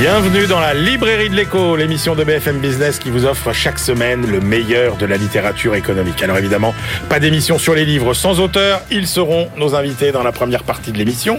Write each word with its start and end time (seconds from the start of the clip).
Bienvenue 0.00 0.46
dans 0.46 0.60
la 0.60 0.74
librairie 0.74 1.28
de 1.28 1.34
l'écho, 1.34 1.74
l'émission 1.74 2.14
de 2.14 2.22
BFM 2.22 2.58
Business 2.58 3.00
qui 3.00 3.10
vous 3.10 3.24
offre 3.24 3.52
chaque 3.52 3.80
semaine 3.80 4.30
le 4.30 4.40
meilleur 4.40 4.96
de 4.96 5.04
la 5.06 5.16
littérature 5.16 5.74
économique. 5.74 6.22
Alors 6.22 6.38
évidemment, 6.38 6.72
pas 7.08 7.18
d'émission 7.18 7.58
sur 7.58 7.74
les 7.74 7.84
livres 7.84 8.14
sans 8.14 8.38
auteur, 8.38 8.80
ils 8.92 9.08
seront 9.08 9.48
nos 9.56 9.74
invités 9.74 10.12
dans 10.12 10.22
la 10.22 10.30
première 10.30 10.62
partie 10.62 10.92
de 10.92 10.98
l'émission. 10.98 11.38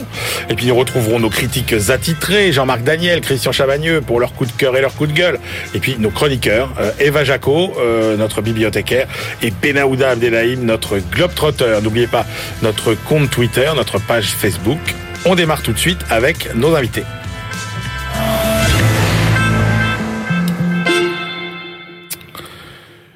Et 0.50 0.56
puis 0.56 0.68
nous 0.68 0.76
retrouverons 0.76 1.22
nos 1.22 1.30
critiques 1.30 1.74
attitrés, 1.88 2.52
Jean-Marc 2.52 2.84
Daniel, 2.84 3.22
Christian 3.22 3.54
Chavagneux 3.54 4.02
pour 4.02 4.20
leur 4.20 4.34
coup 4.34 4.46
de 4.46 4.52
cœur 4.52 4.76
et 4.76 4.82
leur 4.82 4.94
coup 4.94 5.08
de 5.08 5.14
gueule. 5.14 5.40
Et 5.74 5.80
puis 5.80 5.96
nos 5.98 6.10
chroniqueurs, 6.10 6.70
euh, 6.82 6.92
Eva 7.00 7.24
Jaco, 7.24 7.74
euh, 7.80 8.18
notre 8.18 8.42
bibliothécaire, 8.42 9.08
et 9.42 9.52
Benaouda 9.52 10.10
Abdelhaim, 10.10 10.64
notre 10.64 10.98
globetrotter. 10.98 11.80
N'oubliez 11.82 12.08
pas 12.08 12.26
notre 12.62 12.94
compte 12.94 13.30
Twitter, 13.30 13.72
notre 13.74 14.00
page 14.00 14.26
Facebook. 14.26 14.82
On 15.24 15.36
démarre 15.36 15.62
tout 15.62 15.72
de 15.72 15.80
suite 15.80 16.02
avec 16.10 16.54
nos 16.56 16.76
invités. 16.76 17.06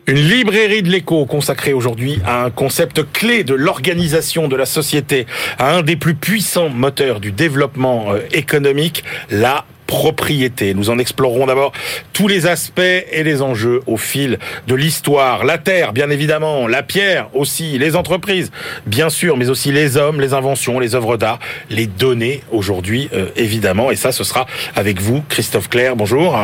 Une 0.05 0.17
librairie 0.17 0.83
de 0.83 0.89
l'écho 0.89 1.25
consacrée 1.25 1.71
aujourd'hui 1.71 2.19
à 2.25 2.43
un 2.43 2.49
concept 2.49 3.09
clé 3.13 3.45
de 3.45 3.53
l'organisation 3.53 4.49
de 4.49 4.55
la 4.57 4.65
société, 4.65 5.25
à 5.57 5.75
un 5.77 5.81
des 5.81 5.95
plus 5.95 6.13
puissants 6.13 6.67
moteurs 6.67 7.21
du 7.21 7.31
développement 7.31 8.11
euh, 8.11 8.19
économique, 8.33 9.05
la 9.31 9.63
propriété. 9.93 10.73
Nous 10.73 10.89
en 10.89 10.97
explorerons 10.97 11.45
d'abord 11.45 11.71
tous 12.13 12.27
les 12.27 12.47
aspects 12.47 12.79
et 12.79 13.23
les 13.23 13.43
enjeux 13.43 13.81
au 13.85 13.95
fil 13.95 14.39
de 14.67 14.73
l'histoire. 14.73 15.45
La 15.45 15.59
terre, 15.59 15.93
bien 15.93 16.09
évidemment, 16.09 16.67
la 16.67 16.81
pierre 16.81 17.29
aussi, 17.35 17.77
les 17.77 17.95
entreprises, 17.95 18.51
bien 18.87 19.11
sûr, 19.11 19.37
mais 19.37 19.49
aussi 19.51 19.71
les 19.71 19.95
hommes, 19.95 20.19
les 20.19 20.33
inventions, 20.33 20.79
les 20.79 20.95
œuvres 20.95 21.15
d'art, 21.15 21.37
les 21.69 21.85
données 21.85 22.41
aujourd'hui, 22.51 23.07
euh, 23.13 23.27
évidemment. 23.35 23.91
Et 23.91 23.95
ça, 23.95 24.11
ce 24.11 24.23
sera 24.23 24.47
avec 24.75 24.99
vous, 24.99 25.23
Christophe 25.29 25.69
Claire. 25.69 25.95
Bonjour. 25.95 26.39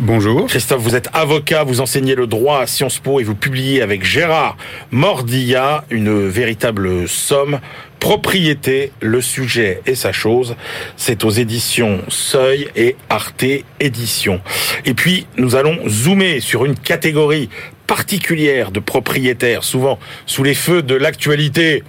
Bonjour. 0.00 0.48
Christophe, 0.48 0.82
vous 0.82 0.96
êtes 0.96 1.08
avocat, 1.12 1.62
vous 1.62 1.80
enseignez 1.80 2.16
le 2.16 2.26
droit 2.26 2.62
à 2.62 2.66
Sciences 2.66 2.98
Po 2.98 3.20
et 3.20 3.22
vous 3.22 3.36
publiez 3.36 3.80
avec 3.80 4.04
Gérard 4.04 4.56
Mordilla 4.90 5.84
une 5.90 6.26
véritable 6.26 7.08
somme 7.08 7.60
Propriété, 8.00 8.92
le 9.00 9.20
sujet 9.20 9.82
et 9.86 9.94
sa 9.94 10.12
chose, 10.12 10.56
c'est 10.96 11.24
aux 11.24 11.30
éditions 11.30 12.00
Seuil 12.08 12.68
et 12.76 12.96
Arte 13.08 13.44
Éditions. 13.80 14.40
Et 14.84 14.94
puis, 14.94 15.26
nous 15.36 15.56
allons 15.56 15.78
zoomer 15.88 16.40
sur 16.40 16.64
une 16.64 16.76
catégorie 16.76 17.48
particulière 17.86 18.70
de 18.70 18.80
propriétaires, 18.80 19.64
souvent 19.64 19.98
sous 20.26 20.44
les 20.44 20.54
feux 20.54 20.82
de 20.82 20.94
l'actualité 20.94 21.82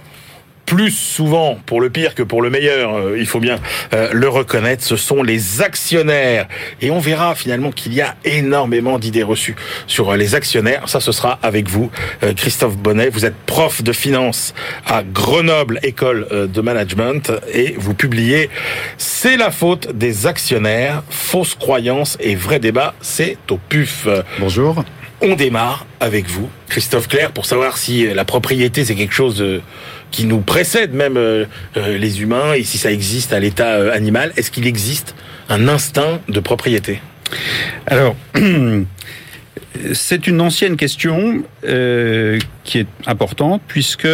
plus 0.70 0.92
souvent 0.92 1.58
pour 1.66 1.80
le 1.80 1.90
pire 1.90 2.14
que 2.14 2.22
pour 2.22 2.42
le 2.42 2.48
meilleur, 2.48 2.94
euh, 2.94 3.18
il 3.18 3.26
faut 3.26 3.40
bien 3.40 3.58
euh, 3.92 4.10
le 4.12 4.28
reconnaître, 4.28 4.84
ce 4.84 4.94
sont 4.94 5.24
les 5.24 5.62
actionnaires. 5.62 6.46
Et 6.80 6.92
on 6.92 7.00
verra 7.00 7.34
finalement 7.34 7.72
qu'il 7.72 7.92
y 7.92 8.00
a 8.00 8.14
énormément 8.24 9.00
d'idées 9.00 9.24
reçues 9.24 9.56
sur 9.88 10.10
euh, 10.10 10.16
les 10.16 10.36
actionnaires. 10.36 10.88
Ça, 10.88 11.00
ce 11.00 11.10
sera 11.10 11.40
avec 11.42 11.68
vous, 11.68 11.90
Christophe 12.36 12.76
Bonnet. 12.76 13.08
Vous 13.08 13.26
êtes 13.26 13.34
prof 13.46 13.82
de 13.82 13.92
finance 13.92 14.54
à 14.86 15.02
Grenoble 15.02 15.80
École 15.82 16.28
de 16.30 16.60
Management 16.60 17.32
et 17.52 17.74
vous 17.76 17.94
publiez 17.94 18.48
C'est 18.96 19.36
la 19.36 19.50
faute 19.50 19.90
des 19.92 20.28
actionnaires, 20.28 21.02
fausses 21.10 21.56
croyances 21.56 22.16
et 22.20 22.36
vrai 22.36 22.60
débat, 22.60 22.94
c'est 23.00 23.38
au 23.50 23.56
PUF. 23.56 24.06
Bonjour. 24.38 24.84
On 25.22 25.34
démarre 25.34 25.84
avec 25.98 26.28
vous, 26.28 26.48
Christophe 26.68 27.08
Claire, 27.08 27.32
pour 27.32 27.44
savoir 27.44 27.76
si 27.76 28.06
la 28.06 28.24
propriété 28.24 28.84
c'est 28.84 28.94
quelque 28.94 29.12
chose 29.12 29.44
qui 30.10 30.26
nous 30.26 30.40
précède 30.40 30.92
même 30.92 31.16
euh, 31.16 31.44
euh, 31.76 31.98
les 31.98 32.22
humains 32.22 32.54
et 32.54 32.64
si 32.64 32.78
ça 32.78 32.92
existe 32.92 33.32
à 33.32 33.40
l'état 33.40 33.74
euh, 33.74 33.92
animal, 33.92 34.32
est-ce 34.36 34.50
qu'il 34.50 34.66
existe 34.66 35.14
un 35.48 35.68
instinct 35.68 36.20
de 36.28 36.40
propriété? 36.40 37.00
Alors, 37.86 38.16
c'est 39.92 40.26
une 40.26 40.40
ancienne 40.40 40.76
question 40.76 41.42
qui 41.62 42.78
est 42.78 42.86
importante 43.06 43.62
puisque 43.68 44.08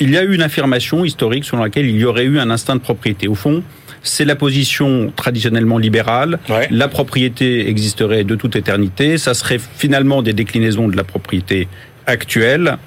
il 0.00 0.10
y 0.10 0.16
a 0.16 0.22
eu 0.22 0.34
une 0.34 0.42
affirmation 0.42 1.04
historique 1.04 1.44
selon 1.44 1.62
laquelle 1.62 1.86
il 1.86 1.96
y 1.96 2.04
aurait 2.04 2.24
eu 2.24 2.38
un 2.38 2.50
instinct 2.50 2.76
de 2.76 2.80
propriété. 2.80 3.28
Au 3.28 3.34
fond, 3.34 3.62
c'est 4.02 4.24
la 4.24 4.34
position 4.34 5.12
traditionnellement 5.14 5.78
libérale. 5.78 6.38
La 6.70 6.88
propriété 6.88 7.68
existerait 7.68 8.24
de 8.24 8.34
toute 8.34 8.56
éternité. 8.56 9.16
Ça 9.18 9.34
serait 9.34 9.60
finalement 9.76 10.22
des 10.22 10.32
déclinaisons 10.32 10.88
de 10.88 10.96
la 10.96 11.04
propriété 11.04 11.68
actuelle 12.06 12.78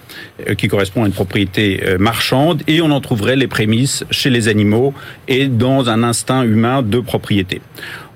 euh, 0.48 0.56
qui 0.56 0.68
correspond 0.68 1.04
à 1.04 1.08
une 1.08 1.14
propriété 1.14 1.82
euh, 1.84 1.98
marchande 1.98 2.62
et 2.68 2.82
on 2.82 2.92
en 2.92 3.02
trouverait 3.02 3.36
les 3.36 3.48
prémices 3.48 4.04
chez 4.12 4.30
les 4.30 4.48
animaux 4.48 4.94
et 5.28 5.48
dans 5.48 5.90
un 5.90 6.04
instinct 6.04 6.44
humain 6.44 6.82
de 6.82 7.00
propriété. 7.00 7.62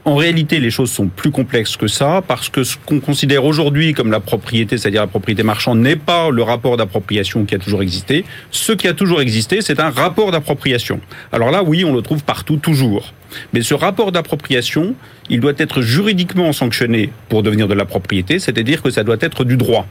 En 0.06 0.16
réalité, 0.16 0.60
les 0.60 0.72
choses 0.72 0.90
sont 0.90 1.08
plus 1.08 1.30
complexes 1.30 1.76
que 1.76 1.88
ça, 1.88 2.24
parce 2.28 2.50
que 2.50 2.64
ce 2.64 2.78
qu'on 2.78 3.00
considère 3.00 3.46
aujourd'hui 3.46 3.94
comme 3.94 4.12
la 4.12 4.20
propriété, 4.20 4.78
c'est-à-dire 4.78 5.02
la 5.02 5.08
propriété 5.08 5.44
marchande, 5.44 5.80
n'est 5.80 5.98
pas 5.98 6.30
le 6.30 6.42
rapport 6.42 6.78
d'appropriation 6.78 7.46
qui 7.46 7.54
a 7.56 7.60
toujours 7.60 7.82
existé. 7.82 8.26
Ce 8.50 8.72
qui 8.72 8.88
a 8.88 8.94
toujours 8.94 9.22
existé, 9.22 9.62
c'est 9.62 9.80
un 9.80 9.90
rapport 9.90 10.32
d'appropriation. 10.32 11.00
Alors 11.32 11.52
là, 11.52 11.64
oui, 11.64 11.84
on 11.86 11.94
le 11.94 12.02
trouve 12.02 12.24
partout, 12.24 12.58
toujours. 12.58 13.14
Mais 13.54 13.62
ce 13.62 13.74
rapport 13.74 14.12
d'appropriation, 14.12 14.96
il 15.30 15.40
doit 15.40 15.54
être 15.58 15.82
juridiquement 15.82 16.52
sanctionné 16.54 17.12
pour 17.28 17.44
devenir 17.44 17.68
de 17.68 17.74
la 17.74 17.86
propriété, 17.86 18.40
c'est-à-dire 18.40 18.82
que 18.82 18.90
ça 18.90 19.04
doit 19.04 19.18
être 19.20 19.44
du 19.44 19.58
droit. 19.58 19.86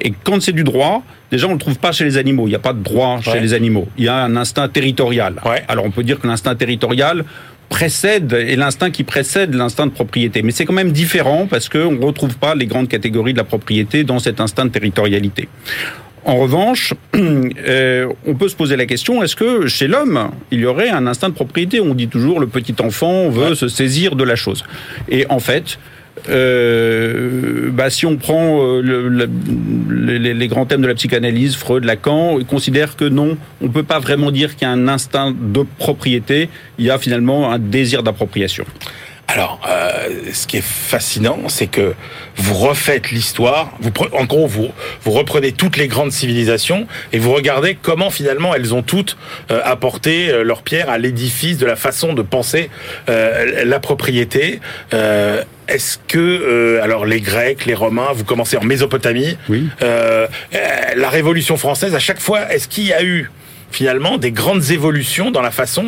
Et 0.00 0.12
quand 0.24 0.40
c'est 0.40 0.52
du 0.52 0.64
droit, 0.64 1.02
déjà 1.30 1.46
on 1.46 1.50
ne 1.50 1.54
le 1.54 1.60
trouve 1.60 1.78
pas 1.78 1.92
chez 1.92 2.04
les 2.04 2.16
animaux. 2.16 2.46
Il 2.46 2.50
n'y 2.50 2.56
a 2.56 2.60
pas 2.60 2.72
de 2.72 2.82
droit 2.82 3.20
chez 3.20 3.40
les 3.40 3.52
animaux. 3.52 3.88
Il 3.98 4.04
y 4.04 4.08
a 4.08 4.16
un 4.16 4.36
instinct 4.36 4.68
territorial. 4.68 5.34
Alors 5.68 5.84
on 5.84 5.90
peut 5.90 6.04
dire 6.04 6.18
que 6.18 6.26
l'instinct 6.26 6.54
territorial, 6.54 7.24
précède 7.70 8.32
et 8.34 8.56
l'instinct 8.56 8.90
qui 8.90 9.04
précède 9.04 9.54
l'instinct 9.54 9.86
de 9.86 9.92
propriété. 9.92 10.42
Mais 10.42 10.50
c'est 10.50 10.66
quand 10.66 10.74
même 10.74 10.92
différent 10.92 11.46
parce 11.48 11.70
qu'on 11.70 11.92
ne 11.92 12.04
retrouve 12.04 12.36
pas 12.36 12.54
les 12.54 12.66
grandes 12.66 12.88
catégories 12.88 13.32
de 13.32 13.38
la 13.38 13.44
propriété 13.44 14.04
dans 14.04 14.18
cet 14.18 14.40
instinct 14.40 14.66
de 14.66 14.70
territorialité. 14.70 15.48
En 16.26 16.36
revanche, 16.36 16.92
euh, 17.16 18.08
on 18.26 18.34
peut 18.34 18.48
se 18.48 18.56
poser 18.56 18.76
la 18.76 18.84
question 18.84 19.22
est-ce 19.22 19.36
que 19.36 19.66
chez 19.68 19.86
l'homme, 19.86 20.30
il 20.50 20.60
y 20.60 20.66
aurait 20.66 20.90
un 20.90 21.06
instinct 21.06 21.30
de 21.30 21.34
propriété? 21.34 21.80
On 21.80 21.94
dit 21.94 22.08
toujours 22.08 22.40
le 22.40 22.46
petit 22.46 22.74
enfant 22.80 23.30
veut 23.30 23.54
se 23.54 23.68
saisir 23.68 24.16
de 24.16 24.24
la 24.24 24.36
chose. 24.36 24.64
Et 25.08 25.24
en 25.30 25.40
fait, 25.40 25.78
euh, 26.28 27.70
bah, 27.70 27.90
si 27.90 28.06
on 28.06 28.16
prend 28.16 28.60
euh, 28.62 29.28
les, 29.88 30.48
grands 30.48 30.66
thèmes 30.66 30.82
de 30.82 30.86
la 30.86 30.94
psychanalyse, 30.94 31.56
Freud, 31.56 31.84
Lacan, 31.84 32.38
ils 32.38 32.46
considèrent 32.46 32.96
que 32.96 33.04
non, 33.04 33.36
on 33.60 33.66
ne 33.66 33.70
peut 33.70 33.82
pas 33.82 33.98
vraiment 33.98 34.30
dire 34.30 34.56
qu'il 34.56 34.66
y 34.66 34.70
a 34.70 34.72
un 34.72 34.88
instinct 34.88 35.34
de 35.36 35.64
propriété, 35.78 36.48
il 36.78 36.84
y 36.84 36.90
a 36.90 36.98
finalement 36.98 37.50
un 37.50 37.58
désir 37.58 38.02
d'appropriation. 38.02 38.64
Alors, 39.28 39.60
euh, 39.68 40.08
ce 40.32 40.48
qui 40.48 40.56
est 40.56 40.64
fascinant, 40.64 41.38
c'est 41.46 41.68
que 41.68 41.94
vous 42.34 42.54
refaites 42.54 43.12
l'histoire. 43.12 43.70
Vous, 43.78 43.92
en 44.12 44.24
gros, 44.24 44.48
vous, 44.48 44.70
vous 45.04 45.10
reprenez 45.12 45.52
toutes 45.52 45.76
les 45.76 45.86
grandes 45.86 46.10
civilisations 46.10 46.88
et 47.12 47.20
vous 47.20 47.32
regardez 47.32 47.78
comment 47.80 48.10
finalement 48.10 48.56
elles 48.56 48.74
ont 48.74 48.82
toutes 48.82 49.16
euh, 49.52 49.60
apporté 49.64 50.32
leur 50.42 50.62
pierre 50.62 50.90
à 50.90 50.98
l'édifice 50.98 51.58
de 51.58 51.66
la 51.66 51.76
façon 51.76 52.12
de 52.12 52.22
penser 52.22 52.70
la 53.06 53.78
propriété. 53.78 54.60
Est-ce 55.70 55.98
que, 56.08 56.80
alors 56.82 57.06
les 57.06 57.20
Grecs, 57.20 57.64
les 57.64 57.74
Romains, 57.74 58.08
vous 58.14 58.24
commencez 58.24 58.56
en 58.56 58.64
Mésopotamie, 58.64 59.36
oui. 59.48 59.68
la 59.80 61.08
Révolution 61.08 61.56
française, 61.56 61.94
à 61.94 61.98
chaque 61.98 62.20
fois, 62.20 62.52
est-ce 62.52 62.68
qu'il 62.68 62.86
y 62.86 62.92
a 62.92 63.02
eu 63.02 63.30
finalement 63.70 64.18
des 64.18 64.32
grandes 64.32 64.70
évolutions 64.70 65.30
dans 65.30 65.42
la 65.42 65.50
façon 65.50 65.84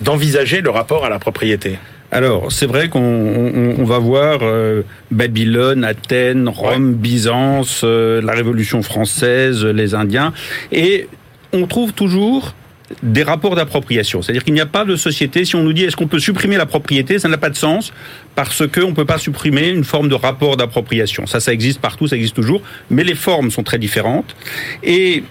d'envisager 0.00 0.60
le 0.60 0.70
rapport 0.70 1.04
à 1.04 1.08
la 1.08 1.18
propriété? 1.18 1.78
Alors, 2.12 2.52
c'est 2.52 2.66
vrai 2.66 2.88
qu'on 2.88 3.84
va 3.84 3.98
voir 3.98 4.38
euh, 4.42 4.82
Babylone, 5.10 5.82
Athènes, 5.82 6.48
Rome, 6.48 6.94
Byzance, 6.94 7.80
euh, 7.82 8.22
la 8.22 8.34
Révolution 8.34 8.82
française, 8.82 9.64
les 9.64 9.96
Indiens, 9.96 10.32
et 10.70 11.08
on 11.52 11.66
trouve 11.66 11.92
toujours 11.92 12.54
des 13.02 13.22
rapports 13.22 13.54
d'appropriation. 13.54 14.22
C'est-à-dire 14.22 14.44
qu'il 14.44 14.54
n'y 14.54 14.60
a 14.60 14.66
pas 14.66 14.84
de 14.84 14.96
société, 14.96 15.44
si 15.44 15.56
on 15.56 15.62
nous 15.62 15.72
dit 15.72 15.84
est-ce 15.84 15.96
qu'on 15.96 16.06
peut 16.06 16.18
supprimer 16.18 16.56
la 16.56 16.66
propriété, 16.66 17.18
ça 17.18 17.28
n'a 17.28 17.38
pas 17.38 17.50
de 17.50 17.56
sens, 17.56 17.92
parce 18.34 18.66
qu'on 18.66 18.88
ne 18.88 18.94
peut 18.94 19.04
pas 19.04 19.18
supprimer 19.18 19.68
une 19.68 19.84
forme 19.84 20.08
de 20.08 20.14
rapport 20.14 20.56
d'appropriation. 20.56 21.26
Ça, 21.26 21.40
ça 21.40 21.52
existe 21.52 21.80
partout, 21.80 22.06
ça 22.06 22.16
existe 22.16 22.34
toujours, 22.34 22.62
mais 22.90 23.04
les 23.04 23.14
formes 23.14 23.50
sont 23.50 23.62
très 23.62 23.78
différentes. 23.78 24.34
Et 24.82 25.22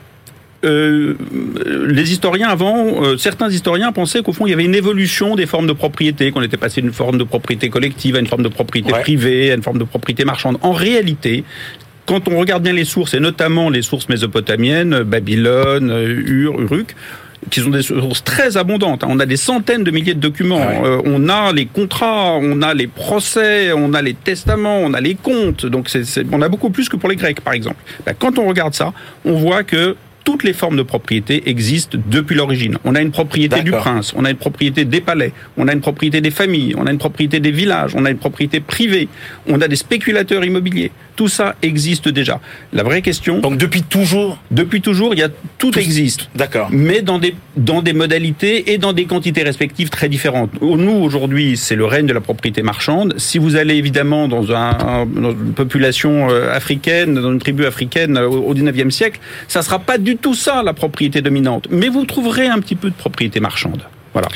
euh, 0.63 1.15
les 1.87 2.13
historiens 2.13 2.47
avant, 2.47 3.03
euh, 3.03 3.17
certains 3.17 3.49
historiens 3.49 3.91
pensaient 3.91 4.21
qu'au 4.21 4.31
fond 4.31 4.47
il 4.47 4.51
y 4.51 4.53
avait 4.53 4.63
une 4.63 4.75
évolution 4.75 5.35
des 5.35 5.45
formes 5.45 5.67
de 5.67 5.73
propriété, 5.73 6.31
qu'on 6.31 6.41
était 6.41 6.57
passé 6.57 6.81
d'une 6.81 6.93
forme 6.93 7.17
de 7.17 7.25
propriété 7.25 7.69
collective 7.69 8.15
à 8.15 8.19
une 8.19 8.27
forme 8.27 8.43
de 8.43 8.49
propriété 8.49 8.91
privée, 8.91 9.51
à 9.51 9.55
une 9.55 9.63
forme 9.63 9.77
de 9.77 9.83
propriété 9.83 10.23
marchande. 10.23 10.57
En 10.61 10.71
réalité, 10.71 11.43
quand 12.05 12.27
on 12.29 12.37
regarde 12.37 12.63
bien 12.63 12.73
les 12.73 12.85
sources, 12.85 13.13
et 13.13 13.19
notamment 13.19 13.69
les 13.69 13.81
sources 13.81 14.07
mésopotamiennes, 14.07 15.03
Babylone, 15.03 15.91
Ur, 16.25 16.59
Uruk, 16.59 16.95
qui 17.49 17.59
sont 17.61 17.69
des 17.69 17.81
sources 17.81 18.23
très 18.23 18.57
abondantes. 18.57 19.03
Hein. 19.03 19.07
On 19.09 19.19
a 19.19 19.25
des 19.25 19.37
centaines 19.37 19.83
de 19.83 19.91
milliers 19.91 20.13
de 20.13 20.19
documents. 20.19 20.61
Ah 20.61 20.85
euh, 20.85 21.01
on 21.05 21.29
a 21.29 21.51
les 21.51 21.65
contrats, 21.65 22.37
on 22.41 22.61
a 22.61 22.73
les 22.73 22.87
procès, 22.87 23.71
on 23.73 23.93
a 23.93 24.01
les 24.01 24.13
testaments, 24.13 24.79
on 24.79 24.93
a 24.93 25.01
les 25.01 25.15
comptes. 25.15 25.65
Donc 25.65 25.89
c'est, 25.89 26.03
on 26.31 26.41
a 26.41 26.49
beaucoup 26.49 26.69
plus 26.69 26.89
que 26.89 26.95
pour 26.95 27.09
les 27.09 27.15
Grecs, 27.15 27.41
par 27.41 27.53
exemple. 27.53 27.77
Ben, 28.05 28.13
quand 28.17 28.37
on 28.39 28.47
regarde 28.47 28.73
ça, 28.73 28.93
on 29.25 29.33
voit 29.33 29.63
que 29.63 29.95
toutes 30.23 30.43
les 30.43 30.53
formes 30.53 30.77
de 30.77 30.83
propriété 30.83 31.49
existent 31.49 31.97
depuis 32.07 32.35
l'origine. 32.35 32.77
On 32.85 32.95
a 32.95 33.01
une 33.01 33.11
propriété 33.11 33.61
du 33.61 33.71
prince, 33.71 34.13
on 34.15 34.25
a 34.25 34.31
une 34.31 34.37
propriété 34.37 34.85
des 34.85 35.01
palais, 35.01 35.33
on 35.57 35.67
a 35.67 35.73
une 35.73 35.81
propriété 35.81 36.21
des 36.21 36.31
familles, 36.31 36.75
on 36.77 36.87
a 36.87 36.91
une 36.91 36.97
propriété 36.97 37.39
des 37.39 37.51
villages, 37.51 37.93
on 37.95 38.05
a 38.05 38.09
une 38.09 38.17
propriété 38.17 38.59
privée, 38.59 39.09
on 39.47 39.59
a 39.61 39.67
des 39.67 39.75
spéculateurs 39.75 40.43
immobiliers. 40.45 40.91
Tout 41.15 41.27
ça 41.27 41.55
existe 41.61 42.07
déjà. 42.09 42.39
La 42.73 42.83
vraie 42.83 43.01
question, 43.01 43.39
Donc 43.39 43.57
depuis 43.57 43.83
toujours 43.83 44.39
depuis 44.51 44.81
toujours, 44.81 45.13
il 45.13 45.19
y 45.19 45.23
a 45.23 45.29
tout, 45.57 45.71
Tout- 45.71 45.79
existe 45.79 46.29
D'accord. 46.35 46.69
mais 46.71 47.01
dans 47.01 47.19
des 47.19 47.35
dans 47.55 47.81
des 47.83 47.93
modalités 47.93 48.73
et 48.73 48.77
dans 48.79 48.93
des 48.93 49.05
quantités 49.05 49.43
respectives 49.43 49.89
très 49.89 50.09
différentes. 50.09 50.49
Nous 50.61 50.91
aujourd'hui, 50.91 51.55
c'est 51.55 51.75
le 51.75 51.85
règne 51.85 52.07
de 52.07 52.13
la 52.13 52.21
propriété 52.21 52.63
marchande. 52.63 53.13
Si 53.17 53.37
vous 53.37 53.55
allez 53.55 53.75
évidemment 53.75 54.27
dans, 54.27 54.51
un, 54.53 55.05
dans 55.05 55.31
une 55.31 55.53
population 55.53 56.29
euh, 56.31 56.51
africaine, 56.51 57.13
dans 57.13 57.31
une 57.31 57.37
tribu 57.39 57.65
africaine 57.65 58.17
euh, 58.17 58.27
au 58.27 58.55
19e 58.55 58.89
siècle, 58.89 59.19
ça 59.47 59.61
sera 59.61 59.77
pas 59.79 59.99
du 59.99 60.17
tout 60.17 60.33
ça 60.33 60.63
la 60.63 60.73
propriété 60.73 61.21
dominante, 61.21 61.67
mais 61.69 61.89
vous 61.89 62.05
trouverez 62.05 62.47
un 62.47 62.59
petit 62.59 62.75
peu 62.75 62.89
de 62.89 62.95
propriété 62.95 63.39
marchande. 63.39 63.83
Voilà. 64.13 64.27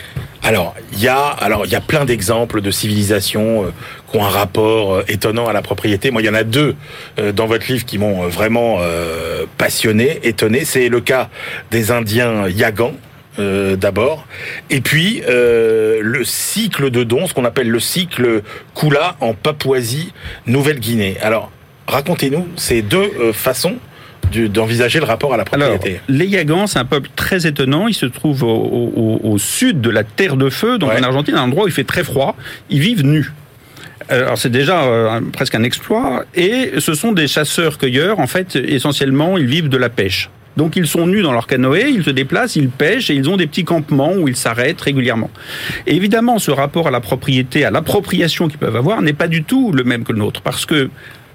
Alors, 0.44 0.76
il 0.94 1.02
y 1.02 1.08
a 1.08 1.20
alors 1.20 1.66
il 1.66 1.72
y 1.72 1.76
a 1.76 1.82
plein 1.82 2.06
d'exemples 2.06 2.62
de 2.62 2.72
civilisations 2.72 3.66
euh, 3.66 3.72
qui 4.10 4.18
ont 4.18 4.26
un 4.26 4.30
rapport 4.30 4.94
euh, 4.94 5.04
étonnant 5.08 5.48
à 5.48 5.54
la 5.54 5.62
propriété. 5.62 6.10
Moi, 6.12 6.22
il 6.22 6.26
y 6.26 6.30
en 6.30 6.34
a 6.34 6.44
deux 6.44 6.76
euh, 7.20 7.32
dans 7.32 7.48
votre 7.48 7.72
livre 7.72 7.86
qui 7.86 7.98
m'ont 7.98 8.24
euh, 8.24 8.28
vraiment 8.28 8.78
euh, 8.80 9.46
passionné, 9.58 10.20
étonné. 10.24 10.66
C'est 10.66 10.90
le 10.90 11.02
cas 11.02 11.30
des 11.72 11.92
Indiens 11.92 12.48
Yagans. 12.48 12.96
euh, 13.40 13.76
d'abord, 13.76 14.26
et 14.70 14.82
puis 14.82 15.22
euh, 15.28 16.00
le 16.02 16.24
cycle 16.24 16.90
de 16.90 17.04
dons, 17.04 17.28
ce 17.28 17.34
qu'on 17.34 17.46
appelle 17.46 17.70
le 17.70 17.80
cycle 17.80 18.42
Kula 18.76 19.16
en 19.20 19.34
Papouasie, 19.34 20.14
Nouvelle-Guinée. 20.48 21.18
Alors, 21.22 21.52
racontez-nous 21.88 22.48
ces 22.56 22.82
deux 22.82 23.12
euh, 23.20 23.34
façons 23.34 23.76
d'envisager 24.32 25.00
le 25.00 25.06
rapport 25.06 25.34
à 25.34 25.38
la 25.38 25.44
Alors, 25.52 25.70
propriété. 25.72 26.02
les 26.10 26.26
Yagans, 26.28 26.68
c'est 26.68 26.80
un 26.80 26.86
peuple 26.86 27.10
très 27.16 27.48
étonnant. 27.48 27.88
Ils 27.88 27.94
se 27.94 28.06
trouvent 28.06 28.44
au, 28.44 28.48
au- 28.96 29.20
au 29.24 29.38
sud 29.38 29.82
de 29.82 29.90
la 29.90 30.04
Terre 30.04 30.36
de 30.38 30.50
Feu, 30.50 30.78
donc 30.78 30.92
Ouais. 30.92 31.00
en 31.00 31.04
Argentine, 31.04 31.36
un 31.36 31.44
endroit 31.44 31.66
où 31.66 31.68
il 31.68 31.74
fait 31.74 31.84
très 31.84 32.04
froid. 32.04 32.36
Ils 32.70 32.80
vivent 32.80 33.04
nus. 33.06 33.32
Alors 34.10 34.38
c'est 34.38 34.50
déjà 34.52 34.84
euh, 34.84 35.20
presque 35.34 35.56
un 35.56 35.64
exploit. 35.64 36.24
Et 36.36 36.72
ce 36.80 36.94
sont 36.94 37.12
des 37.12 37.28
chasseurs-cueilleurs. 37.28 38.20
En 38.20 38.28
fait, 38.28 38.56
essentiellement, 38.56 39.38
ils 39.38 39.48
vivent 39.48 39.70
de 39.70 39.78
la 39.78 39.90
pêche. 39.90 40.30
Donc 40.56 40.76
ils 40.76 40.88
sont 40.88 41.06
nus 41.06 41.22
dans 41.22 41.34
leur 41.34 41.46
canoë, 41.46 41.90
ils 41.92 42.04
se 42.04 42.10
déplacent, 42.10 42.56
ils 42.56 42.70
pêchent 42.70 43.12
et 43.12 43.14
ils 43.14 43.30
ont 43.30 43.38
des 43.38 43.46
petits 43.46 43.64
campements 43.64 44.14
où 44.14 44.28
ils 44.28 44.36
s'arrêtent 44.36 44.82
régulièrement. 44.82 45.30
Et 45.86 45.96
évidemment, 45.96 46.40
ce 46.40 46.50
rapport 46.50 46.88
à 46.88 46.92
la 46.92 47.00
propriété, 47.00 47.64
à 47.64 47.70
l'appropriation 47.70 48.48
qu'ils 48.48 48.58
peuvent 48.58 48.76
avoir 48.76 49.02
n'est 49.04 49.14
pas 49.14 49.28
du 49.28 49.44
tout 49.44 49.72
le 49.72 49.84
même 49.84 50.04
que 50.04 50.14
le 50.14 50.18
nôtre. 50.20 50.42
Parce 50.42 50.66
que 50.66 50.90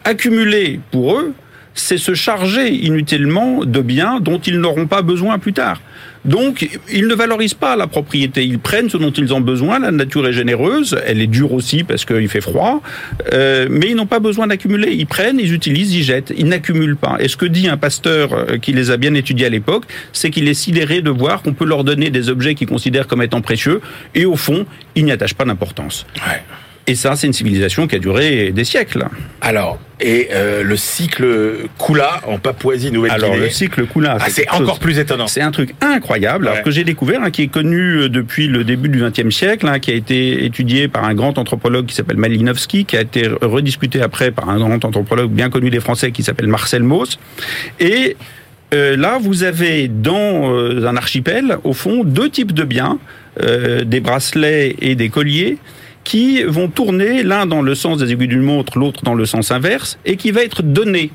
accumuler 0.04 0.80
pour 0.90 1.16
eux, 1.18 1.34
c'est 1.74 1.98
se 1.98 2.14
charger 2.14 2.68
inutilement 2.68 3.64
de 3.64 3.80
biens 3.80 4.20
dont 4.20 4.38
ils 4.38 4.58
n'auront 4.58 4.86
pas 4.86 5.02
besoin 5.02 5.38
plus 5.38 5.52
tard. 5.52 5.80
Donc, 6.24 6.68
ils 6.92 7.08
ne 7.08 7.14
valorisent 7.14 7.54
pas 7.54 7.74
la 7.74 7.88
propriété. 7.88 8.44
Ils 8.44 8.60
prennent 8.60 8.88
ce 8.88 8.96
dont 8.96 9.10
ils 9.10 9.34
ont 9.34 9.40
besoin. 9.40 9.80
La 9.80 9.90
nature 9.90 10.26
est 10.28 10.32
généreuse. 10.32 10.96
Elle 11.04 11.20
est 11.20 11.26
dure 11.26 11.52
aussi 11.52 11.82
parce 11.82 12.04
qu'il 12.04 12.28
fait 12.28 12.40
froid. 12.40 12.80
Euh, 13.32 13.66
mais 13.68 13.88
ils 13.88 13.96
n'ont 13.96 14.06
pas 14.06 14.20
besoin 14.20 14.46
d'accumuler. 14.46 14.92
Ils 14.92 15.06
prennent, 15.06 15.40
ils 15.40 15.52
utilisent, 15.52 15.94
ils 15.94 16.04
jettent. 16.04 16.32
Ils 16.36 16.46
n'accumulent 16.46 16.96
pas. 16.96 17.16
Et 17.18 17.26
ce 17.26 17.36
que 17.36 17.46
dit 17.46 17.66
un 17.66 17.76
pasteur 17.76 18.32
euh, 18.32 18.58
qui 18.58 18.72
les 18.72 18.92
a 18.92 18.96
bien 18.96 19.14
étudiés 19.14 19.46
à 19.46 19.50
l'époque, 19.50 19.84
c'est 20.12 20.30
qu'il 20.30 20.46
est 20.46 20.54
sidéré 20.54 21.02
de 21.02 21.10
voir 21.10 21.42
qu'on 21.42 21.54
peut 21.54 21.66
leur 21.66 21.82
donner 21.82 22.10
des 22.10 22.28
objets 22.28 22.54
qu'ils 22.54 22.68
considèrent 22.68 23.08
comme 23.08 23.22
étant 23.22 23.40
précieux. 23.40 23.80
Et 24.14 24.24
au 24.24 24.36
fond, 24.36 24.64
ils 24.94 25.04
n'y 25.04 25.10
attachent 25.10 25.34
pas 25.34 25.44
d'importance. 25.44 26.06
Ouais. 26.28 26.42
Et 26.86 26.96
ça, 26.96 27.14
c'est 27.14 27.28
une 27.28 27.32
civilisation 27.32 27.86
qui 27.86 27.94
a 27.94 27.98
duré 28.00 28.50
des 28.50 28.64
siècles. 28.64 29.06
Alors, 29.40 29.78
et 30.00 30.28
euh, 30.32 30.64
le 30.64 30.76
cycle 30.76 31.24
Kula 31.78 32.20
en 32.26 32.38
Papouasie 32.38 32.92
Alors, 33.08 33.36
le 33.36 33.48
cycle 33.50 33.86
Koula, 33.86 34.18
ah, 34.20 34.24
c'est 34.28 34.48
chose- 34.48 34.62
encore 34.62 34.80
plus 34.80 34.98
étonnant. 34.98 35.28
C'est 35.28 35.42
un 35.42 35.52
truc 35.52 35.74
incroyable, 35.80 36.48
alors 36.48 36.62
que 36.62 36.72
j'ai 36.72 36.82
découvert, 36.82 37.22
hein, 37.22 37.30
qui 37.30 37.42
est 37.42 37.48
connu 37.48 37.98
euh, 37.98 38.08
depuis 38.08 38.48
le 38.48 38.64
début 38.64 38.88
du 38.88 39.00
XXe 39.00 39.32
siècle, 39.34 39.68
hein, 39.68 39.78
qui 39.78 39.92
a 39.92 39.94
été 39.94 40.44
étudié 40.44 40.88
par 40.88 41.04
un 41.04 41.14
grand 41.14 41.38
anthropologue 41.38 41.86
qui 41.86 41.94
s'appelle 41.94 42.16
Malinowski, 42.16 42.84
qui 42.84 42.96
a 42.96 43.02
été 43.02 43.28
rediscuté 43.40 44.02
après 44.02 44.32
par 44.32 44.48
un 44.48 44.58
grand 44.58 44.84
anthropologue 44.84 45.30
bien 45.30 45.50
connu 45.50 45.70
des 45.70 45.80
Français 45.80 46.10
qui 46.10 46.24
s'appelle 46.24 46.48
Marcel 46.48 46.82
Mauss. 46.82 47.18
Et 47.78 48.16
euh, 48.74 48.96
là, 48.96 49.18
vous 49.20 49.44
avez 49.44 49.86
dans 49.86 50.52
euh, 50.52 50.86
un 50.86 50.96
archipel, 50.96 51.58
au 51.62 51.74
fond, 51.74 52.04
deux 52.04 52.28
types 52.30 52.52
de 52.52 52.64
biens, 52.64 52.98
euh, 53.42 53.84
des 53.84 54.00
bracelets 54.00 54.76
et 54.80 54.94
des 54.94 55.10
colliers, 55.10 55.58
qui 56.12 56.42
vont 56.42 56.68
tourner 56.68 57.22
l'un 57.22 57.46
dans 57.46 57.62
le 57.62 57.74
sens 57.74 57.96
des 57.96 58.12
aiguilles 58.12 58.28
d'une 58.28 58.42
montre, 58.42 58.78
l'autre 58.78 59.02
dans 59.02 59.14
le 59.14 59.24
sens 59.24 59.50
inverse, 59.50 59.98
et 60.04 60.16
qui 60.16 60.30
va 60.30 60.42
être 60.42 60.62
donné. 60.62 61.10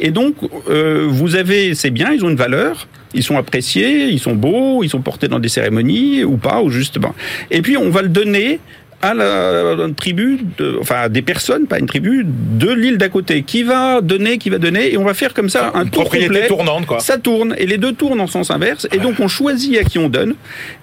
Et 0.00 0.10
donc, 0.10 0.34
euh, 0.68 1.06
vous 1.08 1.36
avez 1.36 1.76
ces 1.76 1.90
biens, 1.90 2.10
ils 2.10 2.24
ont 2.24 2.30
une 2.30 2.34
valeur, 2.34 2.88
ils 3.14 3.22
sont 3.22 3.36
appréciés, 3.36 4.08
ils 4.08 4.18
sont 4.18 4.34
beaux, 4.34 4.82
ils 4.82 4.90
sont 4.90 5.02
portés 5.02 5.28
dans 5.28 5.38
des 5.38 5.48
cérémonies 5.48 6.24
ou 6.24 6.36
pas, 6.36 6.62
ou 6.62 6.68
juste. 6.68 6.98
ben. 6.98 7.12
Et 7.52 7.62
puis, 7.62 7.76
on 7.76 7.90
va 7.90 8.02
le 8.02 8.08
donner 8.08 8.58
à 9.10 9.14
la, 9.14 9.84
une 9.84 9.94
tribu, 9.94 10.40
de, 10.58 10.76
enfin 10.80 10.96
à 11.02 11.08
des 11.08 11.22
personnes, 11.22 11.66
pas 11.66 11.78
une 11.78 11.86
tribu, 11.86 12.24
de 12.26 12.70
l'île 12.72 12.98
d'à 12.98 13.08
côté, 13.08 13.42
qui 13.42 13.62
va 13.62 14.00
donner, 14.00 14.38
qui 14.38 14.50
va 14.50 14.58
donner, 14.58 14.92
et 14.92 14.96
on 14.98 15.04
va 15.04 15.14
faire 15.14 15.34
comme 15.34 15.48
ça 15.48 15.70
un 15.74 15.84
Une 15.84 15.90
tour 15.90 16.02
propriété 16.02 16.26
complet. 16.28 16.46
tournante, 16.48 16.86
quoi. 16.86 17.00
Ça 17.00 17.18
tourne, 17.18 17.54
et 17.58 17.66
les 17.66 17.78
deux 17.78 17.92
tournent 17.92 18.20
en 18.20 18.26
sens 18.26 18.50
inverse, 18.50 18.88
et 18.92 18.98
donc 18.98 19.20
on 19.20 19.28
choisit 19.28 19.78
à 19.78 19.84
qui 19.84 19.98
on 19.98 20.08
donne. 20.08 20.34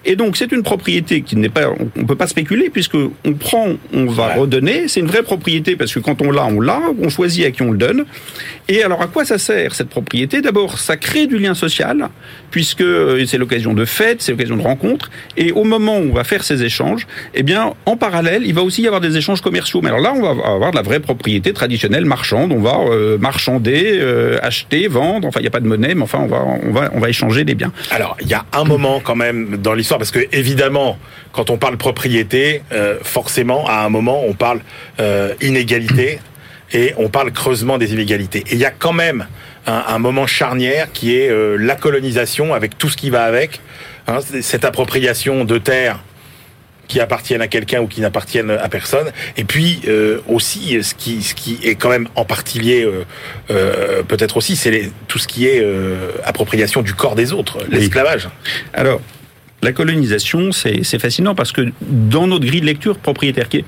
Et 0.04 0.16
donc 0.16 0.36
c'est 0.36 0.50
une 0.52 0.62
propriété 0.62 1.22
qui 1.22 1.36
n'est 1.36 1.48
pas, 1.48 1.68
on, 1.70 1.88
on 2.00 2.04
peut 2.04 2.16
pas 2.16 2.26
spéculer 2.26 2.70
puisque 2.70 2.94
on 2.96 3.32
prend, 3.34 3.68
on 3.92 4.06
va 4.06 4.22
Ouais. 4.28 4.34
redonner. 4.38 4.88
C'est 4.88 5.00
une 5.00 5.06
vraie 5.08 5.22
propriété 5.24 5.74
parce 5.76 5.92
que 5.92 5.98
quand 5.98 6.22
on 6.22 6.30
l'a, 6.30 6.44
on 6.46 6.60
l'a. 6.60 6.80
On 7.00 7.08
choisit 7.08 7.44
à 7.44 7.50
qui 7.50 7.62
on 7.62 7.72
le 7.72 7.78
donne. 7.78 8.04
Et 8.68 8.82
alors 8.84 9.02
à 9.02 9.06
quoi 9.08 9.24
ça 9.24 9.36
sert 9.38 9.74
cette 9.74 9.88
propriété? 9.88 10.40
D'abord, 10.40 10.78
ça 10.78 10.96
crée 10.96 11.26
du 11.26 11.38
lien 11.38 11.54
social 11.54 12.08
puisque 12.52 12.82
euh, 12.82 13.24
c'est 13.26 13.38
l'occasion 13.38 13.72
de 13.72 13.84
fêtes, 13.84 14.22
c'est 14.22 14.30
l'occasion 14.30 14.56
de 14.56 14.62
rencontres. 14.62 15.10
Et 15.36 15.50
au 15.50 15.64
moment 15.64 15.98
où 15.98 16.10
on 16.10 16.12
va 16.12 16.22
faire 16.22 16.44
ces 16.44 16.62
échanges, 16.62 17.08
eh 17.34 17.42
bien 17.42 17.74
en 17.86 17.96
parallèle, 17.96 18.42
il 18.46 18.54
va 18.54 18.62
aussi 18.62 18.82
y 18.82 18.86
avoir 18.86 19.00
des 19.00 19.16
échanges 19.16 19.40
commerciaux. 19.40 19.80
Mais 19.82 19.88
alors 19.88 20.00
là, 20.00 20.12
on 20.14 20.22
va 20.22 20.48
avoir 20.48 20.70
de 20.70 20.76
la 20.76 20.82
vraie 20.82 21.00
propriété 21.00 21.52
traditionnelle 21.52 22.04
marchande. 22.04 22.52
On 22.52 22.60
va 22.60 22.78
euh, 22.78 23.18
marchander, 23.18 23.98
euh, 24.00 24.38
acheter, 24.42 24.86
vendre. 24.86 25.26
Enfin, 25.26 25.40
il 25.40 25.44
n'y 25.44 25.48
a 25.48 25.50
pas 25.50 25.60
de 25.60 25.66
monnaie, 25.66 25.94
mais 25.94 26.02
enfin, 26.02 26.20
on 26.20 26.72
va, 26.72 26.90
on 26.92 27.04
échanger 27.06 27.44
des 27.44 27.54
biens. 27.54 27.72
Alors, 27.90 28.16
il 28.20 28.28
y 28.28 28.34
a 28.34 28.44
un 28.52 28.64
moment 28.64 29.00
quand 29.02 29.16
même 29.16 29.56
dans 29.56 29.74
l'histoire, 29.74 29.98
parce 29.98 30.12
que 30.12 30.20
évidemment, 30.30 30.98
quand 31.32 31.50
on 31.50 31.56
parle 31.56 31.78
propriété, 31.78 32.62
forcément, 33.02 33.66
à 33.66 33.84
un 33.84 33.88
moment, 33.88 34.22
on 34.24 34.34
parle 34.34 34.60
inégalité 35.40 36.20
et 36.72 36.94
on 36.96 37.08
parle 37.08 37.32
creusement 37.32 37.78
des 37.78 37.92
inégalités. 37.92 38.44
Et 38.50 38.52
il 38.52 38.58
y 38.58 38.64
a 38.64 38.70
quand 38.70 38.92
même 38.92 39.26
un, 39.66 39.84
un 39.88 39.98
moment 39.98 40.26
charnière 40.26 40.92
qui 40.92 41.16
est 41.16 41.30
euh, 41.30 41.56
la 41.56 41.74
colonisation 41.76 42.54
avec 42.54 42.78
tout 42.78 42.88
ce 42.88 42.96
qui 42.96 43.10
va 43.10 43.24
avec, 43.24 43.60
hein, 44.06 44.18
cette 44.40 44.64
appropriation 44.64 45.44
de 45.44 45.58
terres 45.58 45.98
qui 46.92 47.00
appartiennent 47.00 47.40
à 47.40 47.48
quelqu'un 47.48 47.80
ou 47.80 47.86
qui 47.86 48.02
n'appartiennent 48.02 48.50
à 48.50 48.68
personne. 48.68 49.10
Et 49.38 49.44
puis 49.44 49.80
euh, 49.88 50.18
aussi, 50.28 50.82
ce 50.82 50.94
qui, 50.94 51.22
ce 51.22 51.34
qui 51.34 51.58
est 51.62 51.74
quand 51.74 51.88
même 51.88 52.06
en 52.16 52.26
partie 52.26 52.58
lié, 52.58 52.82
euh, 52.82 53.04
euh, 53.50 54.02
peut-être 54.02 54.36
aussi, 54.36 54.56
c'est 54.56 54.90
tout 55.08 55.18
ce 55.18 55.26
qui 55.26 55.46
est 55.46 55.64
appropriation 56.24 56.82
du 56.82 56.92
corps 56.92 57.14
des 57.14 57.32
autres, 57.32 57.58
l'esclavage. 57.70 58.28
Alors, 58.74 59.00
la 59.62 59.72
colonisation, 59.72 60.52
c'est 60.52 60.82
c'est 60.82 60.98
fascinant 60.98 61.34
parce 61.34 61.52
que 61.52 61.62
dans 61.80 62.26
notre 62.26 62.44
grille 62.44 62.60
de 62.60 62.66
lecture 62.66 62.98
propriétaire, 62.98 63.48
qui 63.48 63.58
est 63.58 63.64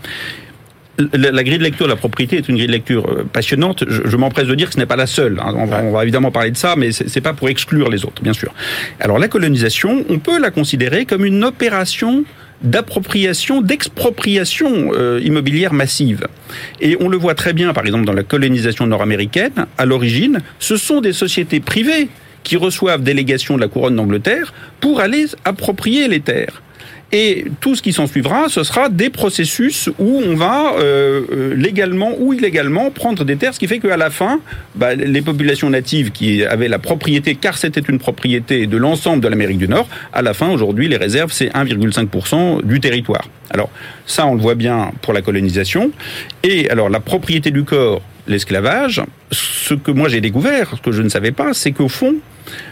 la, 0.98 1.30
la 1.32 1.42
grille 1.44 1.58
de 1.58 1.62
lecture 1.64 1.86
de 1.86 1.90
la 1.90 1.96
propriété 1.96 2.36
est 2.36 2.48
une 2.48 2.56
grille 2.56 2.66
de 2.68 2.72
lecture 2.72 3.06
euh, 3.08 3.24
passionnante. 3.24 3.84
Je, 3.88 4.02
je 4.04 4.16
m'empresse 4.16 4.46
de 4.46 4.54
dire 4.54 4.68
que 4.68 4.74
ce 4.74 4.78
n'est 4.78 4.86
pas 4.86 4.96
la 4.96 5.06
seule. 5.06 5.40
hein. 5.40 5.52
On, 5.56 5.66
va, 5.66 5.82
on 5.82 5.92
va 5.92 6.02
évidemment 6.02 6.30
parler 6.30 6.50
de 6.50 6.56
ça, 6.56 6.74
mais 6.76 6.92
c'est 6.92 7.08
c'est 7.08 7.20
pas 7.20 7.32
pour 7.32 7.48
exclure 7.48 7.90
les 7.90 8.04
autres, 8.04 8.22
bien 8.22 8.32
sûr. 8.32 8.52
Alors 9.00 9.18
la 9.18 9.28
colonisation, 9.28 10.04
on 10.08 10.18
peut 10.18 10.38
la 10.40 10.50
considérer 10.50 11.04
comme 11.04 11.24
une 11.24 11.42
opération 11.44 12.24
d'appropriation, 12.62 13.60
d'expropriation 13.60 14.92
euh, 14.94 15.20
immobilière 15.22 15.72
massive. 15.74 16.26
Et 16.80 16.96
on 17.00 17.08
le 17.08 17.16
voit 17.16 17.34
très 17.34 17.52
bien, 17.52 17.72
par 17.74 17.84
exemple, 17.84 18.04
dans 18.06 18.12
la 18.12 18.22
colonisation 18.22 18.86
nord-américaine. 18.86 19.66
À 19.76 19.84
l'origine, 19.84 20.40
ce 20.58 20.76
sont 20.76 21.00
des 21.00 21.12
sociétés 21.12 21.60
privées 21.60 22.08
qui 22.42 22.56
reçoivent 22.56 23.02
délégation 23.02 23.56
de 23.56 23.60
la 23.60 23.68
couronne 23.68 23.96
d'Angleterre 23.96 24.54
pour 24.80 25.00
aller 25.00 25.26
approprier 25.44 26.08
les 26.08 26.20
terres. 26.20 26.62
Et 27.16 27.44
tout 27.60 27.76
ce 27.76 27.82
qui 27.82 27.92
s'en 27.92 28.08
suivra, 28.08 28.48
ce 28.48 28.64
sera 28.64 28.88
des 28.88 29.08
processus 29.08 29.88
où 30.00 30.20
on 30.26 30.34
va 30.34 30.74
euh, 30.74 31.22
euh, 31.30 31.54
légalement 31.54 32.10
ou 32.18 32.32
illégalement 32.32 32.90
prendre 32.90 33.24
des 33.24 33.36
terres, 33.36 33.54
ce 33.54 33.60
qui 33.60 33.68
fait 33.68 33.78
qu'à 33.78 33.96
la 33.96 34.10
fin, 34.10 34.40
bah, 34.74 34.96
les 34.96 35.22
populations 35.22 35.70
natives 35.70 36.10
qui 36.10 36.44
avaient 36.44 36.66
la 36.66 36.80
propriété, 36.80 37.36
car 37.36 37.56
c'était 37.56 37.82
une 37.82 38.00
propriété 38.00 38.66
de 38.66 38.76
l'ensemble 38.76 39.22
de 39.22 39.28
l'Amérique 39.28 39.58
du 39.58 39.68
Nord, 39.68 39.86
à 40.12 40.22
la 40.22 40.34
fin, 40.34 40.50
aujourd'hui, 40.50 40.88
les 40.88 40.96
réserves, 40.96 41.30
c'est 41.30 41.50
1,5% 41.50 42.64
du 42.64 42.80
territoire. 42.80 43.28
Alors, 43.50 43.70
ça, 44.06 44.26
on 44.26 44.34
le 44.34 44.40
voit 44.40 44.56
bien 44.56 44.90
pour 45.00 45.12
la 45.12 45.22
colonisation. 45.22 45.92
Et 46.42 46.68
alors, 46.68 46.88
la 46.88 46.98
propriété 46.98 47.52
du 47.52 47.62
corps, 47.62 48.02
l'esclavage, 48.26 49.02
ce 49.30 49.74
que 49.74 49.90
moi 49.90 50.08
j'ai 50.08 50.20
découvert, 50.20 50.70
ce 50.76 50.82
que 50.82 50.92
je 50.92 51.02
ne 51.02 51.08
savais 51.08 51.32
pas, 51.32 51.54
c'est 51.54 51.72
qu'au 51.72 51.88
fond, 51.88 52.16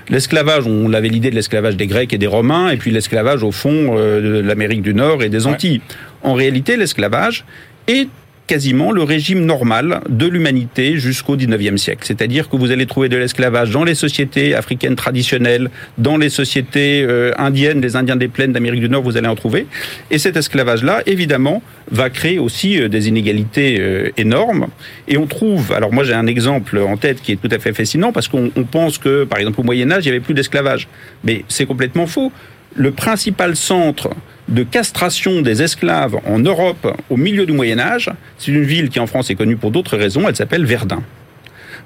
l'esclavage, 0.08 0.66
on 0.66 0.92
avait 0.92 1.08
l'idée 1.08 1.30
de 1.30 1.34
l'esclavage 1.34 1.76
des 1.76 1.86
Grecs 1.86 2.12
et 2.12 2.18
des 2.18 2.26
Romains, 2.26 2.70
et 2.70 2.76
puis 2.76 2.90
l'esclavage 2.90 3.42
au 3.42 3.52
fond 3.52 3.96
euh, 3.96 4.20
de 4.20 4.46
l'Amérique 4.46 4.82
du 4.82 4.94
Nord 4.94 5.22
et 5.22 5.28
des 5.28 5.46
Antilles. 5.46 5.80
En 6.22 6.34
réalité, 6.34 6.76
l'esclavage 6.76 7.44
est 7.86 8.08
quasiment 8.46 8.92
le 8.92 9.02
régime 9.02 9.44
normal 9.44 10.00
de 10.08 10.26
l'humanité 10.26 10.98
jusqu'au 10.98 11.36
19e 11.36 11.76
siècle. 11.76 12.00
C'est-à-dire 12.02 12.48
que 12.48 12.56
vous 12.56 12.70
allez 12.70 12.86
trouver 12.86 13.08
de 13.08 13.16
l'esclavage 13.16 13.70
dans 13.70 13.84
les 13.84 13.94
sociétés 13.94 14.54
africaines 14.54 14.96
traditionnelles, 14.96 15.70
dans 15.98 16.16
les 16.16 16.28
sociétés 16.28 17.04
euh, 17.08 17.32
indiennes, 17.38 17.80
les 17.80 17.96
Indiens 17.96 18.16
des 18.16 18.28
plaines 18.28 18.52
d'Amérique 18.52 18.80
du 18.80 18.88
Nord, 18.88 19.02
vous 19.02 19.16
allez 19.16 19.28
en 19.28 19.36
trouver. 19.36 19.66
Et 20.10 20.18
cet 20.18 20.36
esclavage-là, 20.36 21.02
évidemment, 21.06 21.62
va 21.90 22.10
créer 22.10 22.38
aussi 22.38 22.80
euh, 22.80 22.88
des 22.88 23.08
inégalités 23.08 23.78
euh, 23.80 24.10
énormes. 24.16 24.66
Et 25.08 25.16
on 25.16 25.26
trouve, 25.26 25.72
alors 25.72 25.92
moi 25.92 26.04
j'ai 26.04 26.14
un 26.14 26.26
exemple 26.26 26.78
en 26.78 26.96
tête 26.96 27.22
qui 27.22 27.32
est 27.32 27.36
tout 27.36 27.48
à 27.50 27.58
fait 27.58 27.72
fascinant, 27.72 28.12
parce 28.12 28.28
qu'on 28.28 28.50
pense 28.70 28.98
que, 28.98 29.24
par 29.24 29.38
exemple, 29.38 29.60
au 29.60 29.64
Moyen 29.64 29.90
Âge, 29.90 30.04
il 30.04 30.08
n'y 30.08 30.16
avait 30.16 30.24
plus 30.24 30.34
d'esclavage. 30.34 30.88
Mais 31.24 31.44
c'est 31.48 31.66
complètement 31.66 32.06
faux. 32.06 32.32
Le 32.74 32.90
principal 32.90 33.56
centre 33.56 34.10
de 34.48 34.62
castration 34.62 35.42
des 35.42 35.62
esclaves 35.62 36.16
en 36.26 36.38
Europe 36.38 36.96
au 37.10 37.16
milieu 37.16 37.46
du 37.46 37.52
Moyen 37.52 37.78
Âge, 37.78 38.10
c'est 38.38 38.50
une 38.50 38.64
ville 38.64 38.88
qui 38.88 39.00
en 39.00 39.06
France 39.06 39.30
est 39.30 39.34
connue 39.34 39.56
pour 39.56 39.70
d'autres 39.70 39.96
raisons, 39.96 40.28
elle 40.28 40.36
s'appelle 40.36 40.64
Verdun. 40.64 41.02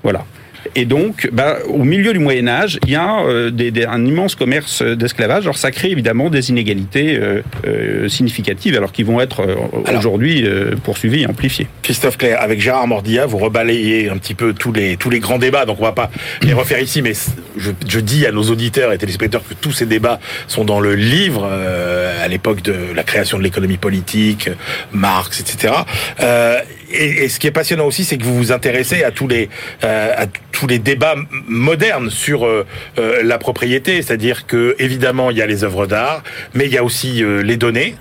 Voilà. 0.02 0.24
Et 0.74 0.84
donc, 0.84 1.28
bah, 1.32 1.58
au 1.68 1.84
milieu 1.84 2.12
du 2.12 2.18
Moyen 2.18 2.48
Âge, 2.48 2.78
il 2.86 2.92
y 2.92 2.96
a 2.96 3.20
euh, 3.20 3.50
des, 3.50 3.70
des, 3.70 3.84
un 3.84 4.04
immense 4.04 4.34
commerce 4.34 4.82
d'esclavage. 4.82 5.44
Alors, 5.44 5.56
ça 5.56 5.70
crée 5.70 5.90
évidemment 5.90 6.30
des 6.30 6.50
inégalités 6.50 7.16
euh, 7.16 7.42
euh, 7.66 8.08
significatives, 8.08 8.76
alors 8.76 8.92
qu'ils 8.92 9.06
vont 9.06 9.20
être 9.20 9.46
aujourd'hui 9.94 10.44
poursuivis 10.82 11.22
et 11.22 11.26
amplifiés. 11.26 11.66
Christophe 11.82 12.18
Claire, 12.18 12.40
avec 12.40 12.60
Gérard 12.60 12.86
Mordilla, 12.86 13.26
vous 13.26 13.38
rebalayez 13.38 14.08
un 14.08 14.16
petit 14.16 14.34
peu 14.34 14.52
tous 14.52 14.72
les 14.72 14.96
tous 14.96 15.10
les 15.10 15.20
grands 15.20 15.38
débats. 15.38 15.64
Donc, 15.64 15.78
on 15.80 15.84
va 15.84 15.92
pas 15.92 16.10
les 16.42 16.52
refaire 16.52 16.80
ici, 16.80 17.02
mais 17.02 17.12
je, 17.56 17.70
je 17.86 18.00
dis 18.00 18.26
à 18.26 18.32
nos 18.32 18.44
auditeurs 18.44 18.92
et 18.92 18.98
téléspectateurs 18.98 19.46
que 19.48 19.54
tous 19.54 19.72
ces 19.72 19.86
débats 19.86 20.20
sont 20.48 20.64
dans 20.64 20.80
le 20.80 20.94
livre 20.94 21.44
à 21.46 22.28
l'époque 22.28 22.62
de 22.62 22.74
la 22.94 23.02
création 23.02 23.38
de 23.38 23.42
l'économie 23.42 23.76
politique, 23.76 24.48
Marx, 24.92 25.40
etc. 25.40 25.74
Et, 26.92 27.24
et, 27.24 27.28
ce 27.28 27.38
qui 27.38 27.46
est 27.46 27.52
passionnant 27.52 27.86
aussi, 27.86 28.04
c'est 28.04 28.18
que 28.18 28.24
vous 28.24 28.36
vous 28.36 28.52
intéressez 28.52 29.02
à 29.02 29.10
tous 29.10 29.28
les 29.28 29.48
euh, 29.84 30.12
à 30.16 30.26
tous 30.52 30.66
les 30.66 30.78
débats 30.78 31.16
modernes 31.48 32.10
sur 32.10 32.46
euh, 32.46 32.66
euh, 32.98 33.22
la 33.22 33.38
propriété, 33.38 34.00
c'est-à-dire 34.02 34.46
que 34.46 34.74
évidemment 34.78 35.30
il 35.30 35.36
y 35.36 35.42
a 35.42 35.46
les 35.46 35.64
œuvres 35.64 35.86
d'art, 35.86 36.22
mais 36.54 36.66
il 36.66 36.72
y 36.72 36.78
a 36.78 36.84
aussi 36.84 37.22
les 37.42 37.56
données. 37.56 37.96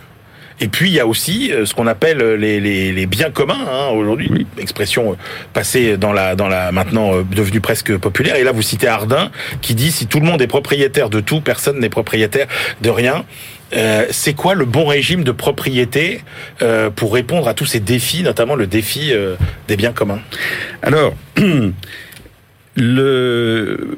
Et 0.61 0.69
puis 0.69 0.87
il 0.87 0.93
y 0.93 1.01
a 1.01 1.07
aussi 1.07 1.51
ce 1.65 1.73
qu'on 1.73 1.85
appelle 1.85 2.19
les, 2.35 2.61
les, 2.61 2.93
les, 2.93 3.05
biens 3.07 3.29
communs 3.29 3.67
hein, 3.69 3.89
aujourd'hui, 3.89 4.29
oui. 4.31 4.47
expression 4.57 5.17
passée 5.51 5.97
dans 5.97 6.13
la 6.13 6.35
dans 6.35 6.47
la 6.47 6.71
maintenant 6.71 7.11
devenue 7.29 7.59
presque 7.59 7.97
populaire. 7.97 8.37
Et 8.37 8.43
là 8.43 8.53
vous 8.53 8.61
citez 8.61 8.87
Ardin 8.87 9.31
qui 9.61 9.75
dit 9.75 9.91
si 9.91 10.07
tout 10.07 10.21
le 10.21 10.25
monde 10.25 10.41
est 10.41 10.47
propriétaire 10.47 11.09
de 11.09 11.19
tout, 11.19 11.41
personne 11.41 11.79
n'est 11.79 11.89
propriétaire 11.89 12.47
de 12.81 12.89
rien. 12.89 13.25
Euh, 13.73 14.05
c'est 14.11 14.33
quoi 14.33 14.53
le 14.53 14.65
bon 14.65 14.85
régime 14.85 15.23
de 15.23 15.31
propriété 15.31 16.21
euh, 16.61 16.89
pour 16.89 17.13
répondre 17.13 17.47
à 17.47 17.53
tous 17.53 17.65
ces 17.65 17.79
défis, 17.79 18.23
notamment 18.23 18.55
le 18.55 18.67
défi 18.67 19.11
euh, 19.11 19.35
des 19.67 19.75
biens 19.75 19.91
communs? 19.91 20.21
Alors, 20.81 21.13
le, 22.75 23.97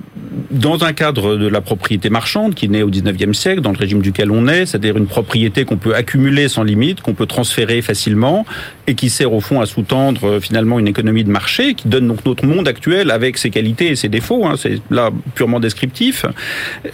dans 0.51 0.83
un 0.83 0.93
cadre 0.93 1.35
de 1.35 1.47
la 1.47 1.61
propriété 1.61 2.09
marchande 2.09 2.53
qui 2.53 2.69
naît 2.69 2.83
au 2.83 2.91
19e 2.91 3.33
siècle, 3.33 3.61
dans 3.61 3.71
le 3.71 3.77
régime 3.77 4.01
duquel 4.01 4.31
on 4.31 4.47
est, 4.47 4.65
c'est-à-dire 4.65 4.97
une 4.97 5.07
propriété 5.07 5.65
qu'on 5.65 5.77
peut 5.77 5.95
accumuler 5.95 6.47
sans 6.47 6.63
limite, 6.63 7.01
qu'on 7.01 7.13
peut 7.13 7.25
transférer 7.25 7.81
facilement 7.81 8.45
et 8.85 8.95
qui 8.95 9.09
sert 9.09 9.33
au 9.33 9.41
fond 9.41 9.61
à 9.61 9.65
sous-tendre 9.65 10.27
euh, 10.27 10.39
finalement 10.39 10.79
une 10.79 10.87
économie 10.87 11.23
de 11.23 11.31
marché 11.31 11.73
qui 11.73 11.87
donne 11.87 12.07
donc 12.07 12.25
notre 12.25 12.45
monde 12.45 12.67
actuel 12.67 13.11
avec 13.11 13.37
ses 13.37 13.49
qualités 13.49 13.87
et 13.87 13.95
ses 13.95 14.09
défauts, 14.09 14.45
hein, 14.45 14.55
c'est 14.57 14.79
là 14.91 15.09
purement 15.33 15.59
descriptif. 15.59 16.25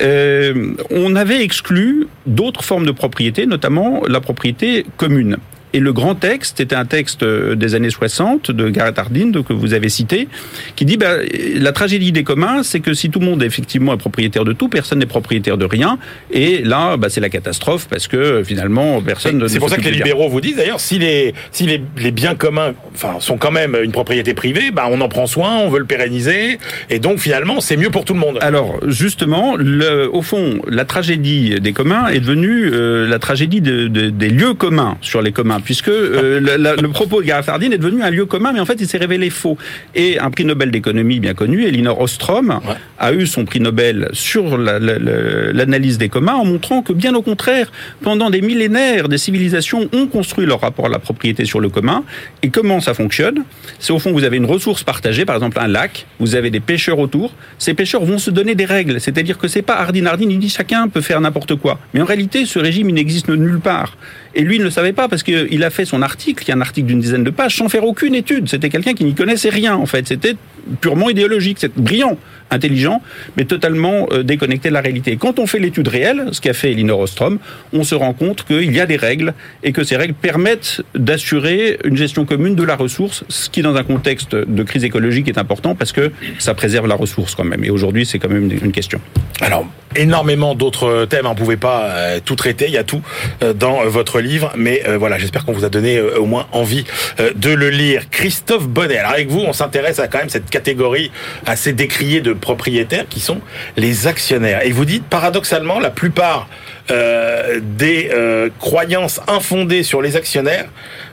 Euh, 0.02 0.74
on 0.90 1.16
avait 1.16 1.44
exclu 1.44 2.08
d'autres 2.26 2.64
formes 2.64 2.86
de 2.86 2.92
propriété, 2.92 3.46
notamment 3.46 4.04
la 4.08 4.22
propriété 4.22 4.86
commune. 4.98 5.38
Et 5.74 5.80
le 5.80 5.92
grand 5.92 6.16
texte 6.16 6.60
était 6.60 6.76
un 6.76 6.86
texte 6.86 7.24
des 7.24 7.76
années 7.76 7.90
60 7.90 8.52
de 8.52 8.70
Garrett 8.70 8.98
Hardin 8.98 9.32
que 9.42 9.54
vous 9.54 9.74
avez 9.74 9.90
cité, 9.90 10.28
qui 10.76 10.86
dit 10.86 10.98
bah, 10.98 11.18
la 11.56 11.72
tragédie 11.72 12.12
des 12.12 12.24
communs, 12.24 12.64
c'est 12.64 12.80
que 12.80 12.94
si 12.94 13.10
tout 13.10 13.20
le 13.20 13.26
monde 13.26 13.44
effectivement 13.44 13.94
est 13.94 13.98
propriétaire 13.98 14.46
de 14.46 14.54
tout, 14.54 14.70
personne 14.70 15.00
n'est 15.00 15.06
propriétaire 15.06 15.58
de 15.58 15.66
rien. 15.66 15.98
Et 16.32 16.62
là, 16.64 16.98
bah, 16.98 17.10
c'est 17.10 17.22
la 17.22 17.30
catastrophe 17.30 17.88
parce 17.90 18.08
que 18.08 18.44
finalement 18.44 19.02
personne. 19.02 19.38
ne 19.38 19.48
C'est 19.48 19.60
pour 19.60 19.70
ça 19.70 19.78
que 19.78 19.82
les 19.82 19.92
libéraux 19.92 20.30
vous 20.30 20.42
disent 20.42 20.58
d'ailleurs 20.58 20.80
si 20.80 21.00
les 21.00 21.34
si 21.52 21.66
les, 21.66 21.82
les 21.98 22.12
biens 22.12 22.36
communs, 22.36 22.74
enfin, 22.94 23.20
sont 23.20 23.38
quand 23.38 23.52
même 23.52 23.78
une 23.82 23.92
propriété 23.92 24.34
privée, 24.34 24.72
bah, 24.72 24.88
on 24.90 25.02
en 25.02 25.10
prend 25.10 25.28
soin, 25.28 25.58
on 25.58 25.70
veut 25.70 25.80
le 25.80 25.86
pérenniser, 25.86 26.60
et 26.90 27.00
donc 27.00 27.20
finalement 27.20 27.62
c'est 27.62 27.78
mieux 27.78 27.90
pour 27.90 28.06
tout 28.06 28.14
le 28.14 28.20
monde. 28.20 28.38
Alors 28.42 28.80
justement, 28.88 29.56
le, 29.56 30.10
au 30.12 30.22
fond, 30.22 30.62
la 30.68 30.86
tragédie 30.86 31.60
des 31.60 31.74
communs 31.74 32.08
est 32.10 32.20
devenue 32.20 32.70
euh, 32.72 33.08
la 33.08 33.20
tragédie 33.20 33.62
de, 33.62 33.88
de, 33.88 34.10
des 34.10 34.30
lieux 34.30 34.54
communs 34.54 34.98
sur 35.02 35.22
les 35.22 35.32
communs 35.32 35.60
puisque 35.64 35.90
euh, 35.90 36.40
le, 36.40 36.56
la, 36.58 36.76
le, 36.76 36.90
propos 36.90 37.22
de 37.22 37.28
Gareth 37.28 37.50
Hardin 37.50 37.72
est 37.72 37.78
devenu 37.78 38.04
un 38.04 38.10
lieu 38.10 38.26
commun, 38.26 38.52
mais 38.54 38.60
en 38.60 38.66
fait, 38.66 38.80
il 38.80 38.88
s'est 38.88 38.98
révélé 38.98 39.30
faux. 39.30 39.58
Et 39.96 40.20
un 40.20 40.30
prix 40.32 40.46
Nobel 40.46 40.72
d'économie 40.72 41.20
bien 41.20 41.34
connu, 41.34 41.66
Elinor 41.66 42.00
Ostrom, 42.00 42.50
ouais. 42.50 42.76
a 43.00 43.14
eu 43.14 43.26
son 43.26 43.46
prix 43.46 43.60
Nobel 43.60 44.10
sur 44.14 44.58
l'analyse 44.58 45.94
la, 45.94 46.00
des 46.00 46.10
communs 46.10 46.34
en 46.34 46.46
montrant 46.46 46.82
que, 46.82 46.94
bien 46.94 47.14
au 47.16 47.22
contraire, 47.22 47.72
pendant 48.02 48.30
des 48.30 48.42
millénaires, 48.42 49.10
des 49.10 49.18
civilisations 49.18 49.90
ont 49.94 50.08
construit 50.08 50.46
leur 50.46 50.62
rapport 50.62 50.86
à 50.86 50.90
la 50.90 51.00
propriété 51.00 51.46
sur 51.46 51.60
le 51.60 51.70
commun. 51.70 52.04
Et 52.42 52.50
comment 52.50 52.80
ça 52.80 52.94
fonctionne? 52.94 53.44
C'est 53.80 53.94
au 53.94 54.00
fond, 54.00 54.12
vous 54.12 54.24
avez 54.24 54.38
une 54.38 54.46
ressource 54.46 54.84
partagée, 54.84 55.26
par 55.26 55.36
exemple 55.36 55.60
un 55.60 55.68
lac, 55.68 56.06
vous 56.20 56.36
avez 56.36 56.50
des 56.50 56.60
pêcheurs 56.60 57.00
autour. 57.00 57.34
Ces 57.58 57.74
pêcheurs 57.74 58.04
vont 58.04 58.18
se 58.18 58.32
donner 58.32 58.56
des 58.56 58.66
règles, 58.66 59.00
c'est-à-dire 59.00 59.38
que 59.38 59.48
c'est 59.48 59.62
pas 59.62 59.76
Hardin 59.76 60.06
Hardin, 60.06 60.28
il 60.30 60.40
dit 60.40 60.50
chacun 60.50 60.88
peut 60.88 61.02
faire 61.02 61.22
n'importe 61.22 61.56
quoi. 61.56 61.80
Mais 61.94 62.02
en 62.02 62.06
réalité, 62.06 62.46
ce 62.46 62.60
régime, 62.60 62.90
il 62.90 62.96
n'existe 62.96 63.30
nulle 63.30 63.60
part. 63.60 63.98
Et 64.36 64.42
lui, 64.42 64.56
il 64.56 64.60
ne 64.60 64.66
le 64.66 64.72
savait 64.72 64.94
pas 64.94 65.08
parce 65.08 65.24
qu'il 65.24 65.64
a 65.64 65.70
fait 65.70 65.86
son 65.86 66.02
article, 66.02 66.44
qui 66.44 66.52
est 66.52 66.54
un 66.54 66.62
article 66.62 66.88
d'une 66.88 67.00
dizaine 67.00 67.24
de 67.24 67.30
pages, 67.30 67.56
sans 67.56 67.70
faire 67.70 67.86
aucune 67.86 68.16
étude. 68.16 68.50
C'était 68.50 68.70
quelqu'un 68.70 68.94
qui 68.94 69.06
n'y 69.06 69.14
connaissait 69.14 69.50
rien, 69.50 69.76
en 69.76 69.86
fait. 69.86 70.08
C'était 70.08 70.36
purement 70.82 71.10
idéologique. 71.10 71.58
C'est 71.60 71.74
brillant, 71.76 72.18
intelligent, 72.50 73.02
mais 73.38 73.46
totalement 73.46 74.08
euh, 74.12 74.24
déconnecté 74.24 74.70
de 74.70 74.74
la 74.74 74.82
réalité. 74.82 75.18
Quand 75.18 75.40
on 75.40 75.48
fait 75.48 75.60
l'étude 75.60 75.88
réelle, 75.88 76.28
ce 76.32 76.42
qu'a 76.42 76.54
fait 76.54 76.72
Elinor 76.72 77.00
Ostrom, 77.00 77.40
on 77.74 77.84
se 77.84 77.96
rend 77.96 78.14
compte 78.14 78.44
qu'il 78.44 78.74
y 78.74 78.80
a 78.80 78.86
des 78.86 78.96
règles 78.96 79.34
et 79.64 79.72
que 79.72 79.84
ces 79.84 79.98
règles 79.98 80.14
permettent 80.14 80.82
d'assurer 80.96 81.80
une 81.84 81.98
gestion 81.98 82.26
commune 82.26 82.56
de 82.56 82.64
la 82.64 82.76
ressource, 82.76 83.24
ce 83.30 83.50
qui, 83.50 83.62
dans 83.62 83.76
un 83.76 83.84
contexte 83.84 84.36
de 84.36 84.64
crise 84.64 84.84
écologique, 84.84 85.28
est 85.28 85.38
important 85.38 85.76
parce 85.76 85.92
que 85.92 86.12
ça 86.40 86.54
préserve 86.54 86.88
la 86.88 86.96
ressource 86.96 87.36
quand 87.36 87.44
même. 87.44 87.64
Et 87.64 87.70
aujourd'hui, 87.70 88.06
c'est 88.06 88.20
quand 88.20 88.30
même 88.30 88.50
une 88.52 88.72
question. 88.72 89.00
Alors, 89.42 89.68
énormément 89.96 90.56
d'autres 90.56 91.06
thèmes, 91.06 91.26
on 91.26 91.32
ne 91.32 91.36
pouvait 91.36 91.58
pas 91.58 91.86
euh, 91.86 92.20
tout 92.24 92.36
traiter, 92.36 92.66
il 92.68 92.74
y 92.74 92.78
a 92.78 92.84
tout 92.84 93.02
euh, 93.42 93.54
dans 93.54 93.84
votre 93.86 94.20
livre, 94.20 94.52
mais 94.56 94.84
euh, 94.88 94.98
voilà, 94.98 95.18
j'espère 95.18 95.46
qu'on 95.46 95.54
vous 95.54 95.66
a 95.66 95.70
donné 95.70 95.98
euh, 95.98 96.20
au 96.20 96.26
moins 96.26 96.48
envie 96.52 96.86
euh, 97.20 97.32
de 97.36 97.50
le 97.50 97.70
lire. 97.70 98.10
Christophe 98.10 98.68
Bonnet, 98.68 98.98
alors 98.98 99.12
avec 99.12 99.30
vous, 99.30 99.40
on 99.40 99.54
s'intéresse 99.54 100.00
à 100.00 100.08
quand 100.08 100.20
même 100.20 100.30
cette 100.30 100.50
catégorie 100.54 101.10
assez 101.48 101.74
décriée 101.74 102.22
de 102.22 102.34
propriétaires 102.34 103.06
qui 103.10 103.20
sont 103.20 103.42
les 103.76 104.06
actionnaires. 104.06 104.64
Et 104.64 104.72
vous 104.72 104.86
dites, 104.86 105.04
paradoxalement, 105.04 105.80
la 105.80 105.90
plupart 105.90 106.48
euh, 106.92 107.60
des 107.62 108.10
euh, 108.14 108.50
croyances 108.60 109.20
infondées 109.28 109.84
sur 109.84 110.02
les 110.02 110.16
actionnaires 110.16 110.66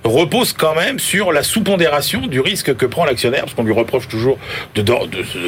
reposent 0.04 0.52
quand 0.52 0.75
même 0.75 0.99
sur 0.99 1.32
la 1.32 1.42
sous-pondération 1.42 2.26
du 2.26 2.40
risque 2.40 2.76
que 2.76 2.87
prend 2.87 3.04
l'actionnaire, 3.04 3.42
parce 3.42 3.54
qu'on 3.54 3.64
lui 3.64 3.73
reproche 3.73 4.09
toujours 4.09 4.37
de, 4.75 4.82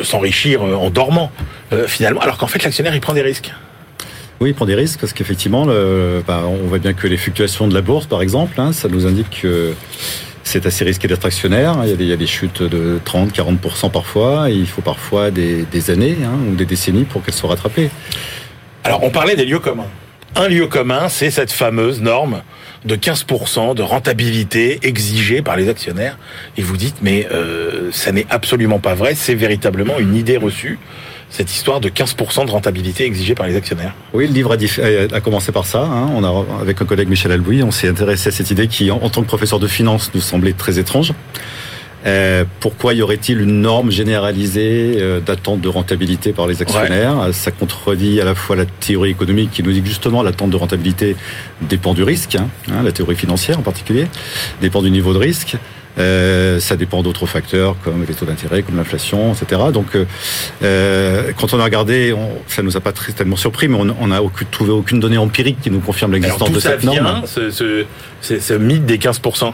s'enrichir 0.05 0.63
en 0.63 0.91
dormant, 0.91 1.31
euh, 1.73 1.87
finalement, 1.87 2.21
alors 2.21 2.39
qu'en 2.39 2.47
fait 2.47 2.63
l'actionnaire 2.63 2.95
il 2.95 3.01
prend 3.01 3.15
des 3.15 3.23
risques. 3.23 3.53
Oui, 4.41 4.51
il 4.51 4.55
prend 4.55 4.67
des 4.67 4.75
risques 4.75 5.01
parce 5.01 5.13
qu'effectivement, 5.13 5.67
bah, 6.27 6.43
on 6.47 6.67
voit 6.67 6.79
bien 6.79 6.95
que 6.95 7.07
les 7.07 7.17
fluctuations 7.17 7.69
de 7.69 7.75
la 7.75 7.81
bourse, 7.81 8.07
par 8.07 8.23
exemple, 8.23 8.61
hein, 8.61 8.73
ça 8.73 8.89
nous 8.89 9.07
indique 9.07 9.43
que 9.43 9.73
c'est 10.45 10.67
assez 10.67 10.85
risqué 10.85 11.09
d'être 11.09 11.25
actionnaire. 11.25 11.77
Il 11.85 11.91
y, 11.91 11.93
a 11.93 11.97
des, 11.97 12.05
il 12.05 12.11
y, 12.11 12.13
a 12.13 12.17
des, 12.17 12.27
chutes 12.27 12.63
de 12.63 12.99
30-40% 13.05 13.91
parfois. 13.91 14.51
Et 14.51 14.55
il 14.55 14.67
faut 14.67 14.83
parfois 14.83 15.31
des, 15.31 15.63
des 15.63 15.91
années 15.91 16.17
hein, 16.25 16.39
ou 16.51 16.55
des 16.55 16.67
décennies 16.67 17.05
pour 17.05 17.23
qu'elles 17.23 17.35
soient 17.35 17.51
rattrapées. 17.51 17.91
Alors, 18.85 19.03
on 19.03 19.11
parlait 19.11 19.37
des 19.37 19.45
lieux 19.45 19.61
communs. 19.61 19.89
Un 20.35 20.49
lieu 20.49 20.67
commun, 20.67 21.09
c'est 21.09 21.31
cette 21.31 21.53
fameuse 21.53 22.01
norme 22.01 22.43
de 22.85 22.97
15% 22.97 23.75
de 23.75 23.83
rentabilité 23.83 24.81
exigée 24.83 25.43
par 25.43 25.57
les 25.57 25.69
actionnaires. 25.69 26.19
Et 26.57 26.63
vous 26.63 26.77
dites, 26.77 26.97
mais 27.03 27.29
euh, 27.31 27.91
ça 27.93 28.13
n'est 28.13 28.27
absolument 28.31 28.79
pas 28.79 28.95
vrai, 28.95 29.15
c'est 29.15 29.35
véritablement 29.35 29.99
une 29.99 30.17
idée 30.17 30.37
reçue 30.37 30.79
cette 31.33 31.51
histoire 31.51 31.81
de 31.81 31.89
15% 31.89 32.47
de 32.47 32.51
rentabilité 32.51 33.07
exigée 33.07 33.35
par 33.35 33.47
les 33.47 33.57
actionnaires. 33.57 33.95
Oui, 34.13 34.29
le 34.29 34.35
livre 34.35 34.55
a, 34.55 35.17
a 35.17 35.21
commencé 35.21 35.51
par 35.51 35.67
ça. 35.67 35.83
Hein. 35.83 36.11
On 36.15 36.23
a, 36.23 36.61
avec 36.61 36.81
un 36.81 36.85
collègue 36.85 37.09
Michel 37.09 37.33
Albouy, 37.33 37.63
on 37.63 37.71
s'est 37.71 37.89
intéressé 37.89 38.29
à 38.29 38.33
cette 38.33 38.51
idée 38.51 38.69
qui, 38.69 38.91
en, 38.91 38.99
en, 38.99 39.09
tant 39.09 39.23
que 39.23 39.27
professeur 39.27 39.59
de 39.59 39.67
finance, 39.67 40.11
nous 40.15 40.21
semblait 40.21 40.53
très 40.53 40.79
étrange. 40.79 41.15
Euh, 42.05 42.45
pourquoi 42.61 42.95
y 42.95 43.03
aurait-il 43.03 43.41
une 43.41 43.61
norme 43.61 43.91
généralisée 43.91 44.97
euh, 44.99 45.21
d'attente 45.21 45.61
de 45.61 45.69
rentabilité 45.69 46.33
par 46.33 46.47
les 46.47 46.61
actionnaires? 46.61 47.17
Ouais. 47.19 47.33
Ça 47.33 47.51
contredit 47.51 48.21
à 48.21 48.25
la 48.25 48.35
fois 48.35 48.57
la 48.57 48.67
théorie 48.67 49.11
économique 49.11 49.53
qui 49.53 49.63
nous 49.63 49.73
dit 49.73 49.83
que 49.83 49.89
justement 49.89 50.23
l'attente 50.23 50.51
de 50.51 50.57
rentabilité 50.57 51.17
dépend 51.63 51.95
du 51.95 52.03
risque, 52.03 52.35
hein, 52.35 52.49
hein, 52.71 52.83
la 52.83 52.93
théorie 52.93 53.15
financière 53.15 53.59
en 53.59 53.63
particulier, 53.63 54.07
dépend 54.61 54.83
du 54.83 54.91
niveau 54.91 55.13
de 55.13 55.19
risque. 55.19 55.57
Euh, 55.99 56.59
ça 56.59 56.77
dépend 56.77 57.03
d'autres 57.03 57.27
facteurs 57.27 57.77
comme 57.85 58.05
les 58.07 58.15
taux 58.15 58.25
d'intérêt, 58.25 58.63
comme 58.63 58.77
l'inflation, 58.77 59.35
etc. 59.35 59.61
Donc, 59.73 59.97
euh, 60.63 61.33
quand 61.39 61.53
on 61.53 61.61
a 61.61 61.65
regardé, 61.65 62.13
on, 62.13 62.31
ça 62.47 62.63
nous 62.63 62.77
a 62.77 62.81
pas 62.81 62.93
très, 62.93 63.13
tellement 63.13 63.37
surpris, 63.37 63.69
mais 63.69 63.79
on 63.79 64.07
n'a 64.07 64.23
aucune, 64.23 64.47
trouvé 64.49 64.71
aucune 64.71 65.01
donnée 65.01 65.19
empirique 65.19 65.61
qui 65.61 65.71
nous 65.71 65.81
confirme 65.81 66.13
l'existence 66.13 66.51
de 66.51 66.61
cette 66.61 66.81
vient, 66.81 67.03
norme. 67.03 67.27
Ce, 67.27 67.51
ce, 67.51 67.85
ce, 68.21 68.41
ce 68.41 68.55
mythe 68.55 68.87
des 68.87 68.99
15% 68.99 69.53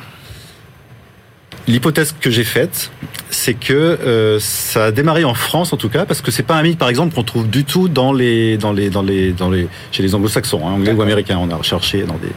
L'hypothèse 1.68 2.14
que 2.18 2.30
j'ai 2.30 2.44
faite, 2.44 2.90
c'est 3.28 3.52
que 3.52 3.74
euh, 3.74 4.38
ça 4.40 4.86
a 4.86 4.90
démarré 4.90 5.24
en 5.24 5.34
France 5.34 5.74
en 5.74 5.76
tout 5.76 5.90
cas, 5.90 6.06
parce 6.06 6.22
que 6.22 6.30
c'est 6.30 6.42
pas 6.42 6.54
un 6.54 6.62
mythe 6.62 6.78
par 6.78 6.88
exemple 6.88 7.14
qu'on 7.14 7.24
trouve 7.24 7.46
du 7.46 7.64
tout 7.64 7.88
dans 7.88 8.14
les 8.14 8.56
dans 8.56 8.72
les 8.72 8.88
dans 8.88 9.02
les 9.02 9.32
dans 9.32 9.50
les 9.50 9.68
chez 9.92 10.02
les 10.02 10.14
anglo-saxons, 10.14 10.66
hein, 10.66 10.72
anglais 10.72 10.92
ou 10.92 11.02
américains. 11.02 11.38
On 11.38 11.50
a 11.50 11.56
recherché 11.56 12.04
dans 12.04 12.14
des 12.14 12.32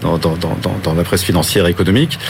dans, 0.00 0.16
dans, 0.16 0.36
dans, 0.36 0.78
dans 0.84 0.94
la 0.94 1.02
presse 1.02 1.24
financière 1.24 1.66
et 1.66 1.70
économique. 1.70 2.20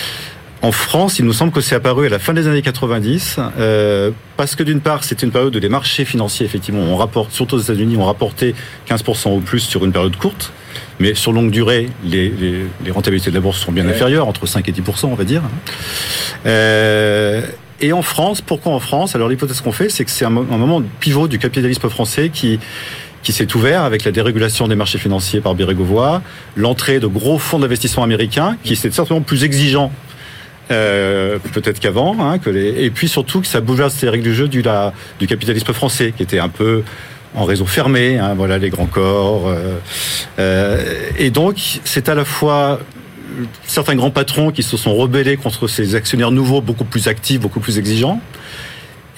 En 0.63 0.71
France, 0.71 1.19
il 1.19 1.25
nous 1.25 1.33
semble 1.33 1.51
que 1.51 1.61
c'est 1.61 1.75
apparu 1.75 2.07
à 2.07 2.09
la 2.09 2.21
fin 2.21 2.33
des 2.35 2.47
années 2.47 2.63
90, 2.63 3.41
euh, 3.59 4.13
parce 4.37 4.55
que 4.55 4.63
d'une 4.63 4.81
part, 4.81 5.03
c'était 5.03 5.27
une 5.27 5.33
période 5.33 5.55
où 5.57 5.59
les 5.59 5.69
marchés 5.69 6.05
financiers, 6.05 6.47
effectivement, 6.47 6.83
on 6.83 6.97
rapporte, 6.97 7.33
surtout 7.33 7.57
aux 7.57 7.61
États-Unis, 7.61 7.97
ont 7.97 8.05
rapporté 8.05 8.55
15% 8.89 9.35
ou 9.35 9.41
plus 9.41 9.59
sur 9.59 9.85
une 9.85 9.91
période 9.91 10.17
courte, 10.17 10.53
mais 11.01 11.15
sur 11.15 11.33
longue 11.33 11.51
durée, 11.51 11.89
les, 12.05 12.29
les, 12.29 12.67
les 12.85 12.91
rentabilités 12.93 13.31
de 13.31 13.35
la 13.35 13.41
bourse 13.41 13.59
sont 13.59 13.73
bien 13.73 13.89
inférieures, 13.89 14.29
entre 14.29 14.47
5 14.47 14.69
et 14.69 14.73
10%, 14.73 15.07
on 15.07 15.15
va 15.15 15.25
dire. 15.25 15.43
Euh, 16.47 17.43
et 17.81 17.93
en 17.93 18.03
France, 18.03 18.41
pourquoi 18.41 18.71
en 18.73 18.79
France? 18.79 19.17
Alors 19.17 19.29
l'hypothèse 19.29 19.63
qu'on 19.63 19.73
fait, 19.73 19.89
c'est 19.89 20.05
que 20.05 20.13
c'est 20.13 20.25
un, 20.25 20.37
un 20.37 20.59
moment 20.59 20.81
de 20.81 20.87
pivot 21.01 21.27
du 21.27 21.41
capitalisme 21.41 21.89
français 21.89 22.31
qui 22.33 22.61
qui 23.23 23.33
s'est 23.33 23.55
ouvert 23.55 23.83
avec 23.83 24.03
la 24.03 24.11
dérégulation 24.11 24.67
des 24.67 24.75
marchés 24.75 24.99
financiers 24.99 25.41
par 25.41 25.55
Bérégovoy, 25.55 26.21
l'entrée 26.57 26.99
de 26.99 27.07
gros 27.07 27.39
fonds 27.39 27.61
d'investissement 27.61 28.03
américains 28.03 28.57
qui 28.65 28.73
étaient 28.73 28.91
certainement 28.91 29.23
plus 29.23 29.45
exigeants 29.45 29.93
euh, 30.73 31.39
peut-être 31.53 31.81
qu'avant, 31.81 32.17
hein, 32.21 32.39
et 32.55 32.91
puis 32.91 33.09
surtout 33.09 33.41
que 33.41 33.47
ça 33.47 33.61
bouleverse 33.61 34.01
les 34.03 34.09
règles 34.09 34.25
du 34.25 34.35
jeu 34.35 34.49
du 34.49 34.63
capitalisme 35.29 35.73
français, 35.73 36.13
qui 36.17 36.23
était 36.23 36.39
un 36.39 36.49
peu 36.49 36.83
en 37.35 37.45
réseau 37.45 37.67
fermé, 37.67 38.19
hein, 38.19 38.35
voilà 38.35 38.59
les 38.59 38.71
grands 38.71 38.87
corps, 38.87 39.49
euh, 39.49 39.77
euh, 40.39 40.83
et 41.19 41.31
donc 41.31 41.81
c'est 41.85 42.09
à 42.09 42.15
la 42.15 42.25
fois 42.25 42.81
certains 43.67 43.95
grands 43.95 44.11
patrons 44.11 44.51
qui 44.51 44.63
se 44.63 44.77
sont 44.77 44.95
rebellés 44.95 45.37
contre 45.37 45.69
ces 45.69 45.95
actionnaires 45.95 46.31
nouveaux, 46.31 46.61
beaucoup 46.61 46.85
plus 46.85 47.09
actifs, 47.09 47.41
beaucoup 47.41 47.61
plus 47.61 47.79
exigeants, 47.79 48.21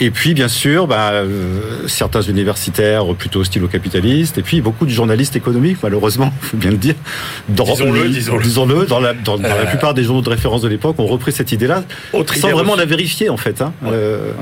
et 0.01 0.11
puis, 0.11 0.35
bien 0.35 0.49
sûr, 0.49 0.89
bah, 0.89 1.11
euh, 1.13 1.87
certains 1.87 2.23
universitaires 2.23 3.07
plutôt 3.15 3.45
stylo-capitalistes, 3.45 4.39
et 4.39 4.43
puis 4.43 4.61
beaucoup 4.61 4.87
de 4.87 4.91
journalistes 4.91 5.37
économiques, 5.37 5.79
malheureusement, 5.83 6.33
il 6.43 6.47
faut 6.49 6.57
bien 6.57 6.71
le 6.73 6.77
dire. 6.77 6.97
Disons-le, 7.49 8.09
disons-le. 8.09 8.43
Disons-le, 8.43 8.87
dans, 8.87 8.99
la, 8.99 9.15
dans, 9.15 9.39
dans 9.39 9.49
la 9.49 9.67
plupart 9.67 9.95
des 9.95 10.03
journaux 10.03 10.23
de 10.23 10.31
référence 10.31 10.63
de 10.63 10.69
l'époque, 10.69 10.99
ont 10.99 11.07
repris 11.07 11.31
cette 11.31 11.53
idée-là, 11.53 11.85
Autre 12.13 12.35
sans 12.35 12.49
idée 12.49 12.53
vraiment 12.53 12.73
reçue. 12.73 12.81
la 12.81 12.87
vérifier, 12.87 13.29
en 13.29 13.37
fait. 13.37 13.63
Hein. 13.63 13.73
Euh, 13.87 14.33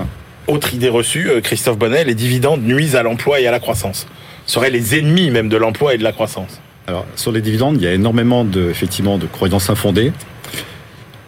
Autre 0.46 0.72
idée 0.74 0.88
reçue, 0.88 1.28
euh, 1.28 1.40
Christophe 1.42 1.76
Bonnet, 1.78 2.04
les 2.04 2.14
dividendes 2.14 2.62
nuisent 2.62 2.96
à 2.96 3.02
l'emploi 3.02 3.40
et 3.40 3.46
à 3.46 3.50
la 3.50 3.60
croissance. 3.60 4.06
Seraient 4.46 4.70
les 4.70 4.98
ennemis 4.98 5.30
même 5.30 5.48
de 5.50 5.56
l'emploi 5.56 5.94
et 5.94 5.98
de 5.98 6.02
la 6.02 6.12
croissance. 6.12 6.60
alors, 6.88 7.04
sur 7.14 7.30
les 7.30 7.42
dividendes, 7.42 7.76
il 7.76 7.84
y 7.84 7.86
a 7.86 7.92
énormément 7.92 8.44
de, 8.44 8.70
effectivement, 8.70 9.18
de 9.18 9.26
croyances 9.26 9.68
infondées. 9.70 10.12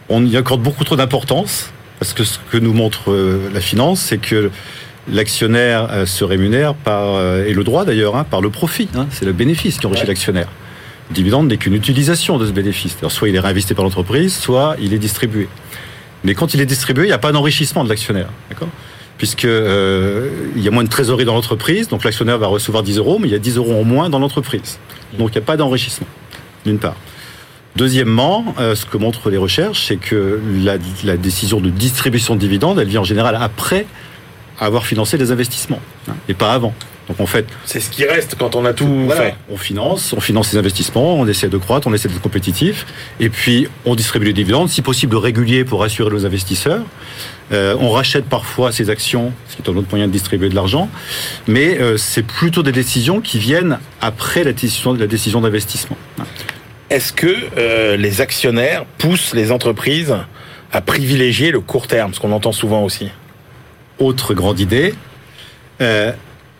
On 0.09 0.25
y 0.25 0.35
accorde 0.35 0.61
beaucoup 0.61 0.83
trop 0.83 0.95
d'importance, 0.95 1.71
parce 1.99 2.13
que 2.13 2.23
ce 2.23 2.37
que 2.51 2.57
nous 2.57 2.73
montre 2.73 3.11
euh, 3.11 3.49
la 3.53 3.61
finance, 3.61 3.99
c'est 4.01 4.17
que 4.17 4.51
l'actionnaire 5.11 5.87
euh, 5.91 6.05
se 6.05 6.23
rémunère 6.23 6.73
par, 6.73 7.15
euh, 7.15 7.45
et 7.45 7.53
le 7.53 7.63
droit 7.63 7.85
d'ailleurs, 7.85 8.15
hein, 8.15 8.23
par 8.29 8.41
le 8.41 8.49
profit. 8.49 8.89
hein. 8.95 9.07
c'est 9.11 9.25
le 9.25 9.33
bénéfice 9.33 9.77
qui 9.77 9.85
enrichit 9.85 10.01
Ouais. 10.03 10.07
l'actionnaire. 10.09 10.47
Le 11.09 11.15
dividende 11.15 11.47
n'est 11.47 11.57
qu'une 11.57 11.75
utilisation 11.75 12.37
de 12.37 12.45
ce 12.47 12.51
bénéfice. 12.51 12.97
Alors, 12.99 13.11
soit 13.11 13.29
il 13.29 13.35
est 13.35 13.39
réinvesti 13.39 13.73
par 13.75 13.85
l'entreprise, 13.85 14.35
soit 14.35 14.75
il 14.81 14.93
est 14.93 14.97
distribué. 14.97 15.47
Mais 16.23 16.33
quand 16.33 16.55
il 16.55 16.61
est 16.61 16.65
distribué, 16.65 17.03
il 17.03 17.07
n'y 17.07 17.13
a 17.13 17.19
pas 17.19 17.31
d'enrichissement 17.31 17.83
de 17.83 17.89
l'actionnaire. 17.89 18.29
D'accord? 18.49 18.69
Puisque 19.19 19.45
euh, 19.45 20.29
il 20.55 20.63
y 20.63 20.67
a 20.67 20.71
moins 20.71 20.83
de 20.83 20.89
trésorerie 20.89 21.23
dans 21.25 21.35
l'entreprise, 21.35 21.87
donc 21.87 22.03
l'actionnaire 22.03 22.39
va 22.39 22.47
recevoir 22.47 22.81
10 22.83 22.97
euros, 22.97 23.19
mais 23.19 23.27
il 23.27 23.31
y 23.31 23.35
a 23.35 23.39
10 23.39 23.57
euros 23.57 23.79
en 23.79 23.83
moins 23.83 24.09
dans 24.09 24.17
l'entreprise. 24.19 24.79
Donc 25.19 25.29
il 25.29 25.33
n'y 25.33 25.43
a 25.43 25.45
pas 25.45 25.55
d'enrichissement, 25.57 26.07
d'une 26.65 26.79
part. 26.79 26.95
Deuxièmement, 27.75 28.55
euh, 28.59 28.73
ce 28.75 28.85
que 28.85 28.97
montrent 28.97 29.29
les 29.29 29.37
recherches, 29.37 29.87
c'est 29.87 29.97
que 29.97 30.41
la, 30.63 30.77
la 31.03 31.17
décision 31.17 31.59
de 31.59 31.69
distribution 31.69 32.35
de 32.35 32.39
dividendes, 32.39 32.79
elle 32.79 32.87
vient 32.87 33.01
en 33.01 33.05
général 33.05 33.37
après 33.39 33.85
avoir 34.59 34.85
financé 34.85 35.17
les 35.17 35.31
investissements, 35.31 35.81
hein, 36.07 36.13
et 36.29 36.33
pas 36.33 36.53
avant. 36.53 36.73
Donc 37.07 37.19
en 37.19 37.25
fait, 37.25 37.45
C'est 37.65 37.79
ce 37.79 37.91
qui 37.91 38.03
reste 38.05 38.35
quand 38.35 38.55
on 38.55 38.65
a 38.65 38.73
tout 38.73 38.87
voilà, 38.87 39.21
fait. 39.21 39.35
on 39.49 39.57
finance, 39.57 40.13
on 40.13 40.19
finance 40.19 40.51
les 40.53 40.57
investissements, 40.57 41.15
on 41.15 41.27
essaie 41.27 41.49
de 41.49 41.57
croître, 41.57 41.87
on 41.87 41.93
essaie 41.93 42.07
d'être 42.07 42.21
compétitif, 42.21 42.85
et 43.19 43.29
puis 43.29 43.67
on 43.85 43.95
distribue 43.95 44.25
les 44.25 44.33
dividendes, 44.33 44.69
si 44.69 44.81
possible 44.81 45.15
réguliers 45.15 45.65
pour 45.65 45.83
assurer 45.83 46.09
nos 46.09 46.25
investisseurs. 46.25 46.83
Euh, 47.51 47.75
on 47.79 47.91
rachète 47.91 48.25
parfois 48.25 48.71
ces 48.71 48.89
actions, 48.89 49.33
ce 49.49 49.55
qui 49.55 49.61
est 49.61 49.69
un 49.69 49.77
autre 49.77 49.87
moyen 49.91 50.07
de 50.07 50.11
distribuer 50.11 50.49
de 50.49 50.55
l'argent, 50.55 50.89
mais 51.47 51.79
euh, 51.79 51.95
c'est 51.97 52.25
plutôt 52.25 52.63
des 52.63 52.71
décisions 52.71 53.21
qui 53.21 53.37
viennent 53.37 53.77
après 54.01 54.43
la 54.43 54.53
décision, 54.53 54.93
la 54.93 55.07
décision 55.07 55.41
d'investissement. 55.41 55.97
Est-ce 56.89 57.13
que 57.13 57.35
euh, 57.57 57.97
les 57.97 58.21
actionnaires 58.21 58.85
poussent 58.97 59.33
les 59.33 59.51
entreprises 59.51 60.15
à 60.71 60.81
privilégier 60.81 61.51
le 61.51 61.59
court 61.59 61.87
terme, 61.87 62.13
ce 62.13 62.19
qu'on 62.19 62.31
entend 62.31 62.51
souvent 62.51 62.83
aussi? 62.83 63.09
Autre 63.97 64.33
grande 64.33 64.59
idée. 64.59 64.93
Euh, 65.81 66.11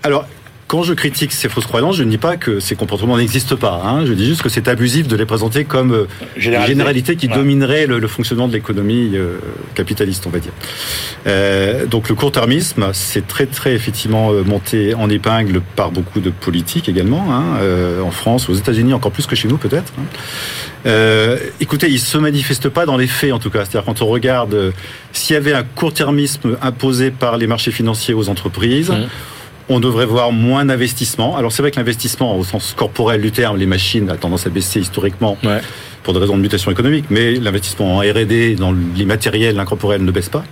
alors, 0.04 0.28
quand 0.68 0.82
je 0.82 0.94
critique 0.94 1.32
ces 1.32 1.48
fausses 1.48 1.68
croyances, 1.68 1.96
je 1.96 2.04
ne 2.04 2.10
dis 2.10 2.18
pas 2.18 2.38
que 2.38 2.60
ces 2.60 2.76
comportements 2.76 3.18
n'existent 3.18 3.56
pas. 3.56 3.82
Hein. 3.86 4.06
Je 4.06 4.14
dis 4.14 4.26
juste 4.26 4.42
que 4.42 4.50
c'est 4.50 4.68
abusif 4.68 5.08
de 5.08 5.16
les 5.16 5.26
présenter 5.28 5.64
comme 5.64 5.92
euh, 5.94 6.06
Généralité. 6.38 6.72
généralités 6.74 7.16
qui 7.16 7.28
Ouais. 7.28 7.36
domineraient 7.36 7.86
le, 7.86 8.00
le 8.00 8.08
fonctionnement 8.08 8.48
de 8.48 8.54
l'économie 8.54 9.12
euh, 9.14 9.38
capitaliste, 9.76 10.26
on 10.26 10.32
va 10.32 10.40
dire. 10.40 10.52
Euh, 11.28 11.86
donc 11.86 12.10
le 12.10 12.16
court-termisme, 12.16 12.90
c'est 12.94 13.28
très 13.28 13.46
très 13.46 13.74
effectivement 13.76 14.32
euh, 14.32 14.44
monté 14.44 14.96
en 14.96 15.08
épingle 15.10 15.62
par 15.76 15.92
beaucoup 15.92 16.20
de 16.20 16.32
politiques 16.32 16.90
également, 16.90 17.26
hein, 17.32 17.44
euh, 17.62 18.02
en 18.02 18.12
France, 18.12 18.50
aux 18.50 18.54
États-Unis 18.56 18.94
encore 18.94 19.12
plus 19.12 19.28
que 19.28 19.36
chez 19.36 19.48
nous 19.48 19.58
peut-être. 19.58 19.94
hein. 20.00 20.04
Euh, 20.88 21.38
écoutez, 21.60 21.90
il 21.90 22.00
se 22.00 22.18
manifeste 22.18 22.70
pas 22.70 22.86
dans 22.86 22.98
les 22.98 23.08
faits 23.08 23.34
en 23.34 23.40
tout 23.40 23.50
cas. 23.50 23.66
C'est-à-dire 23.66 23.86
quand 23.86 24.02
on 24.02 24.08
regarde 24.08 24.74
s'il 25.12 25.34
y 25.36 25.38
avait 25.38 25.54
un 25.54 25.64
court-termisme 25.64 26.58
imposé 26.62 27.12
par 27.12 27.38
les 27.38 27.48
marchés 27.48 27.72
financiers 27.72 28.14
aux 28.16 28.30
entreprises. 28.30 28.90
Mhm. 28.90 29.08
On 29.68 29.80
devrait 29.80 30.06
voir 30.06 30.32
moins 30.32 30.66
d'investissement. 30.66 31.36
Alors 31.38 31.52
c'est 31.52 31.62
vrai 31.64 31.72
que 31.72 31.78
l'investissement 31.78 32.38
au 32.38 32.44
sens 32.44 32.74
corporel 32.78 33.22
du 33.22 33.32
terme, 33.32 33.58
les 33.58 33.66
machines 33.66 34.10
a 34.12 34.16
tendance 34.16 34.46
à 34.46 34.50
baisser 34.50 34.80
historiquement 34.80 35.38
Ouais. 35.44 35.62
pour 36.04 36.14
des 36.14 36.20
raisons 36.20 36.38
de 36.38 36.42
mutation 36.42 36.70
économique, 36.72 37.06
mais 37.10 37.34
l'investissement 37.36 37.96
en 37.98 38.00
R&D, 38.00 38.56
dans 38.56 38.72
l'immatériel, 38.72 39.56
l'incorporel 39.56 40.04
ne 40.06 40.12
baisse 40.12 40.30
pas. 40.30 40.44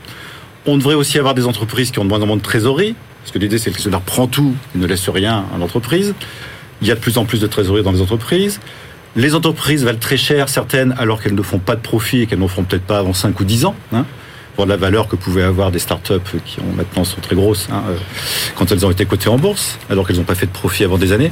On 0.66 0.78
devrait 0.78 0.96
aussi 0.96 1.20
avoir 1.20 1.36
des 1.36 1.46
entreprises 1.46 1.92
qui 1.92 2.00
ont 2.00 2.06
de 2.06 2.10
moins 2.10 2.22
en 2.22 2.26
moins 2.26 2.38
de 2.38 2.42
trésorerie, 2.42 2.96
parce 3.22 3.32
que 3.32 3.38
l'idée 3.40 3.58
c'est 3.60 3.66
que 3.66 3.70
le 3.70 3.74
l'actionnaire 3.76 4.02
prend 4.02 4.26
tout, 4.28 4.56
il 4.74 4.82
ne 4.82 4.88
laisse 4.88 5.08
rien 5.10 5.46
à 5.54 5.58
l'entreprise. 5.60 6.16
Il 6.82 6.88
y 6.88 6.92
a 6.92 6.96
de 6.96 7.00
plus 7.00 7.18
en 7.20 7.26
plus 7.26 7.40
de 7.40 7.48
trésorerie 7.48 7.84
dans 7.84 7.92
les 7.92 8.02
entreprises. 8.02 8.60
Les 9.16 9.36
entreprises 9.36 9.84
valent 9.84 10.00
très 10.00 10.18
cher, 10.18 10.50
certaines, 10.50 10.96
alors 10.98 11.22
qu'elles 11.22 11.36
ne 11.36 11.42
font 11.44 11.60
pas 11.60 11.76
de 11.76 11.82
profit 11.82 12.22
et 12.22 12.26
qu'elles 12.26 12.40
n'en 12.40 12.48
feront 12.48 12.64
peut-être 12.64 12.84
pas 12.86 12.98
avant 12.98 13.14
5 13.14 13.40
ou 13.40 13.44
10 13.44 13.66
ans. 13.66 13.76
Hein, 13.94 14.06
pour 14.56 14.66
la 14.68 14.78
valeur 14.78 15.08
que 15.08 15.16
pouvaient 15.16 15.42
avoir 15.44 15.72
des 15.72 15.80
startups 15.80 16.14
qui 16.46 16.60
ont 16.60 16.74
maintenant 16.76 17.04
sont 17.04 17.20
très 17.22 17.36
grosses 17.36 17.68
hein, 17.72 17.82
euh, 17.90 17.96
quand 18.56 18.72
elles 18.72 18.86
ont 18.86 18.92
été 18.92 19.06
cotées 19.06 19.30
en 19.30 19.38
bourse, 19.38 19.80
alors 19.90 20.06
qu'elles 20.08 20.18
n'ont 20.18 20.24
pas 20.24 20.36
fait 20.36 20.46
de 20.46 20.52
profit 20.52 20.84
avant 20.84 20.98
des 21.00 21.12
années. 21.12 21.32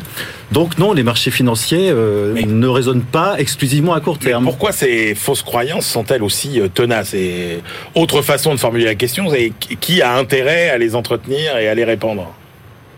Donc 0.52 0.78
non, 0.80 0.92
les 0.94 1.04
marchés 1.04 1.30
financiers 1.32 1.90
euh, 1.92 2.32
Mais- 2.34 2.44
ne 2.44 2.68
raisonnent 2.68 3.04
pas 3.04 3.36
exclusivement 3.38 3.94
à 3.94 4.02
court 4.02 4.18
terme. 4.18 4.44
pourquoi 4.44 4.72
ces 4.72 5.14
fausses 5.14 5.44
croyances 5.44 5.86
sont-elles 5.86 6.24
aussi 6.24 6.60
euh, 6.60 6.68
tenaces 6.68 7.14
Et 7.14 7.60
autre 7.94 8.22
façon 8.24 8.56
de 8.56 8.60
formuler 8.60 8.86
la 8.86 8.96
question, 8.96 9.30
c'est 9.30 9.52
qui- 9.60 10.02
a 10.02 10.18
intérêt 10.18 10.70
à 10.70 10.78
les 10.80 10.96
entretenir 10.96 11.58
et 11.58 11.68
à 11.68 11.76
les 11.76 11.84
répandre? 11.84 12.34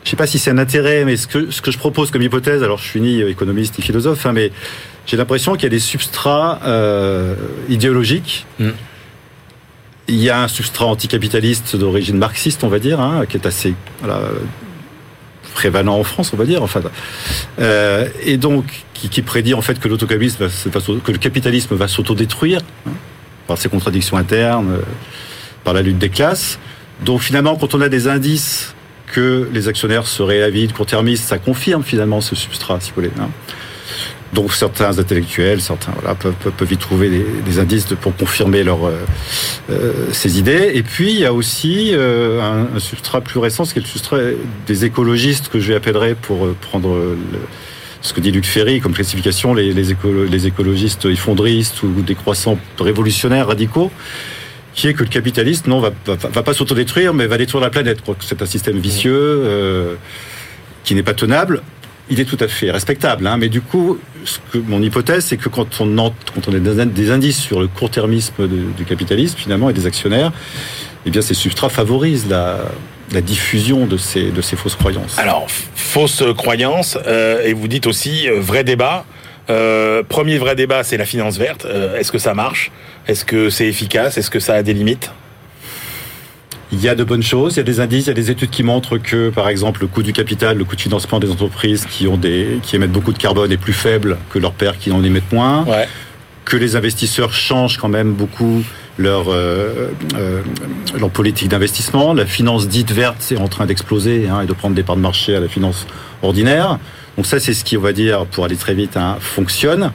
Je 0.05 0.09
sais 0.09 0.15
pas 0.15 0.27
si 0.27 0.39
c'est 0.39 0.51
un 0.51 0.57
intérêt, 0.57 1.03
mais 1.05 1.17
ce 1.17 1.27
que, 1.27 1.51
ce 1.51 1.61
que 1.61 1.71
je 1.71 1.77
propose 1.77 2.11
comme 2.11 2.21
hypothèse, 2.21 2.63
alors 2.63 2.77
je 2.77 2.85
suis 2.85 3.01
ni 3.01 3.21
économiste 3.21 3.77
ni 3.77 3.83
philosophe, 3.83 4.25
hein, 4.25 4.31
mais 4.33 4.51
j'ai 5.05 5.17
l'impression 5.17 5.53
qu'il 5.53 5.63
y 5.63 5.65
a 5.67 5.69
des 5.69 5.79
substrats 5.79 6.59
euh, 6.65 7.35
idéologiques. 7.69 8.45
Mm. 8.59 8.69
Il 10.07 10.15
y 10.21 10.29
a 10.29 10.41
un 10.41 10.47
substrat 10.47 10.85
anticapitaliste 10.85 11.75
d'origine 11.75 12.17
marxiste, 12.17 12.63
on 12.63 12.67
va 12.67 12.79
dire, 12.79 12.99
hein, 12.99 13.25
qui 13.27 13.37
est 13.37 13.45
assez 13.45 13.73
voilà, 13.99 14.21
prévalent 15.53 15.97
en 15.97 16.03
France, 16.03 16.31
on 16.33 16.37
va 16.37 16.45
dire. 16.45 16.61
Enfin, 16.61 16.81
euh, 17.59 18.07
et 18.23 18.37
donc 18.37 18.65
qui, 18.93 19.09
qui 19.09 19.21
prédit 19.21 19.53
en 19.53 19.61
fait 19.61 19.79
que 19.79 19.87
que 19.87 21.11
le 21.11 21.17
capitalisme 21.17 21.75
va 21.75 21.87
s'autodétruire 21.87 22.61
hein, 22.87 22.91
par 23.47 23.57
ses 23.57 23.69
contradictions 23.69 24.17
internes, 24.17 24.73
euh, 24.73 24.81
par 25.63 25.73
la 25.73 25.81
lutte 25.81 25.99
des 25.99 26.09
classes. 26.09 26.59
Donc 27.05 27.21
finalement, 27.21 27.55
quand 27.55 27.73
on 27.75 27.81
a 27.81 27.89
des 27.89 28.07
indices 28.07 28.73
que 29.13 29.47
les 29.53 29.67
actionnaires 29.67 30.07
seraient 30.07 30.41
avides, 30.41 30.73
court-termistes, 30.73 31.25
ça 31.27 31.37
confirme 31.37 31.83
finalement 31.83 32.19
ce 32.19 32.35
substrat, 32.35 32.79
si 32.81 32.89
vous 32.89 32.95
voulez. 32.95 33.11
hein. 33.19 33.29
Donc 34.33 34.53
certains 34.53 34.97
intellectuels, 34.97 35.61
certains 35.61 35.91
voilà, 35.99 36.15
peuvent, 36.15 36.33
peuvent, 36.57 36.71
y 36.73 36.77
trouver 36.77 37.09
des, 37.09 37.25
des 37.45 37.59
indices 37.59 37.85
pour 38.01 38.15
confirmer 38.15 38.63
leur, 38.63 38.85
euh, 38.85 38.91
euh, 39.69 39.91
ces 40.11 40.39
idées. 40.39 40.71
Et 40.73 40.81
puis 40.83 41.11
il 41.11 41.19
y 41.19 41.25
a 41.25 41.33
aussi 41.33 41.91
euh, 41.93 42.41
un, 42.41 42.75
un 42.75 42.79
substrat 42.79 43.21
plus 43.21 43.39
récent, 43.39 43.63
ce 43.65 43.73
qui 43.73 43.79
est 43.79 43.83
le 43.83 43.87
substrat 43.87 44.17
des 44.65 44.85
écologistes 44.85 45.49
que 45.49 45.59
je 45.59 45.73
appellerai 45.73 46.15
pour 46.15 46.45
euh, 46.45 46.55
prendre 46.59 46.95
le- 46.95 47.17
ce 48.01 48.11
que 48.13 48.19
dit 48.19 48.31
Luc 48.31 48.45
Ferry 48.45 48.81
comme 48.81 48.93
classification, 48.93 49.53
les, 49.53 49.71
les, 49.71 49.95
les 50.29 50.47
écologistes 50.47 51.05
effondristes 51.05 51.83
ou 51.83 52.01
décroissants 52.01 52.57
révolutionnaires 52.79 53.47
radicaux 53.47 53.91
qui 54.73 54.87
est 54.87 54.93
que 54.93 55.03
le 55.03 55.09
capitaliste 55.09 55.67
non 55.67 55.79
va, 55.79 55.91
va, 56.05 56.15
va 56.15 56.43
pas 56.43 56.53
s'autodétruire 56.53 57.13
mais 57.13 57.27
va 57.27 57.37
détruire 57.37 57.61
la 57.61 57.69
planète 57.69 57.99
c'est 58.21 58.41
un 58.41 58.45
système 58.45 58.77
vicieux 58.79 59.13
euh, 59.15 59.93
qui 60.83 60.95
n'est 60.95 61.03
pas 61.03 61.13
tenable 61.13 61.61
il 62.09 62.19
est 62.19 62.25
tout 62.25 62.37
à 62.39 62.47
fait 62.47 62.71
respectable. 62.71 63.27
Hein, 63.27 63.37
mais 63.37 63.49
du 63.49 63.61
coup, 63.61 63.99
mon 64.67 64.81
hypothèse, 64.81 65.25
c'est 65.25 65.37
que 65.37 65.49
quand 65.49 65.81
on, 65.81 65.97
a 65.97 66.85
des 66.85 67.11
indices 67.11 67.39
sur 67.39 67.59
le 67.59 67.67
court-termisme 67.67 68.47
du 68.47 68.85
capitalisme, 68.85 69.37
finalement, 69.37 69.69
et 69.69 69.73
des 69.73 69.85
actionnaires, 69.85 70.31
eh 71.05 71.09
bien, 71.09 71.21
ces 71.21 71.33
substrats 71.33 71.69
favorisent 71.69 72.27
la, 72.29 72.59
diffusion 73.21 73.85
de 73.85 73.97
ces, 73.97 74.31
de 74.31 74.41
ces 74.41 74.55
fausses 74.55 74.75
croyances. 74.75 75.19
Alors, 75.19 75.47
fausses 75.75 76.23
croyances, 76.35 76.97
euh, 77.05 77.45
et 77.45 77.53
vous 77.53 77.67
dites 77.67 77.85
aussi 77.85 78.27
euh, 78.27 78.39
vrai 78.39 78.63
débat. 78.63 79.05
Euh, 79.49 80.01
premier 80.01 80.39
vrai 80.39 80.55
débat, 80.55 80.83
c'est 80.83 80.97
la 80.97 81.05
finance 81.05 81.37
verte. 81.37 81.67
Est-ce 81.97 82.11
que 82.11 82.17
ça 82.17 82.33
marche? 82.33 82.71
Est-ce 83.07 83.25
que 83.25 83.49
c'est 83.49 83.67
efficace? 83.67 84.17
Est-ce 84.17 84.31
que 84.31 84.39
ça 84.39 84.55
a 84.55 84.63
des 84.63 84.73
limites? 84.73 85.11
Il 86.73 86.81
y 86.81 86.89
a 86.89 86.95
de 86.95 87.03
bonnes 87.03 87.21
choses, 87.21 87.53
il 87.53 87.57
y 87.57 87.59
a 87.59 87.63
des 87.63 87.79
indices, 87.79 88.05
il 88.05 88.07
y 88.07 88.11
a 88.11 88.15
des 88.15 88.31
études 88.31 88.49
qui 88.49 88.63
montrent 88.63 88.97
que, 88.97 89.29
par 89.29 89.47
exemple, 89.47 89.81
le 89.81 89.87
coût 89.87 90.01
du 90.01 90.11
capital, 90.11 90.57
le 90.57 90.65
coût 90.65 90.75
de 90.75 90.81
financement 90.81 91.19
des 91.19 91.29
entreprises 91.29 91.85
qui 91.85 92.07
ont 92.07 92.17
des, 92.17 92.59
qui 92.63 92.75
émettent 92.75 92.91
beaucoup 92.91 93.13
de 93.13 93.17
carbone 93.19 93.51
est 93.51 93.57
plus 93.57 93.73
faible 93.73 94.17
que 94.31 94.39
leurs 94.39 94.53
pairs 94.53 94.79
qui 94.79 94.91
en 94.91 95.03
émettent 95.03 95.31
moins. 95.31 95.65
Ouais. 95.65 95.87
Que 96.45 96.57
les 96.57 96.75
investisseurs 96.75 97.31
changent 97.31 97.77
quand 97.77 97.89
même 97.89 98.13
beaucoup 98.13 98.63
leur 98.97 99.25
euh, 99.29 99.91
euh, 100.15 100.41
leur 100.97 101.11
politique 101.11 101.47
d'investissement. 101.49 102.15
La 102.15 102.25
finance 102.25 102.67
dite 102.67 102.91
verte, 102.91 103.17
c'est 103.19 103.37
en 103.37 103.47
train 103.47 103.67
d'exploser 103.67 104.27
hein, 104.27 104.41
et 104.41 104.47
de 104.47 104.53
prendre 104.53 104.75
des 104.75 104.83
parts 104.83 104.95
de 104.95 105.01
marché 105.01 105.35
à 105.35 105.39
la 105.39 105.47
finance 105.47 105.85
ordinaire. 106.23 106.79
Donc 107.17 107.27
ça, 107.27 107.39
c'est 107.39 107.53
ce 107.53 107.63
qui, 107.63 107.77
on 107.77 107.81
va 107.81 107.93
dire, 107.93 108.25
pour 108.25 108.45
aller 108.45 108.55
très 108.55 108.73
vite, 108.73 108.97
hein, 108.97 109.17
fonctionne. 109.19 109.91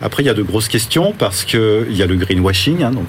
Après, 0.00 0.22
il 0.22 0.26
y 0.26 0.28
a 0.28 0.34
de 0.34 0.42
grosses 0.42 0.68
questions 0.68 1.14
parce 1.16 1.44
que 1.44 1.86
il 1.88 1.96
y 1.96 2.02
a 2.02 2.06
le 2.06 2.16
greenwashing, 2.16 2.82
hein, 2.82 2.90
donc 2.90 3.06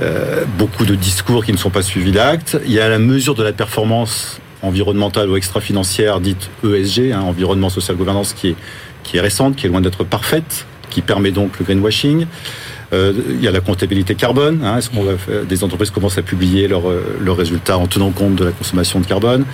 euh, 0.00 0.44
beaucoup 0.58 0.84
de 0.84 0.94
discours 0.94 1.44
qui 1.44 1.52
ne 1.52 1.56
sont 1.56 1.70
pas 1.70 1.82
suivis 1.82 2.12
d'actes. 2.12 2.58
Il 2.66 2.72
y 2.72 2.80
a 2.80 2.88
la 2.88 2.98
mesure 2.98 3.34
de 3.34 3.42
la 3.42 3.52
performance 3.52 4.40
environnementale 4.62 5.30
ou 5.30 5.36
extra-financière 5.36 6.20
dite 6.20 6.50
ESG, 6.64 7.12
hein, 7.12 7.20
environnement 7.20 7.68
social 7.68 7.96
gouvernance, 7.96 8.32
qui 8.32 8.48
est 8.48 8.56
qui 9.04 9.18
est 9.18 9.20
récente, 9.20 9.54
qui 9.54 9.66
est 9.66 9.68
loin 9.68 9.80
d'être 9.80 10.02
parfaite, 10.02 10.66
qui 10.90 11.00
permet 11.00 11.30
donc 11.30 11.60
le 11.60 11.64
greenwashing. 11.64 12.26
Euh, 12.92 13.12
il 13.30 13.40
y 13.40 13.46
a 13.46 13.52
la 13.52 13.60
comptabilité 13.60 14.16
carbone. 14.16 14.62
Hein, 14.64 14.78
Est-ce 14.78 14.90
qu'on 14.90 15.04
des 15.48 15.62
entreprises 15.62 15.90
commencent 15.90 16.18
à 16.18 16.22
publier 16.22 16.66
leurs 16.66 16.90
leurs 17.20 17.36
résultats 17.36 17.78
en 17.78 17.86
tenant 17.86 18.10
compte 18.10 18.34
de 18.34 18.44
la 18.44 18.50
consommation 18.50 18.98
de 18.98 19.06
carbone 19.06 19.44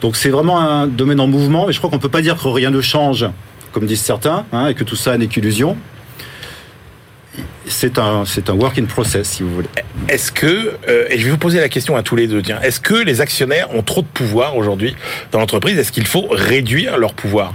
Donc 0.00 0.16
c'est 0.16 0.30
vraiment 0.30 0.58
un 0.58 0.86
domaine 0.86 1.20
en 1.20 1.26
mouvement. 1.26 1.68
Et 1.68 1.74
je 1.74 1.78
crois 1.78 1.90
qu'on 1.90 1.98
peut 1.98 2.08
pas 2.08 2.22
dire 2.22 2.36
que 2.42 2.48
rien 2.48 2.70
ne 2.70 2.80
change, 2.80 3.26
comme 3.74 3.86
disent 3.86 4.00
certains, 4.02 4.46
hein, 4.52 4.68
et 4.68 4.74
que 4.74 4.84
tout 4.84 4.96
ça 4.96 5.18
n'est 5.18 5.26
qu'illusion. 5.26 5.76
C'est 7.66 7.98
un, 7.98 8.24
c'est 8.24 8.48
un 8.48 8.52
work 8.54 8.78
in 8.78 8.84
process, 8.84 9.28
si 9.28 9.42
vous 9.42 9.52
voulez. 9.52 9.68
Est-ce 10.08 10.30
que, 10.30 10.74
euh, 10.88 11.06
et 11.10 11.18
je 11.18 11.24
vais 11.24 11.30
vous 11.32 11.38
poser 11.38 11.58
la 11.60 11.68
question 11.68 11.96
à 11.96 12.02
tous 12.04 12.14
les 12.14 12.28
deux, 12.28 12.40
tiens, 12.42 12.60
est-ce 12.62 12.78
que 12.78 12.94
les 12.94 13.20
actionnaires 13.20 13.74
ont 13.74 13.82
trop 13.82 14.02
de 14.02 14.06
pouvoir 14.06 14.56
aujourd'hui 14.56 14.94
dans 15.32 15.40
l'entreprise? 15.40 15.76
Est-ce 15.76 15.90
qu'il 15.90 16.06
faut 16.06 16.28
réduire 16.30 16.96
leur 16.98 17.14
pouvoir? 17.14 17.52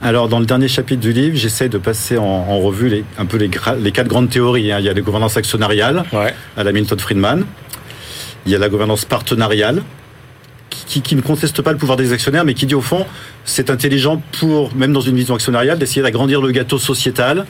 Alors, 0.00 0.28
dans 0.28 0.38
le 0.38 0.46
dernier 0.46 0.68
chapitre 0.68 1.00
du 1.00 1.12
livre, 1.12 1.36
j'essaie 1.36 1.68
de 1.68 1.78
passer 1.78 2.18
en, 2.18 2.22
en 2.24 2.58
revue 2.60 2.88
les, 2.88 3.04
un 3.18 3.26
peu 3.26 3.36
les, 3.36 3.48
quatre 3.48 4.06
grandes 4.06 4.30
théories. 4.30 4.70
hein. 4.70 4.78
Il 4.78 4.84
y 4.84 4.88
a 4.88 4.94
la 4.94 5.00
gouvernance 5.00 5.36
actionnariale, 5.36 6.04
Ouais. 6.12 6.32
à 6.56 6.62
la 6.62 6.70
Milton 6.70 7.00
Friedman. 7.00 7.44
Il 8.46 8.52
y 8.52 8.54
a 8.54 8.58
la 8.58 8.68
gouvernance 8.68 9.04
partenariale, 9.04 9.82
qui, 10.88 11.14
ne 11.14 11.20
conteste 11.20 11.60
pas 11.62 11.70
le 11.72 11.78
pouvoir 11.78 11.96
des 11.98 12.12
actionnaires, 12.12 12.44
mais 12.44 12.54
qui 12.54 12.64
dit 12.66 12.74
au 12.74 12.80
fond, 12.80 13.04
c'est 13.44 13.68
intelligent 13.70 14.22
pour, 14.40 14.74
même 14.74 14.92
dans 14.92 15.00
une 15.02 15.16
vision 15.16 15.34
actionnariale, 15.34 15.78
d'essayer 15.78 16.02
d'agrandir 16.02 16.40
le 16.40 16.50
gâteau 16.50 16.78
sociétal 16.78 17.44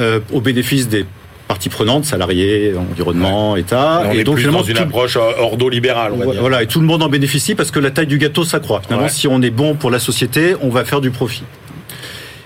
euh, 0.00 0.18
au 0.32 0.40
bénéfice 0.40 0.88
des 0.88 1.06
parties 1.46 1.68
prenantes, 1.68 2.04
salariés, 2.04 2.74
environnement, 2.76 3.54
État. 3.56 4.02
On 4.06 4.10
est 4.12 4.24
plus 4.24 4.36
finalement, 4.38 4.58
dans 4.60 4.64
une 4.64 4.74
tout- 4.76 4.82
approche 4.82 5.16
euh, 5.16 5.20
ordo-libérale, 5.38 6.12
voilà, 6.40 6.62
et 6.62 6.66
tout 6.66 6.80
le 6.80 6.86
monde 6.86 7.02
en 7.02 7.08
bénéficie 7.08 7.54
parce 7.54 7.70
que 7.70 7.78
la 7.78 7.90
taille 7.92 8.06
du 8.08 8.18
gâteau 8.18 8.44
s'accroît. 8.44 8.80
Finalement, 8.82 9.04
Ouais. 9.06 9.10
si 9.12 9.28
on 9.28 9.40
est 9.42 9.50
bon 9.50 9.74
pour 9.76 9.90
la 9.90 9.98
société, 10.00 10.56
on 10.60 10.68
va 10.70 10.84
faire 10.84 11.00
du 11.00 11.10
profit. 11.10 11.44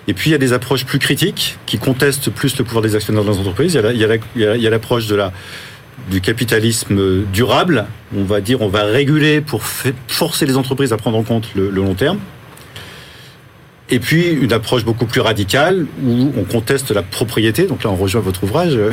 Et 0.08 0.14
puis, 0.14 0.30
il 0.30 0.32
y 0.32 0.36
a 0.36 0.38
des 0.38 0.52
approches 0.52 0.84
plus 0.84 0.98
critiques 0.98 1.56
qui 1.66 1.78
contestent 1.78 2.30
plus 2.30 2.56
le 2.58 2.64
pouvoir 2.64 2.82
des 2.82 2.94
actionnaires 2.96 3.24
dans 3.24 3.32
les 3.32 3.38
entreprises. 3.38 3.74
Y 3.74 3.78
a 3.78 3.82
la- 3.82 3.92
il 3.92 4.60
y 4.62 4.66
a 4.66 4.70
l'approche 4.70 5.06
de 5.06 5.14
la 5.14 5.32
du 6.10 6.20
capitalisme 6.20 7.24
durable. 7.32 7.86
On 8.16 8.24
va 8.24 8.40
dire, 8.40 8.62
on 8.62 8.68
va 8.68 8.84
réguler 8.84 9.40
pour 9.40 9.62
forcer 9.62 10.46
les 10.46 10.56
entreprises 10.56 10.92
à 10.92 10.96
prendre 10.96 11.18
en 11.18 11.22
compte 11.22 11.54
le 11.54 11.70
long 11.70 11.94
terme. 11.94 12.18
Et 13.90 14.00
puis 14.00 14.28
une 14.30 14.52
approche 14.52 14.84
beaucoup 14.84 15.06
plus 15.06 15.22
radicale 15.22 15.86
où 16.04 16.30
on 16.36 16.44
conteste 16.44 16.90
la 16.90 17.02
propriété. 17.02 17.66
Donc 17.66 17.84
là, 17.84 17.90
on 17.90 17.96
rejoint 17.96 18.20
votre 18.20 18.44
ouvrage. 18.44 18.74
euh, 18.76 18.90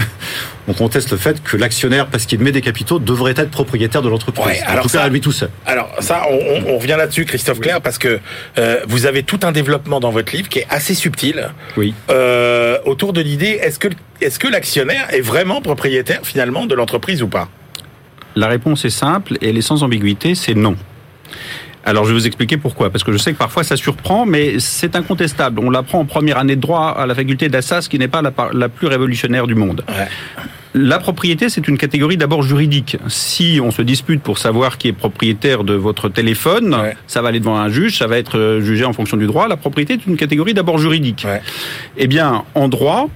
On 0.69 0.73
conteste 0.73 1.11
le 1.11 1.17
fait 1.17 1.43
que 1.43 1.57
l'actionnaire, 1.57 2.07
parce 2.07 2.25
qu'il 2.25 2.39
met 2.39 2.51
des 2.53 2.61
capitaux, 2.61 2.97
devrait 2.99 3.33
être 3.35 3.51
propriétaire 3.51 4.01
de 4.01 4.07
l'entreprise. 4.09 4.45
Ouais, 4.45 4.61
en 4.65 4.71
alors 4.71 4.83
tout 4.83 4.89
cas, 4.89 4.99
ça- 4.99 5.03
à 5.03 5.09
lui 5.09 5.19
tout 5.21 5.33
seul. 5.33 5.49
Alors 5.65 5.89
ça, 5.99 6.23
on, 6.29 6.35
on- 6.35 6.73
on 6.75 6.77
revient 6.77 6.95
là-dessus, 6.97 7.25
Christophe 7.25 7.59
Claire, 7.59 7.81
parce 7.81 7.97
que 7.97 8.19
euh, 8.57 8.79
vous 8.87 9.05
avez 9.05 9.23
tout 9.23 9.39
un 9.43 9.51
développement 9.51 9.99
dans 9.99 10.11
votre 10.11 10.33
livre 10.35 10.47
qui 10.47 10.59
est 10.59 10.67
assez 10.69 10.95
subtil 10.95 11.49
Oui. 11.75 11.93
euh, 12.09 12.77
autour 12.85 13.11
de 13.13 13.19
l'idée 13.21 13.59
est-ce 13.61 13.79
que 13.79 13.89
est-ce 14.21 14.39
que 14.39 14.47
l'actionnaire 14.47 15.13
est 15.13 15.19
vraiment 15.21 15.61
propriétaire 15.61 16.21
finalement 16.23 16.65
de 16.67 16.73
l'entreprise 16.73 17.21
ou 17.21 17.27
pas? 17.27 17.49
La 18.37 18.47
réponse 18.47 18.85
est 18.85 18.89
simple 18.89 19.33
et 19.41 19.49
elle 19.49 19.57
est 19.57 19.61
sans 19.61 19.83
ambiguïté, 19.83 20.35
c'est 20.35 20.53
non. 20.55 20.77
Alors 21.85 22.03
je 22.05 22.09
vais 22.09 22.15
vous 22.19 22.27
expliquer 22.27 22.57
pourquoi. 22.57 22.89
Parce 22.89 23.03
que 23.03 23.11
je 23.11 23.17
sais 23.17 23.31
que 23.31 23.37
parfois 23.37 23.63
ça 23.63 23.77
surprend, 23.77 24.25
mais 24.25 24.59
c'est 24.59 24.95
incontestable. 24.95 25.59
On 25.59 25.69
l'apprend 25.69 25.99
en 25.99 26.05
première 26.05 26.39
année 26.39 26.55
de 26.55 26.61
droit 26.61 26.89
à 26.97 27.05
la 27.05 27.13
faculté 27.13 27.47
d'Assas, 27.47 27.87
qui 27.89 27.99
n'est 27.99 28.07
pas 28.07 28.21
la, 28.21 28.69
plus 28.69 28.87
révolutionnaire 28.87 29.45
du 29.45 29.55
monde. 29.55 29.83
Ouais. 29.87 30.07
La 30.73 30.99
propriété, 30.99 31.47
c'est 31.47 31.69
une 31.69 31.77
catégorie 31.77 32.17
d'abord 32.17 32.41
juridique. 32.41 32.97
Si 33.07 33.61
on 33.63 33.71
se 33.71 33.81
dispute 33.81 34.21
pour 34.21 34.39
savoir 34.39 34.77
qui 34.77 34.89
est 34.89 34.93
propriétaire 34.93 35.63
de 35.63 35.73
votre 35.73 36.09
téléphone, 36.09 36.75
Ouais. 36.75 36.97
ça 37.07 37.21
va 37.21 37.29
aller 37.29 37.39
devant 37.39 37.57
un 37.57 37.69
juge, 37.69 37.97
ça 37.97 38.07
va 38.07 38.17
être 38.17 38.37
euh, 38.37 38.59
jugé 38.61 38.83
en 38.83 38.91
fonction 38.91 39.15
du 39.15 39.25
droit. 39.25 39.47
La 39.47 39.55
propriété 39.55 39.93
est 39.93 40.05
une 40.05 40.17
catégorie 40.17 40.53
d'abord 40.53 40.77
juridique. 40.77 41.23
Ouais. 41.25 41.41
Eh 41.97 42.07
bien, 42.07 42.43
en 42.55 42.67
droit, 42.67 43.07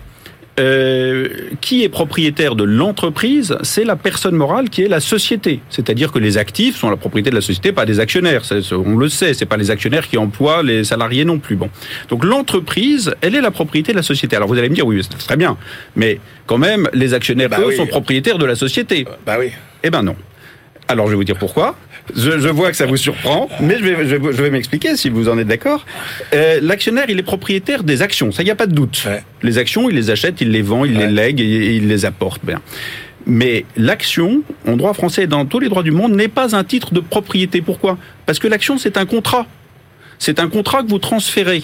euh, 0.60 1.28
qui 1.62 1.84
est 1.84 1.90
propriétaire 1.90 2.56
de 2.56 2.64
l'entreprise 2.64 3.58
C'est 3.64 3.86
la 3.86 3.96
personne 3.96 4.36
morale 4.36 4.70
qui 4.70 4.84
est 4.84 4.88
la 4.88 5.00
société. 5.00 5.62
C'est-à-dire 5.70 6.12
que 6.12 6.20
les 6.20 6.38
actifs 6.38 6.76
sont 6.78 6.90
la 6.90 6.98
propriété 6.98 7.30
de 7.30 7.36
la 7.36 7.42
société, 7.42 7.72
pas 7.72 7.86
des 7.86 8.00
actionnaires. 8.00 8.42
On 8.72 8.98
le 8.98 9.10
sait, 9.10 9.34
c'est 9.34 9.46
pas 9.46 9.58
les 9.58 9.72
actionnaires 9.72 10.08
qui 10.08 10.18
emploient 10.18 10.62
les 10.62 10.84
salariés 10.84 11.26
non 11.26 11.40
plus. 11.40 11.56
Bon, 11.56 11.70
donc 12.10 12.24
l'entreprise, 12.26 13.14
elle 13.22 13.36
est 13.36 13.42
la 13.42 13.52
propriété 13.52 13.94
de 13.94 13.98
la 13.98 14.04
société. 14.04 14.36
Alors 14.36 14.48
vous 14.50 14.58
allez 14.58 14.70
me 14.70 14.76
dire, 14.76 14.86
oui, 14.86 15.02
c'est 15.02 15.18
très 15.18 15.38
bien, 15.38 15.58
mais 15.96 16.20
quand 16.46 16.58
même, 16.58 16.90
les 16.94 17.14
actionnaires 17.14 17.50
Bah 17.50 17.58
eux 17.62 17.68
oui. 17.70 17.76
sont 17.76 17.88
propriétaires 17.88 18.38
de 18.38 18.46
la 18.46 18.56
société. 18.56 19.06
Bah 19.26 19.38
oui. 19.40 19.52
Eh 19.84 19.90
ben 19.90 20.04
non. 20.04 20.16
Alors 20.88 21.06
je 21.06 21.12
vais 21.12 21.18
vous 21.18 21.24
dire 21.24 21.38
pourquoi. 21.38 21.76
Je, 22.16 22.40
je 22.40 22.48
vois 22.50 22.72
que 22.72 22.78
ça 22.78 22.86
vous 22.86 22.98
surprend, 22.98 23.50
mais 23.62 23.78
je 23.78 23.84
vais, 23.84 24.08
je 24.08 24.16
vais, 24.16 24.34
je 24.34 24.42
vais 24.42 24.50
m'expliquer 24.50 24.96
si 24.96 25.10
vous 25.10 25.30
en 25.30 25.38
êtes 25.38 25.48
d'accord. 25.48 25.86
Euh, 26.34 26.60
L'actionnaire, 26.62 27.06
il 27.10 27.20
est 27.20 27.24
propriétaire 27.24 27.84
des 27.84 28.02
actions, 28.02 28.32
ça 28.32 28.42
il 28.42 28.46
n'y 28.46 28.52
a 28.52 28.56
pas 28.56 28.68
de 28.68 28.74
doute. 28.74 29.04
Ouais. 29.06 29.24
Les 29.44 29.58
actions, 29.58 29.90
il 29.90 29.96
les 29.96 30.10
achète, 30.10 30.42
il 30.42 30.52
les 30.52 30.62
vend, 30.62 30.86
il 30.86 30.98
Ouais. 30.98 31.08
les 31.08 31.12
lègue 31.14 31.40
et, 31.42 31.44
et 31.44 31.76
il 31.76 31.88
les 31.88 32.06
apporte. 32.06 32.44
Bien. 32.46 32.62
Mais 33.26 33.66
l'action, 33.78 34.42
en 34.68 34.76
droit 34.78 34.94
français 34.94 35.24
et 35.24 35.28
dans 35.28 35.46
tous 35.46 35.60
les 35.60 35.70
droits 35.70 35.84
du 35.84 35.92
monde, 35.92 36.14
n'est 36.16 36.28
pas 36.30 36.56
un 36.56 36.64
titre 36.64 36.94
de 36.94 37.00
propriété. 37.00 37.62
Pourquoi? 37.62 37.98
Parce 38.26 38.40
que 38.40 38.48
l'action, 38.48 38.78
c'est 38.78 38.98
un 38.98 39.06
contrat. 39.06 39.46
C'est 40.18 40.40
un 40.40 40.48
contrat 40.50 40.84
que 40.84 40.88
vous 40.90 41.00
transférez. 41.00 41.64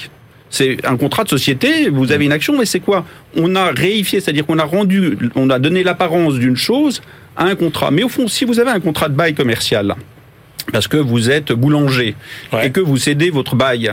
C'est 0.52 0.86
un 0.86 0.96
contrat 0.96 1.24
de 1.24 1.30
société, 1.30 1.90
vous 1.90 2.12
avez 2.12 2.24
une 2.26 2.32
action, 2.32 2.56
mais 2.58 2.66
c'est 2.66 2.80
quoi? 2.80 3.06
On 3.36 3.56
a 3.56 3.72
réifié, 3.72 4.20
c'est-à-dire 4.22 4.46
qu'on 4.46 4.60
a 4.60 4.64
rendu, 4.64 5.18
on 5.36 5.50
a 5.50 5.60
donné 5.60 5.84
l'apparence 5.84 6.36
d'une 6.36 6.56
chose 6.56 7.02
à 7.36 7.46
un 7.46 7.56
contrat. 7.56 7.90
Mais 7.92 8.04
au 8.04 8.10
fond, 8.10 8.28
si 8.28 8.46
vous 8.46 8.60
avez 8.60 8.70
un 8.70 8.80
contrat 8.80 9.10
de 9.10 9.16
bail 9.16 9.34
commercial, 9.34 9.96
parce 10.72 10.88
que 10.88 10.98
vous 10.98 11.30
êtes 11.30 11.52
boulanger 11.54 12.16
Ouais. 12.52 12.68
et 12.68 12.72
que 12.72 12.80
vous 12.80 12.98
cédez 12.98 13.30
votre 13.30 13.56
bail, 13.56 13.92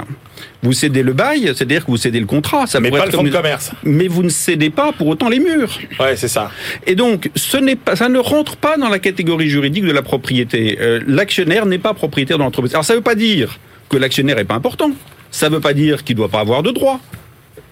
vous 0.63 0.73
cédez 0.73 1.03
le 1.03 1.13
bail, 1.13 1.43
c'est-à-dire 1.55 1.85
que 1.85 1.91
vous 1.91 1.97
cédez 1.97 2.19
le 2.21 2.27
contrat. 2.27 2.67
Ça 2.67 2.81
Mais 2.81 2.91
pas 2.91 3.05
le 3.07 3.11
fonds 3.13 3.23
de 3.23 3.31
comme- 3.31 3.43
commerce. 3.43 3.73
Mais 3.85 4.09
vous 4.09 4.23
ne 4.23 4.29
cédez 4.29 4.71
pas 4.71 4.93
pour 4.93 5.07
autant 5.09 5.29
les 5.29 5.39
murs. 5.39 5.79
Ouais, 6.01 6.17
c'est 6.17 6.29
ça. 6.29 6.51
Et 6.87 6.95
donc, 6.95 7.31
ce 7.35 7.57
n'est 7.57 7.77
pas, 7.77 7.95
ça 7.97 8.09
ne 8.09 8.19
rentre 8.19 8.57
pas 8.57 8.77
dans 8.77 8.89
la 8.89 8.99
catégorie 8.99 9.49
juridique 9.49 9.85
de 9.85 9.93
la 9.93 10.03
propriété. 10.03 10.79
Euh, 10.81 11.01
l'actionnaire 11.07 11.67
n'est 11.67 11.79
pas 11.79 11.95
propriétaire 11.95 12.39
de 12.39 12.43
l'entreprise. 12.43 12.75
Alors, 12.75 12.85
ça 12.85 12.95
ne 12.95 12.99
veut 12.99 13.03
pas 13.05 13.15
dire 13.15 13.59
que 13.89 13.97
l'actionnaire 13.97 14.37
n'est 14.37 14.45
pas 14.45 14.55
important. 14.55 14.91
Ça 15.31 15.49
ne 15.49 15.55
veut 15.55 15.61
pas 15.61 15.75
dire 15.75 16.05
qu'il 16.05 16.17
ne 16.17 16.19
doit 16.19 16.29
pas 16.29 16.41
avoir 16.41 16.63
de 16.63 16.71
droits. 16.71 17.01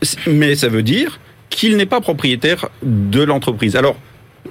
C- 0.02 0.16
Mais 0.26 0.54
ça 0.54 0.68
veut 0.68 0.82
dire 0.82 1.18
qu'il 1.48 1.76
n'est 1.76 1.86
pas 1.86 2.00
propriétaire 2.00 2.68
de 2.82 3.22
l'entreprise. 3.22 3.76
Alors, 3.76 3.96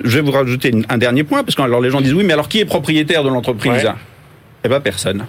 je 0.04 0.16
vais 0.20 0.22
vous 0.22 0.32
rajouter 0.32 0.72
un 0.90 0.98
dernier 0.98 1.24
point, 1.24 1.44
parce 1.44 1.56
que 1.56 1.62
alors 1.62 1.82
les 1.82 1.90
gens 1.90 2.02
disent 2.02 2.14
oui, 2.14 2.24
mais 2.24 2.34
alors 2.34 2.50
qui 2.50 2.60
est 2.60 2.66
propriétaire 2.66 3.24
de 3.24 3.30
l'entreprise? 3.30 3.72
Ouais. 3.84 3.92
Eh 4.64 4.68
bien, 4.68 4.80
personne. 4.80 5.26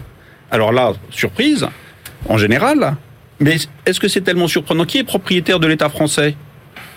Alors 0.50 0.72
là, 0.72 0.92
surprise, 1.10 1.66
en 2.28 2.38
général. 2.38 2.96
Mais 3.38 3.56
est-ce 3.86 4.00
que 4.00 4.08
c'est 4.08 4.20
tellement 4.20 4.48
surprenant? 4.48 4.84
Qui 4.84 4.98
est 4.98 5.04
propriétaire 5.04 5.60
de 5.60 5.66
l'État 5.66 5.88
français? 5.88 6.34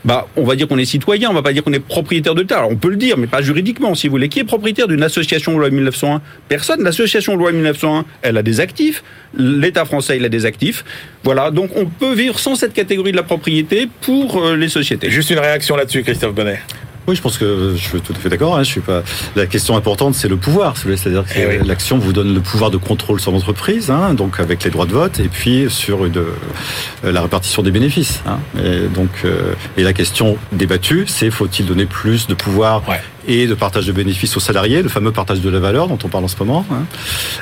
Bah, 0.06 0.28
on 0.36 0.44
va 0.44 0.58
dire 0.58 0.68
qu'on 0.68 0.78
est 0.78 0.86
citoyen, 0.86 1.30
on 1.30 1.34
va 1.34 1.42
pas 1.42 1.54
dire 1.54 1.64
qu'on 1.64 1.72
est 1.72 1.80
propriétaire 1.80 2.36
de 2.36 2.42
l'État. 2.42 2.68
On 2.68 2.76
peut 2.76 2.90
le 2.90 2.98
dire, 2.98 3.18
mais 3.18 3.28
pas 3.28 3.42
juridiquement, 3.42 3.96
si 3.96 4.08
vous 4.08 4.12
voulez. 4.12 4.28
Qui 4.28 4.40
est 4.40 4.44
propriétaire 4.44 4.90
d'une 4.90 5.04
association 5.04 5.58
loi 5.58 5.70
1901 5.70 6.22
Personne. 6.50 6.84
L'association 6.84 7.38
loi 7.38 7.54
1901, 7.54 8.04
elle 8.22 8.38
a 8.38 8.44
des 8.44 8.60
actifs. 8.60 9.02
L'État 9.38 9.86
français, 9.86 10.18
il 10.18 10.26
a 10.26 10.30
des 10.30 10.46
actifs. 10.46 10.84
Voilà. 11.24 11.52
Donc, 11.52 11.72
on 11.78 11.86
peut 11.86 12.14
vivre 12.14 12.38
sans 12.38 12.56
cette 12.56 12.74
catégorie 12.74 13.12
de 13.12 13.18
la 13.18 13.24
propriété 13.24 13.88
pour 14.02 14.44
euh, 14.44 14.58
les 14.58 14.68
sociétés. 14.68 15.10
Juste 15.10 15.30
une 15.30 15.40
réaction 15.40 15.78
là-dessus, 15.78 16.04
Christophe 16.04 16.36
Bonnet. 16.36 16.60
Oui, 17.08 17.16
je 17.16 17.22
pense 17.22 17.38
que 17.38 17.74
je 17.76 17.82
suis 17.82 18.00
tout 18.02 18.14
à 18.14 18.16
fait 18.20 18.30
d'accord. 18.30 18.56
Hein, 18.58 18.64
je 18.64 18.70
suis 18.70 18.80
pas. 18.82 19.04
La 19.36 19.46
question 19.46 19.76
importante, 19.76 20.16
c'est 20.16 20.30
le 20.30 20.38
pouvoir. 20.38 20.78
C'est-à-dire 20.78 21.26
que 21.26 21.32
Eh 21.36 21.46
oui. 21.60 21.68
l'action 21.68 21.98
vous 21.98 22.14
donne 22.14 22.34
le 22.34 22.40
pouvoir 22.40 22.72
de 22.72 22.78
contrôle 22.78 23.20
sur 23.20 23.32
l'entreprise, 23.32 23.90
hein, 23.92 24.14
donc 24.14 24.40
avec 24.40 24.64
les 24.64 24.70
droits 24.72 24.86
de 24.86 24.94
vote, 24.94 25.20
et 25.20 25.28
puis 25.28 25.66
sur 25.70 26.06
une, 26.06 26.18
euh, 26.18 27.12
la 27.12 27.22
répartition 27.22 27.62
des 27.62 27.72
bénéfices. 27.72 28.22
Hein. 28.26 28.40
Et 28.64 28.88
donc, 28.88 29.10
euh, 29.26 29.54
et 29.78 29.84
la 29.84 29.92
question 29.94 30.38
débattue, 30.54 31.06
c'est 31.08 31.30
faut-il 31.30 31.66
donner 31.66 31.86
plus 31.86 32.28
de 32.28 32.34
pouvoir 32.34 32.88
Ouais. 32.88 33.02
et 33.28 33.48
de 33.48 33.54
partage 33.54 33.86
de 33.86 33.92
bénéfices 33.92 34.38
aux 34.38 34.42
salariés, 34.42 34.82
le 34.82 34.90
fameux 34.90 35.12
partage 35.12 35.42
de 35.42 35.50
la 35.50 35.60
valeur 35.60 35.88
dont 35.88 36.00
on 36.04 36.08
parle 36.08 36.24
en 36.24 36.28
ce 36.30 36.38
moment. 36.40 36.66
Hein. 36.72 36.84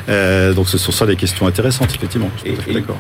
Euh, 0.10 0.54
donc, 0.54 0.69
ce 0.69 0.78
sont 0.80 0.91
ça 0.91 1.06
des 1.06 1.15
questions 1.15 1.45
intéressantes, 1.45 1.93
effectivement. 1.93 2.30
Je 2.38 2.41
suis 2.41 2.54
tout 2.56 2.62
à 2.62 2.63
fait 2.63 2.71
Et- 2.71 2.74
et- 2.74 2.80
d'accord. 2.82 2.97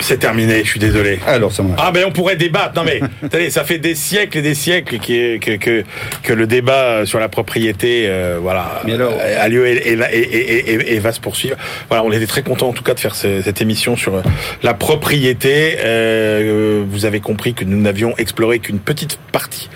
C'est 0.00 0.18
terminé, 0.18 0.62
je 0.62 0.70
suis 0.70 0.78
désolé. 0.80 1.18
Alors, 1.26 1.50
ça 1.50 1.64
Ah 1.76 1.90
ben 1.90 2.04
on 2.06 2.12
pourrait 2.12 2.36
débattre. 2.36 2.72
Non 2.76 2.84
mais 2.84 3.00
attendez, 3.24 3.50
ça 3.50 3.64
fait 3.64 3.78
des 3.78 3.96
siècles 3.96 4.38
et 4.38 4.42
des 4.42 4.54
siècles 4.54 4.98
que, 4.98 5.56
que 5.56 5.84
que 6.22 6.32
le 6.32 6.46
débat 6.46 7.04
sur 7.04 7.18
la 7.18 7.28
propriété, 7.28 8.04
euh, 8.06 8.38
voilà, 8.40 8.80
Mais 8.86 8.92
alors- 8.94 9.12
a 9.18 9.48
lieu 9.48 9.66
et, 9.66 9.90
et, 9.90 9.96
va- 9.96 10.12
et, 10.14 10.18
et- 10.20 10.70
et- 10.74 10.94
et 10.94 10.98
va 11.00 11.10
se 11.10 11.18
poursuivre. 11.18 11.56
Voilà, 11.88 12.04
on 12.04 12.12
était 12.12 12.28
très 12.28 12.42
content 12.42 12.68
en 12.68 12.72
tout 12.72 12.84
cas 12.84 12.94
de 12.94 13.00
faire 13.00 13.16
ce- 13.16 13.42
cette 13.42 13.60
émission 13.60 13.96
sur 13.96 14.14
euh, 14.14 14.22
la 14.62 14.72
propriété. 14.72 15.78
Euh, 15.80 16.84
vous 16.88 17.04
avez 17.04 17.18
compris 17.18 17.54
que 17.54 17.64
nous 17.64 17.80
n'avions 17.80 18.14
exploré 18.18 18.60
qu'une 18.60 18.78
petite 18.78 19.18
partie 19.32 19.68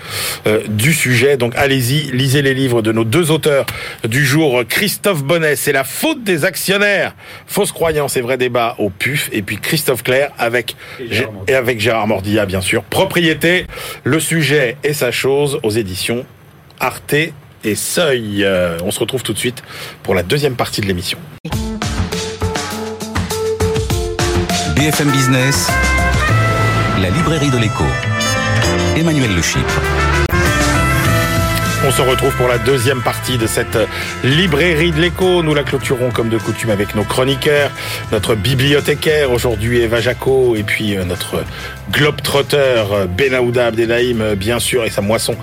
euh, 0.47 0.61
du 0.69 0.93
sujet. 0.93 1.35
Donc 1.35 1.53
allez-y, 1.57 2.11
lisez 2.15 2.41
les 2.41 2.53
livres 2.53 2.81
de 2.81 2.93
nos 2.93 3.03
deux 3.03 3.29
auteurs 3.29 3.65
du 4.07 4.23
jour, 4.25 4.63
Christophe 4.69 5.21
Bonnet, 5.23 5.57
c'est 5.57 5.73
la 5.73 5.83
faute 5.83 6.23
des 6.23 6.45
actionnaires, 6.45 7.13
fausse 7.45 7.73
croyance 7.73 8.15
et 8.15 8.21
vrai 8.21 8.37
débat 8.37 8.75
au 8.79 8.89
PUF, 8.89 9.29
et 9.33 9.41
puis 9.41 9.57
Christophe 9.57 9.72
Claire 10.03 10.31
avec 10.37 10.75
Et 10.99 11.13
Gérard 11.13 11.33
et 11.47 11.55
avec 11.55 11.79
Gérard 11.79 12.07
Mordilla 12.07 12.45
bien 12.45 12.61
sûr. 12.61 12.83
Propriété, 12.83 13.65
le 14.03 14.19
sujet 14.19 14.77
et 14.83 14.93
sa 14.93 15.11
chose 15.11 15.59
aux 15.63 15.71
éditions 15.71 16.25
Arte 16.79 17.15
et 17.63 17.75
Seuil. 17.75 18.43
Euh, 18.43 18.77
on 18.83 18.91
se 18.91 18.99
retrouve 18.99 19.23
tout 19.23 19.33
de 19.33 19.37
suite 19.37 19.63
pour 20.03 20.15
la 20.15 20.23
deuxième 20.23 20.55
partie 20.55 20.81
de 20.81 20.87
l'émission. 20.87 21.17
BFM 24.75 25.09
Business, 25.11 25.69
la 27.01 27.09
librairie 27.09 27.49
de 27.49 27.57
l'écho. 27.57 27.85
Emmanuel 28.97 29.33
Le 29.35 29.41
Chypre. 29.41 29.81
On 31.85 31.91
se 31.91 32.01
retrouve 32.01 32.33
pour 32.37 32.47
la 32.47 32.57
deuxième 32.57 33.01
partie 33.01 33.37
de 33.37 33.45
cette 33.45 33.77
librairie 34.23 34.93
de 34.93 35.01
l'écho. 35.01 35.43
Nous 35.43 35.53
la 35.53 35.63
clôturons 35.63 36.11
comme 36.11 36.29
de 36.29 36.37
coutume 36.37 36.69
avec 36.69 36.95
nos 36.95 37.03
chroniqueurs, 37.03 37.71
notre 38.13 38.35
bibliothécaire 38.35 39.31
aujourd'hui 39.31 39.81
Eva 39.81 39.99
Jaco 39.99 40.55
et 40.55 40.63
puis 40.63 40.95
euh, 40.95 41.03
notre 41.03 41.43
globetrotter 41.91 42.57
euh, 42.57 43.05
Benaouda 43.07 43.67
Abdelhaim 43.67 44.21
euh, 44.21 44.35
bien 44.35 44.59
sûr 44.59 44.85
et 44.85 44.89
sa 44.89 45.01
moisson 45.01 45.35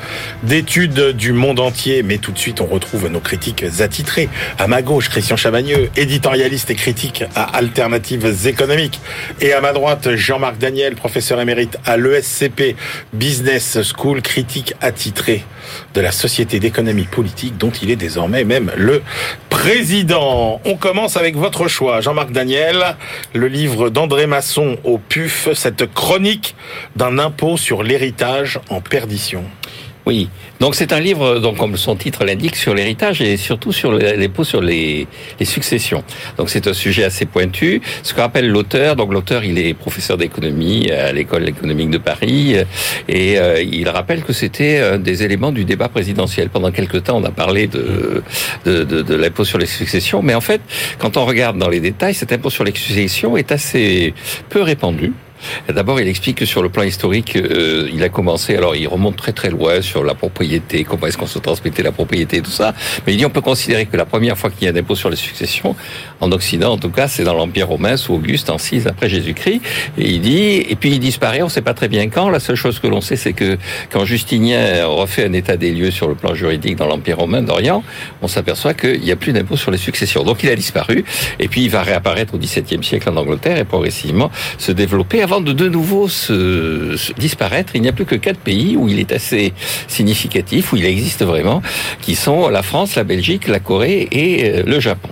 d'études 0.43 1.13
du 1.17 1.33
monde 1.33 1.61
entier. 1.61 2.03
Mais 2.03 2.19
tout 2.19 2.33
de 2.33 2.39
suite 2.39 2.61
on 2.61 2.67
retrouve 2.67 3.09
nos 3.09 3.21
critiques 3.21 3.65
attitrés. 3.81 4.29
À 4.59 4.67
ma 4.67 4.83
gauche 4.83 5.09
Christian 5.09 5.37
Chavagneux, 5.37 5.91
éditorialiste 5.97 6.71
et 6.71 6.75
critique 6.75 7.25
à 7.35 7.45
Alternatives 7.57 8.47
économiques. 8.47 9.01
Et 9.41 9.53
à 9.53 9.61
ma 9.61 9.73
droite 9.73 10.15
Jean-Marc 10.15 10.59
Daniel, 10.59 10.95
professeur 10.95 11.41
émérite 11.41 11.79
à 11.87 11.97
l'ESCP 11.97 12.77
Business 13.13 13.79
School, 13.97 14.23
critique 14.23 14.75
attitré 14.81 15.45
de 15.95 16.01
la 16.01 16.13
Société 16.13 16.59
d'économie 16.59 17.05
politique 17.05 17.57
dont 17.57 17.71
il 17.83 17.91
est 17.91 17.97
désormais 17.97 18.45
même 18.45 18.73
le 18.77 19.03
président. 19.49 20.61
On 20.65 20.77
commence 20.77 21.17
avec 21.17 21.37
votre 21.37 21.69
choix, 21.69 22.01
Jean-Marc 22.01 22.33
Daniel, 22.33 22.97
le 23.35 23.47
livre 23.47 23.91
d'André 23.91 24.27
Masson 24.27 24.79
au 24.85 24.99
PUF, 24.99 25.49
cette 25.55 25.93
chronique 25.93 26.30
d'un 26.97 27.19
impôt 27.19 27.57
sur 27.57 27.83
l'héritage 27.83 28.61
en 28.69 28.81
perdition. 28.81 29.45
Oui, 30.07 30.31
donc 30.61 30.75
c'est 30.75 30.93
un 30.95 31.01
livre, 31.01 31.41
donc 31.41 31.59
comme 31.59 31.77
son 31.77 31.95
titre 31.95 32.25
l'indique, 32.25 32.57
sur 32.57 32.75
l'héritage 32.75 33.21
et 33.21 33.37
surtout 33.37 33.71
sur 33.71 33.93
l'impôt 33.93 34.45
sur 34.45 34.63
les, 34.63 35.07
successions. 35.43 36.03
Donc 36.39 36.49
c'est 36.49 36.67
un 36.67 36.73
sujet 36.73 37.05
assez 37.05 37.27
pointu. 37.27 37.83
Ce 38.03 38.15
que 38.15 38.21
rappelle 38.21 38.49
l'auteur, 38.49 38.97
donc 38.97 39.13
l'auteur 39.13 39.45
il 39.45 39.59
est 39.59 39.75
professeur 39.75 40.17
d'économie 40.17 40.91
à 40.91 41.13
l'école 41.13 41.49
économique 41.49 41.91
de 41.91 41.99
Paris 41.99 42.57
euh, 42.57 42.65
et 43.09 43.39
euh, 43.39 43.63
il 43.63 43.89
rappelle 43.89 44.23
que 44.23 44.33
c'était 44.33 44.79
un 44.79 44.99
des 44.99 45.23
éléments 45.23 45.53
du 45.53 45.65
débat 45.65 45.89
présidentiel. 45.89 46.49
Pendant 46.49 46.73
quelque 46.73 46.97
temps 46.97 47.19
on 47.19 47.25
a 47.25 47.31
parlé 47.31 47.67
de, 47.67 48.23
de 48.65 49.15
l'impôt 49.15 49.45
sur 49.45 49.59
les 49.59 49.67
successions, 49.67 50.23
mais 50.23 50.35
en 50.35 50.41
fait 50.41 50.63
quand 50.99 51.19
on 51.19 51.27
regarde 51.27 51.59
dans 51.59 51.69
les 51.69 51.81
détails, 51.81 52.15
cet 52.15 52.33
impôt 52.33 52.51
sur 52.51 52.65
les 52.65 52.75
successions 52.75 53.37
est 53.37 53.53
assez 53.53 54.15
peu 54.49 54.63
répandu. 54.63 55.13
D'abord, 55.69 56.01
il 56.01 56.09
explique 56.09 56.39
que 56.39 56.47
sur 56.47 56.63
le 56.63 56.69
plan 56.69 56.83
historique, 56.83 57.37
euh, 57.37 57.89
il 57.93 58.03
a 58.03 58.09
commencé, 58.09 58.57
alors 58.57 58.77
il 58.77 58.87
remonte 58.89 59.17
très 59.17 59.33
très 59.33 59.51
loin 59.51 59.83
sur 59.83 60.05
la 60.05 60.15
propriété, 60.15 60.85
comment 60.85 61.07
est-ce 61.07 61.19
qu'on 61.19 61.27
se 61.27 61.39
transmettait 61.39 61.83
la 61.83 61.93
propriété 61.93 62.39
et 62.39 62.43
tout 62.43 62.51
ça, 62.51 62.75
mais 63.07 63.15
il 63.15 63.17
dit 63.17 63.27
on 63.27 63.31
peut 63.31 63.41
considérer 63.41 63.87
que 63.87 63.97
la 63.97 64.05
première 64.07 64.37
fois 64.39 64.51
qu'il 64.51 64.67
y 64.67 64.71
a 64.71 64.73
un 64.73 64.77
impôt 64.77 64.95
sur 64.95 65.11
les 65.11 65.17
successions, 65.17 65.77
en 66.21 66.33
Occident 66.33 66.73
en 66.73 66.79
tout 66.79 66.91
cas, 66.91 67.09
c'est 67.09 67.25
dans 67.25 67.35
l'Empire 67.35 67.69
romain 67.69 67.97
sous 67.97 68.15
Auguste 68.15 68.51
en 68.51 68.59
6 68.59 68.87
après 68.87 69.09
Jésus-Christ, 69.09 69.61
et 69.99 70.09
il 70.09 70.21
dit, 70.21 70.65
et 70.69 70.77
puis 70.77 70.91
il 70.91 71.01
disparaît, 71.01 71.43
on 71.43 71.47
ne 71.47 71.51
sait 71.51 71.63
pas 71.63 71.75
très 71.75 71.89
bien 71.89 72.09
quand, 72.09 72.29
la 72.31 72.41
seule 72.41 72.57
chose 72.57 72.79
que 72.79 72.87
l'on 72.87 73.01
sait 73.01 73.17
c'est 73.17 73.33
que 73.33 73.59
quand 73.91 74.05
Justinien 74.05 74.87
refait 74.87 75.25
un 75.25 75.33
état 75.33 75.57
des 75.57 75.73
lieux 75.73 75.91
sur 75.91 76.09
le 76.09 76.15
plan 76.15 76.35
juridique 76.35 76.77
dans 76.77 76.87
l'Empire 76.87 77.19
romain 77.19 77.43
d'Orient, 77.43 77.83
on 78.23 78.29
s'aperçoit 78.29 78.75
qu'il 78.75 79.01
n'y 79.01 79.13
a 79.13 79.17
plus 79.17 79.33
d'impôt 79.33 79.57
sur 79.57 79.71
les 79.71 79.79
successions. 79.79 80.23
Donc 80.25 80.43
il 80.43 80.51
a 80.51 80.57
disparu, 80.57 81.05
et 81.39 81.49
puis 81.49 81.63
il 81.65 81.71
va 81.71 81.83
réapparaître 81.83 82.35
au 82.35 82.39
XVIIe 82.39 82.83
siècle 82.83 83.09
en 83.09 83.17
Angleterre 83.17 83.59
et 83.59 83.65
progressivement 83.65 84.31
se 84.59 84.73
développer 84.73 85.23
avant 85.31 85.41
de 85.41 85.53
de 85.53 85.69
nouveau 85.69 86.09
se, 86.09 86.97
se 86.97 87.13
disparaître. 87.13 87.77
Il 87.77 87.83
n'y 87.83 87.89
a 87.89 87.93
plus 87.93 88.05
que 88.05 88.17
quatre 88.17 88.41
pays 88.41 88.77
où 88.77 88.89
il 88.89 88.99
est 88.99 89.13
assez 89.13 89.53
significatif, 89.87 90.73
où 90.73 90.77
il 90.77 90.85
existe 90.85 91.23
vraiment, 91.25 91.63
qui 92.01 92.17
sont 92.17 92.49
la 92.49 92.63
France, 92.63 92.97
la 92.97 93.05
Belgique, 93.05 93.47
la 93.47 93.61
Corée 93.61 94.09
et 94.11 94.45
euh, 94.45 94.63
le 94.65 94.81
Japon. 94.81 95.11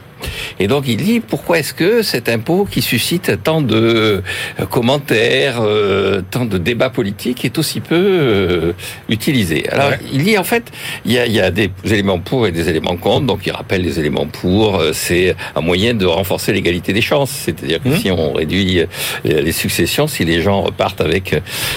Et 0.61 0.67
donc 0.67 0.85
il 0.89 0.97
dit 0.97 1.21
pourquoi 1.21 1.59
est-ce 1.59 1.75
que 1.75 2.03
cet 2.03 2.29
impôt 2.29 2.67
qui 2.71 2.83
suscite 2.83 3.43
tant 3.43 3.61
de 3.63 4.23
euh, 4.61 4.67
commentaires, 4.71 5.59
euh, 5.61 6.23
tant 6.31 6.45
de 6.45 6.59
débats 6.59 6.91
politiques 6.91 7.45
est 7.45 7.59
aussi 7.59 7.81
peu 7.81 7.95
euh, 7.97 8.73
utilisé? 9.09 9.69
Alors 9.71 9.89
Ouais. 9.91 9.99
il 10.13 10.23
dit 10.25 10.37
en 10.37 10.45
fait 10.45 10.71
il 11.05 11.13
y 11.13 11.19
a, 11.19 11.27
y 11.27 11.41
a 11.41 11.51
des 11.51 11.71
éléments 11.85 12.19
pour 12.19 12.47
et 12.47 12.53
des 12.53 12.69
éléments 12.69 12.97
contre. 12.97 13.27
Donc 13.27 13.41
il 13.47 13.53
rappelle 13.53 13.83
les 13.83 13.99
éléments 13.99 14.27
pour, 14.27 14.77
euh, 14.77 14.91
c'est 14.93 15.35
un 15.57 15.61
moyen 15.61 15.95
de 15.95 16.05
renforcer 16.07 16.53
l'égalité 16.53 16.93
des 16.93 17.01
chances. 17.01 17.31
C'est-à-dire 17.31 17.83
que 17.83 17.89
Mhm. 17.89 17.97
si 17.99 18.11
on 18.11 18.33
réduit 18.33 18.81
euh, 18.81 18.87
les 19.25 19.53
successions, 19.53 20.07
si 20.07 20.25
les 20.25 20.43
gens 20.43 20.63
repartent 20.63 21.01
avec 21.01 21.35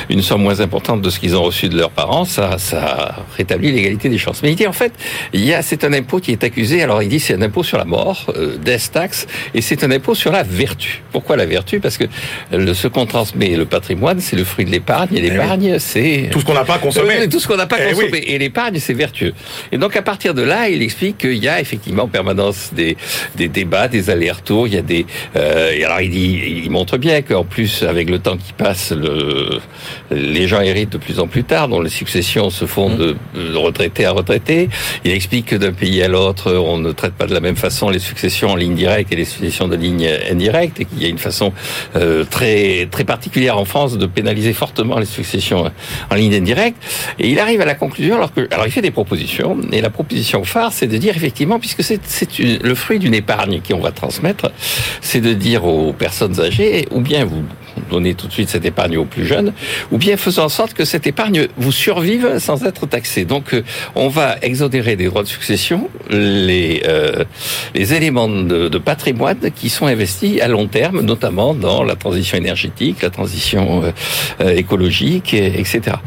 une 0.10 0.21
somme 0.21 0.41
moins 0.41 0.60
importante 0.60 1.01
de 1.01 1.10
ce 1.10 1.19
qu'ils 1.19 1.36
ont 1.36 1.43
reçu 1.43 1.69
de 1.69 1.77
leurs 1.77 1.91
parents, 1.91 2.25
ça, 2.25 2.58
ça 2.58 3.15
rétablit 3.38 3.71
l'égalité 3.71 4.10
des 4.10 4.17
chances. 4.17 4.41
Mais 4.43 4.49
il 4.51 4.56
dit 4.56 4.67
en 4.67 4.73
fait, 4.73 4.93
il 5.34 5.43
y 5.45 5.54
a, 5.54 5.62
c'est 5.62 5.84
un 5.84 5.93
impôt 5.93 6.19
qui 6.19 6.32
est 6.32 6.43
accusé. 6.43 6.82
Alors 6.84 7.01
il 7.04 7.10
dit 7.10 7.19
c'est 7.19 7.34
un 7.36 7.41
impôt 7.41 7.63
sur 7.63 7.77
la 7.77 7.86
mort, 7.86 8.31
euh, 8.36 8.58
death 8.58 8.91
tax, 8.91 9.28
et 9.54 9.62
c'est 9.62 9.84
un 9.84 9.91
impôt 9.91 10.15
sur 10.15 10.32
la 10.32 10.44
vertu. 10.44 11.02
Pourquoi 11.12 11.36
la 11.38 11.46
vertu? 11.46 11.80
Parce 11.80 11.98
que 11.98 12.06
le, 12.52 12.74
ce 12.74 12.88
qu'on 12.88 13.06
transmet, 13.06 13.56
le 13.56 13.65
patrimoine, 13.65 14.20
c'est 14.20 14.36
le 14.36 14.44
fruit 14.44 14.65
de 14.65 14.72
l'épargne, 14.72 15.15
et 15.15 15.22
l'épargne, 15.22 15.78
c'est 15.80 16.30
Tout 16.32 16.39
ce 16.41 16.46
qu'on 16.46 16.54
n'a 16.54 16.63
pas 16.65 16.78
consommé. 16.78 17.15
euh, 17.22 17.28
tout 17.28 17.39
ce 17.39 17.48
qu'on 17.48 17.58
n'a 17.58 17.67
pas 17.67 17.78
Eh 17.80 17.91
consommé. 17.94 18.10
oui. 18.13 18.24
Et 18.28 18.38
l'épargne, 18.38 18.78
c'est 18.80 18.94
vertueux. 18.94 19.34
Et 19.72 19.78
donc, 19.78 19.96
à 19.96 20.02
partir 20.02 20.34
de 20.34 20.41
là, 20.41 20.70
il 20.70 20.82
explique 20.82 21.17
qu'il 21.20 21.36
y 21.44 21.48
a 21.48 21.60
effectivement 21.60 22.04
en 22.04 22.08
permanence 22.08 22.72
des, 22.74 22.98
des 23.36 23.48
débats, 23.48 23.88
des 23.88 24.10
allers-retours. 24.10 24.67
Il 24.67 24.74
y 24.74 24.78
a 24.78 24.82
des. 24.82 25.06
euh, 25.36 25.72
et 25.72 25.84
alors, 25.84 26.02
il, 26.02 26.10
dit, 26.10 26.41
il 26.65 26.70
montre 26.72 26.98
bien 26.98 27.22
qu'en 27.22 27.44
plus, 27.44 27.84
avec 27.84 28.10
le 28.10 28.20
temps 28.20 28.38
qui 28.38 28.54
passe, 28.54 28.91
le, 28.91 29.60
les 30.12 30.48
gens 30.48 30.62
héritent 30.62 30.91
de 30.94 30.98
plus 30.98 31.20
en 31.20 31.28
plus 31.28 31.44
tard, 31.44 31.67
dont 31.67 31.82
les 31.82 31.89
successions 31.89 32.50
se 32.50 32.65
font 32.65 32.89
de, 32.96 33.15
de 33.36 33.56
retraité 33.56 34.06
à 34.06 34.12
retraité. 34.12 34.70
Il 35.04 35.12
explique 35.12 35.48
que 35.48 35.56
d'un 35.56 35.74
pays 35.74 36.02
à 36.04 36.08
l'autre, 36.08 36.54
on 36.54 36.78
ne 36.78 36.91
traite 36.91 37.13
pas 37.13 37.26
de 37.28 37.34
la 37.34 37.39
même 37.39 37.56
façon 37.56 37.89
les 37.89 38.00
successions 38.00 38.20
en 38.43 38.55
ligne 38.55 38.75
directe 38.75 39.12
et 39.12 39.15
les 39.15 39.25
successions 39.25 39.67
de 39.67 39.75
ligne 39.75 40.07
indirecte, 40.29 40.79
et 40.79 40.86
qu'il 40.86 41.01
y 41.01 41.05
a 41.05 41.10
une 41.10 41.17
façon 41.17 41.53
euh, 41.95 42.23
très 42.23 42.88
très 42.89 43.03
particulière 43.03 43.57
en 43.57 43.65
France 43.65 43.97
de 43.97 44.05
pénaliser 44.05 44.53
fortement 44.53 44.99
les 44.99 45.05
successions 45.05 45.71
en 46.10 46.15
ligne 46.15 46.36
indirecte. 46.36 46.77
Et 47.19 47.29
il 47.29 47.39
arrive 47.39 47.62
à 47.62 47.65
la 47.65 47.75
conclusion, 47.75 48.15
alors 48.15 48.34
que, 48.34 48.47
alors 48.51 48.65
il 48.65 48.71
fait 48.71 48.81
des 48.81 48.91
propositions, 48.91 49.57
et 49.71 49.81
la 49.81 49.89
proposition 49.89 50.43
phare, 50.43 50.73
c'est 50.73 50.88
de 50.88 50.97
dire 50.97 51.15
effectivement, 51.15 51.60
puisque 51.60 51.84
c'est 51.84 52.01
le 52.39 52.75
fruit 52.75 52.99
d'une 52.99 53.13
épargne 53.13 53.62
qu'on 53.62 53.79
va 53.79 53.91
transmettre, 53.91 54.51
c'est 55.01 55.21
de 55.21 55.34
dire 55.34 55.65
aux 55.65 55.93
personnes 55.93 56.39
âgées, 56.39 56.88
ou 56.91 57.01
bien 57.01 57.25
vous 57.25 57.43
donnez 57.89 58.13
tout 58.13 58.27
de 58.27 58.34
suite 58.34 58.49
cette 58.49 58.65
épargne 58.65 58.97
aux 58.97 59.05
plus 59.05 59.25
jeunes, 59.25 59.53
ou 59.91 59.97
bien 59.97 60.17
faisons 60.17 60.43
en 60.43 60.49
sorte 60.49 60.73
que 60.73 60.86
cette 60.86 61.07
épargne 61.07 61.47
vous 61.57 61.71
survive 61.71 62.39
sans 62.39 62.63
être 62.65 62.86
taxée. 62.88 63.25
Donc, 63.25 63.53
euh, 63.53 63.63
on 63.95 64.07
va 64.07 64.36
exonérer 64.41 64.95
des 64.95 65.05
droits 65.05 65.23
de 65.23 65.27
succession 65.27 65.89
les 66.10 66.84
euh, 66.88 67.23
éléments 67.75 68.27
de, 68.29 68.77
patrimoine 68.77 69.51
qui 69.55 69.69
sont 69.69 69.86
investis 69.86 70.41
à 70.41 70.47
long 70.47 70.67
terme, 70.67 71.01
notamment 71.01 71.53
dans 71.53 71.84
la 71.84 71.95
transition 71.95 72.38
énergétique, 72.38 73.01
la 73.01 73.10
transition 73.10 73.84
euh, 73.84 73.91
euh, 74.41 74.55
écologique, 74.55 75.34
et- 75.34 75.60
etc. 75.60 75.97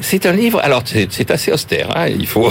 C'est 0.00 0.26
un 0.26 0.32
livre. 0.32 0.60
Alors 0.62 0.82
c'est 0.84 1.30
assez 1.30 1.52
austère. 1.52 1.96
Hein, 1.96 2.08
il 2.08 2.26
faut. 2.26 2.50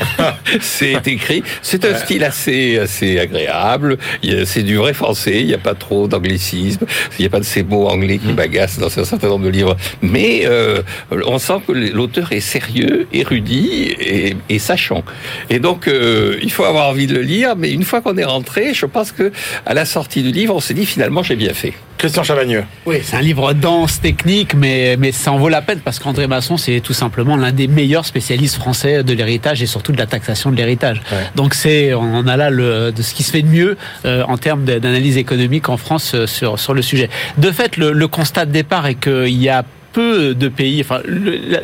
c'est 0.60 1.06
écrit. 1.06 1.42
C'est 1.62 1.84
un 1.84 1.96
style 1.96 2.24
assez 2.24 2.78
assez 2.78 3.18
agréable. 3.18 3.98
C'est 4.44 4.62
du 4.62 4.76
vrai 4.76 4.94
français. 4.94 5.40
Il 5.40 5.46
n'y 5.46 5.54
a 5.54 5.58
pas 5.58 5.74
trop 5.74 6.08
d'anglicisme. 6.08 6.86
Il 7.18 7.22
n'y 7.22 7.26
a 7.26 7.30
pas 7.30 7.40
de 7.40 7.44
ces 7.44 7.62
mots 7.62 7.88
anglais 7.88 8.18
qui 8.18 8.32
m'agacent 8.32 8.78
dans 8.78 8.86
un 8.86 9.04
certain 9.04 9.28
nombre 9.28 9.44
de 9.44 9.50
livres. 9.50 9.76
Mais 10.02 10.42
euh, 10.44 10.82
on 11.10 11.38
sent 11.38 11.60
que 11.66 11.72
l'auteur 11.72 12.32
est 12.32 12.40
sérieux, 12.40 13.06
érudit 13.12 13.94
et, 13.98 14.36
et 14.48 14.58
sachant. 14.58 15.02
Et 15.50 15.58
donc 15.58 15.88
euh, 15.88 16.38
il 16.42 16.52
faut 16.52 16.64
avoir 16.64 16.88
envie 16.88 17.06
de 17.06 17.14
le 17.14 17.22
lire. 17.22 17.56
Mais 17.56 17.70
une 17.70 17.84
fois 17.84 18.00
qu'on 18.00 18.16
est 18.16 18.24
rentré, 18.24 18.74
je 18.74 18.86
pense 18.86 19.12
que 19.12 19.32
à 19.64 19.74
la 19.74 19.84
sortie 19.84 20.22
du 20.22 20.30
livre, 20.30 20.54
on 20.54 20.60
s'est 20.60 20.74
dit 20.74 20.86
finalement 20.86 21.22
j'ai 21.22 21.36
bien 21.36 21.54
fait. 21.54 21.74
Christian 21.98 22.24
Chavagneux. 22.24 22.64
Oui, 22.84 22.96
c'est 23.02 23.16
un 23.16 23.22
livre 23.22 23.52
dense, 23.54 24.00
technique, 24.00 24.54
mais, 24.54 24.96
mais 24.98 25.12
ça 25.12 25.32
en 25.32 25.38
vaut 25.38 25.48
la 25.48 25.62
peine 25.62 25.80
parce 25.82 25.98
qu'André 25.98 26.26
Masson, 26.26 26.56
c'est 26.56 26.75
tout 26.80 26.92
simplement 26.92 27.36
l'un 27.36 27.52
des 27.52 27.68
meilleurs 27.68 28.06
spécialistes 28.06 28.56
français 28.56 29.02
de 29.02 29.12
l'héritage 29.12 29.62
et 29.62 29.66
surtout 29.66 29.92
de 29.92 29.98
la 29.98 30.06
taxation 30.06 30.50
de 30.50 30.56
l'héritage. 30.56 31.02
Donc 31.34 31.54
c'est, 31.54 31.94
on 31.94 32.26
a 32.26 32.36
là 32.36 32.50
le, 32.50 32.92
de 32.92 33.02
ce 33.02 33.14
qui 33.14 33.22
se 33.22 33.30
fait 33.30 33.42
de 33.42 33.48
mieux 33.48 33.76
euh, 34.04 34.22
en 34.28 34.36
termes 34.36 34.64
d'analyse 34.64 35.16
économique 35.16 35.68
en 35.68 35.76
France 35.76 36.12
euh, 36.14 36.26
sur, 36.26 36.58
sur 36.58 36.74
le 36.74 36.82
sujet. 36.82 37.08
De 37.38 37.50
fait, 37.50 37.76
le, 37.76 37.92
le 37.92 38.08
constat 38.08 38.46
de 38.46 38.52
départ 38.52 38.86
est 38.86 38.94
qu'il 38.96 39.40
y 39.42 39.48
a 39.48 39.64
peu 39.96 40.34
de 40.34 40.48
pays, 40.48 40.82
enfin, 40.82 41.00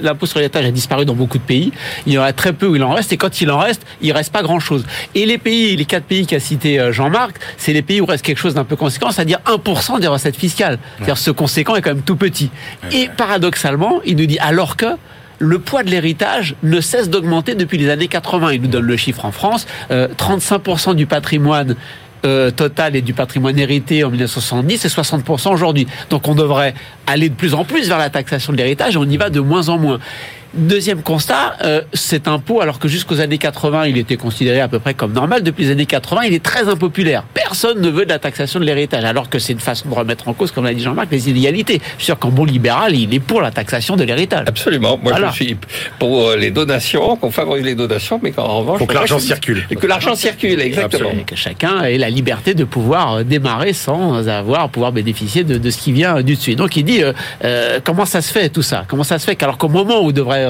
l'impôt 0.01 0.25
sur 0.25 0.39
l'héritage 0.39 0.65
a 0.65 0.71
disparu 0.71 1.05
dans 1.05 1.13
beaucoup 1.13 1.37
de 1.37 1.43
pays. 1.43 1.71
Il 2.07 2.15
y 2.15 2.19
en 2.19 2.23
a 2.23 2.33
très 2.33 2.55
peu 2.55 2.67
où 2.67 2.77
il 2.77 2.83
en 2.83 2.95
reste, 2.95 3.13
et 3.13 3.19
quand 3.19 3.43
il 3.43 3.51
en 3.51 3.59
reste, 3.59 3.83
il 4.01 4.11
reste 4.11 4.33
pas 4.33 4.43
grand 4.43 4.59
chose. 4.59 4.87
Et 5.15 5.27
les 5.27 5.37
pays, 5.37 5.77
les 5.77 5.85
quatre 5.85 6.07
pays 6.07 6.27
qu'a 6.27 6.41
cité 6.41 6.81
euh, 6.81 6.93
Jean-Marc, 6.93 7.37
c'est 7.59 7.75
les 7.75 7.83
pays 7.83 8.01
où 8.01 8.07
reste 8.07 8.25
quelque 8.25 8.39
chose 8.39 8.55
d'un 8.55 8.65
peu 8.65 8.75
conséquent, 8.75 9.11
c'est-à-dire 9.11 9.39
1% 9.45 10.01
des 10.01 10.07
recettes 10.07 10.37
fiscales. 10.37 10.79
C'est-à-dire 10.97 11.19
ce 11.19 11.31
conséquent 11.31 11.77
est 11.77 11.83
quand 11.83 11.91
même 11.91 12.05
tout 12.05 12.17
petit. 12.17 12.49
Et 12.91 13.11
paradoxalement, 13.15 14.01
il 14.07 14.17
nous 14.17 14.25
dit, 14.25 14.39
alors 14.39 14.79
que 14.79 14.87
le 15.39 15.59
poids 15.59 15.83
de 15.83 15.91
l'héritage 15.91 16.55
ne 16.63 16.81
cesse 16.81 17.11
d'augmenter 17.11 17.55
depuis 17.55 17.77
les 17.77 17.91
années 17.91 18.09
80. 18.09 18.53
Il 18.53 18.63
nous 18.63 18.69
donne 18.69 18.87
le 18.87 18.97
chiffre 18.97 19.27
en 19.27 19.33
France, 19.33 19.67
euh, 19.91 20.09
35% 20.17 20.95
du 20.95 21.05
patrimoine 21.05 21.77
euh, 22.25 22.51
total 22.51 22.97
et 22.97 23.03
du 23.03 23.15
patrimoine 23.15 23.59
hérité 23.59 24.05
en 24.05 24.11
1970 24.11 24.85
et 24.85 24.89
60% 24.89 25.53
aujourd'hui. 25.53 25.87
Donc 26.11 26.29
on 26.29 26.35
devrait 26.35 26.75
aller 27.07 27.29
de 27.29 27.35
plus 27.35 27.55
en 27.55 27.65
plus 27.65 27.89
vers 27.89 27.99
la 27.99 28.11
taxation 28.11 28.53
de 28.53 28.59
l'héritage 28.59 28.95
et 28.95 28.99
on 28.99 29.05
y 29.05 29.17
va 29.17 29.31
de 29.31 29.41
moins 29.41 29.69
en 29.69 29.79
moins. 29.79 29.99
Deuxième 30.55 31.03
constat, 31.03 31.57
euh, 31.65 31.83
cet 31.93 32.29
impôt, 32.29 32.61
alors 32.61 32.79
que 32.79 32.89
jusqu'aux 32.89 33.21
années 33.21 33.39
80, 33.39 33.87
il 33.87 33.99
était 33.99 34.17
considéré 34.17 34.61
à 34.61 34.69
peu 34.69 34.79
près 34.79 34.95
comme 34.95 35.13
normal, 35.13 35.43
depuis 35.43 35.65
les 35.65 35.71
années 35.71 35.87
80, 35.87 36.23
il 36.25 36.35
est 36.35 36.43
très 36.43 36.69
impopulaire. 36.69 37.25
Personne 37.35 37.81
ne 37.81 37.89
veut 37.89 38.05
de 38.05 38.11
la 38.11 38.19
taxation 38.19 38.61
de 38.61 38.65
l'héritage, 38.65 39.05
alors 39.05 39.29
que 39.29 39.39
c'est 39.39 39.53
une 39.53 39.61
façon 39.61 39.89
de 39.89 39.95
remettre 39.95 40.29
en 40.29 40.35
cause, 40.35 40.51
comme 40.51 40.65
l'a 40.65 40.75
dit 40.75 40.83
Jean-Marc, 40.83 41.09
les 41.11 41.31
inégalités. 41.31 41.81
Je 41.93 41.97
suis 41.97 42.07
sûr 42.07 42.19
qu'en 42.19 42.31
bon 42.31 42.45
libéral, 42.45 42.95
il 42.95 43.13
est 43.15 43.21
pour 43.21 43.41
la 43.41 43.51
taxation 43.51 43.97
de 43.97 44.05
l'héritage. 44.05 44.45
Absolument. 44.47 44.99
Moi, 45.03 45.13
je 45.17 45.33
suis 45.33 45.57
pour 45.99 46.29
euh, 46.29 46.37
les 46.37 46.51
donations, 46.51 47.17
qu'on 47.17 47.31
favorise 47.31 47.65
les 47.65 47.75
donations, 47.75 48.21
mais 48.23 48.33
qu'en 48.33 48.59
revanche... 48.59 48.79
Faut 48.79 48.87
que 48.87 48.95
l'argent 48.95 49.19
circule. 49.19 49.67
Et 49.71 49.77
que 49.77 49.87
l'argent 49.87 50.15
circule, 50.15 50.61
exactement. 50.61 51.11
Et 51.11 51.25
que 51.25 51.37
chacun 51.37 51.83
ait 51.83 51.99
la 51.99 52.11
liberté 52.11 52.55
de 52.55 52.65
pouvoir 52.65 53.15
euh, 53.15 53.25
démarrer 53.25 53.73
sans 53.73 54.29
avoir, 54.29 54.69
pouvoir 54.69 54.93
bénéficier 54.93 55.45
de, 55.45 55.59
de 55.59 55.71
ce 55.71 55.79
qui 55.79 55.93
vient 55.93 56.23
du 56.23 56.35
dessus. 56.35 56.55
Donc 56.55 56.77
il 56.77 56.85
dit, 56.85 57.03
euh, 57.03 57.13
euh, 57.45 57.81
comment 57.83 58.05
ça 58.05 58.23
se 58.23 58.33
fait 58.33 58.49
tout 58.49 58.63
ça? 58.63 58.85
Comment 58.89 59.05
ça 59.05 59.19
se 59.19 59.25
fait 59.25 59.37
qu'alors 59.37 59.59
qu'au 59.59 59.69
moment 59.69 60.03
où 60.03 60.13
devrait 60.13 60.42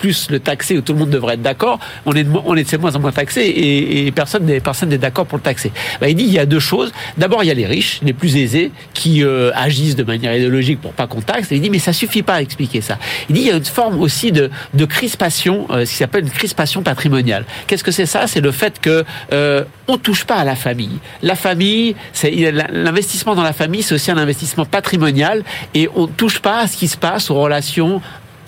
plus 0.00 0.30
le 0.30 0.40
taxer, 0.40 0.78
où 0.78 0.80
tout 0.80 0.94
le 0.94 0.98
monde 0.98 1.10
devrait 1.10 1.34
être 1.34 1.42
d'accord, 1.42 1.78
on 2.06 2.14
est 2.14 2.24
de, 2.24 2.78
moins 2.78 2.96
en 2.96 3.00
moins 3.00 3.12
taxé 3.12 3.42
et, 3.42 4.10
personne 4.12 4.46
n'est 4.46 4.60
personne 4.60 4.88
n'est 4.88 4.98
d'accord 4.98 5.26
pour 5.26 5.38
le 5.38 5.42
taxer. 5.42 5.70
Bah, 6.00 6.08
il 6.08 6.16
dit 6.16 6.24
il 6.24 6.32
y 6.32 6.38
a 6.38 6.46
deux 6.46 6.58
choses. 6.58 6.90
D'abord 7.18 7.44
il 7.44 7.46
y 7.46 7.50
a 7.50 7.54
les 7.54 7.66
riches, 7.66 8.00
les 8.02 8.12
plus 8.12 8.36
aisés, 8.36 8.72
qui 8.94 9.22
euh, 9.22 9.52
agissent 9.54 9.96
de 9.96 10.02
manière 10.02 10.34
idéologique 10.34 10.80
pour 10.80 10.92
pas 10.92 11.06
qu'on 11.06 11.20
taxe. 11.20 11.48
Il 11.50 11.60
dit 11.60 11.70
mais 11.70 11.78
ça 11.78 11.92
suffit 11.92 12.22
pas 12.22 12.34
à 12.34 12.42
expliquer 12.42 12.80
ça. 12.80 12.98
Il 13.28 13.34
dit 13.34 13.42
il 13.42 13.46
y 13.46 13.50
a 13.50 13.56
une 13.56 13.64
forme 13.64 14.00
aussi 14.00 14.32
de, 14.32 14.50
de 14.74 14.84
crispation, 14.86 15.66
euh, 15.70 15.84
ce 15.84 15.90
qui 15.90 15.96
s'appelle 15.98 16.24
une 16.24 16.30
crispation 16.30 16.82
patrimoniale. 16.82 17.44
Qu'est-ce 17.66 17.84
que 17.84 17.92
c'est 17.92 18.06
ça? 18.06 18.26
C'est 18.26 18.40
le 18.40 18.52
fait 18.52 18.80
que 18.80 19.04
euh, 19.32 19.64
on 19.86 19.98
touche 19.98 20.24
pas 20.24 20.36
à 20.36 20.44
la 20.44 20.56
famille. 20.56 20.98
La 21.22 21.34
famille, 21.34 21.94
c'est 22.12 22.30
l'investissement 22.30 23.34
dans 23.34 23.42
la 23.42 23.52
famille, 23.52 23.82
c'est 23.82 23.94
aussi 23.94 24.10
un 24.10 24.18
investissement 24.18 24.64
patrimonial 24.64 25.42
et 25.74 25.88
on 25.94 26.06
touche 26.06 26.40
pas 26.40 26.60
à 26.60 26.66
ce 26.66 26.76
qui 26.76 26.88
se 26.88 26.96
passe 26.96 27.30
aux 27.30 27.40
relations 27.40 28.00